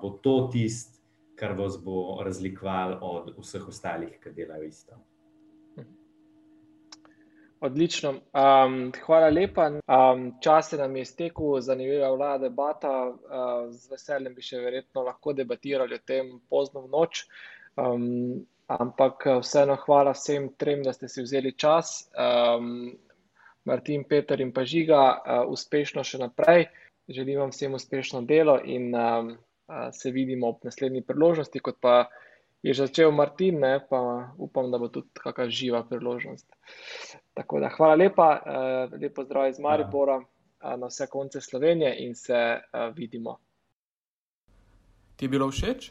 bo 0.00 0.14
to 0.22 0.38
tisto, 0.52 0.94
kar 1.36 1.52
vas 1.52 1.76
bo 1.76 2.22
razlikovalo 2.24 2.96
od 3.02 3.34
vseh 3.36 3.66
ostalih, 3.68 4.14
ki 4.22 4.32
delajo 4.32 4.64
isto. 4.64 4.96
Odlično. 7.60 8.10
Um, 8.10 8.92
hvala 9.06 9.28
lepa. 9.28 9.70
Um, 9.70 10.32
čas 10.40 10.70
se 10.70 10.76
nam 10.76 10.96
je 10.96 11.02
iztekel, 11.02 11.60
zanimiva 11.60 12.10
vlada 12.10 12.48
debata. 12.48 13.08
Uh, 13.08 13.70
z 13.72 13.90
veseljem 13.90 14.34
bi 14.34 14.44
še 14.44 14.60
verjetno 14.60 15.02
lahko 15.06 15.32
debatirali 15.32 15.96
o 15.96 16.04
tem 16.04 16.34
pozno 16.50 16.84
v 16.84 16.92
noč. 16.92 17.24
Um, 17.80 18.44
ampak 18.68 19.24
vseeno 19.40 19.78
hvala 19.86 20.12
vsem 20.12 20.50
trem, 20.60 20.84
da 20.84 20.92
ste 20.92 21.08
si 21.08 21.24
vzeli 21.24 21.54
čas. 21.56 22.10
Um, 22.12 22.92
Martin, 23.64 24.04
Peter 24.04 24.40
in 24.40 24.52
pa 24.52 24.66
Žiga, 24.68 25.02
uh, 25.16 25.48
uspešno 25.48 26.04
še 26.04 26.20
naprej. 26.20 26.68
Želim 27.08 27.40
vam 27.40 27.54
vsem 27.54 27.74
uspešno 27.74 28.20
delo 28.28 28.58
in 28.60 28.92
um, 28.92 29.32
uh, 29.32 29.88
se 29.96 30.12
vidimo 30.12 30.52
ob 30.52 30.64
naslednji 30.66 31.06
priložnosti, 31.08 31.62
kot 31.64 31.80
pa 31.80 32.02
je 32.62 32.74
začel 32.74 33.12
Martin, 33.16 33.60
ne, 33.64 33.78
pa 33.88 34.00
upam, 34.38 34.68
da 34.70 34.78
bo 34.82 34.90
tudi 34.92 35.08
kakšna 35.22 35.48
živa 35.48 35.86
priložnost. 35.88 36.50
Tako 37.36 37.60
da 37.60 37.68
hvala 37.76 37.94
lepa, 37.94 38.28
uh, 38.40 39.00
lepo 39.00 39.24
zdrav 39.24 39.50
iz 39.50 39.58
Maribora 39.60 40.16
uh, 40.16 40.24
na 40.80 40.86
vse 40.86 41.06
konce 41.06 41.40
Slovenije 41.40 41.96
in 41.98 42.14
se 42.14 42.60
uh, 42.60 42.96
vidimo. 42.96 43.36
Ti 45.16 45.24
je 45.24 45.28
bilo 45.28 45.50
všeč? 45.50 45.90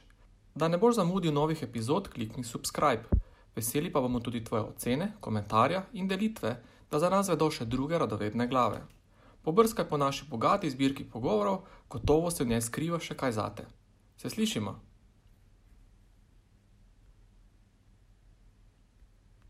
Da 0.56 0.68
ne 0.68 0.78
boš 0.78 0.96
zamudil 0.96 1.34
novih 1.34 1.64
epizod, 1.64 2.10
klikni 2.10 2.44
subscribe. 2.44 3.04
Veseli 3.56 3.92
pa 3.92 4.02
bomo 4.02 4.20
tudi 4.20 4.44
tvoje 4.44 4.64
ocene, 4.64 5.12
komentarje 5.20 5.82
in 5.94 6.08
delitve, 6.08 6.56
da 6.92 7.00
za 7.00 7.10
nas 7.10 7.30
vedo 7.30 7.52
še 7.52 7.66
druge 7.66 7.98
radovedne 7.98 8.48
glave. 8.48 8.82
Pobrskaj 9.46 9.86
po 9.86 9.98
naši 9.98 10.26
bogati 10.30 10.70
zbirki 10.70 11.06
pogovorov, 11.06 11.62
gotovo 11.90 12.32
se 12.32 12.44
v 12.44 12.48
njej 12.48 12.62
skriva 12.62 13.00
še 13.00 13.14
kaj 13.14 13.32
zate. 13.32 13.68
Se 14.18 14.30
slišimo? 14.30 14.80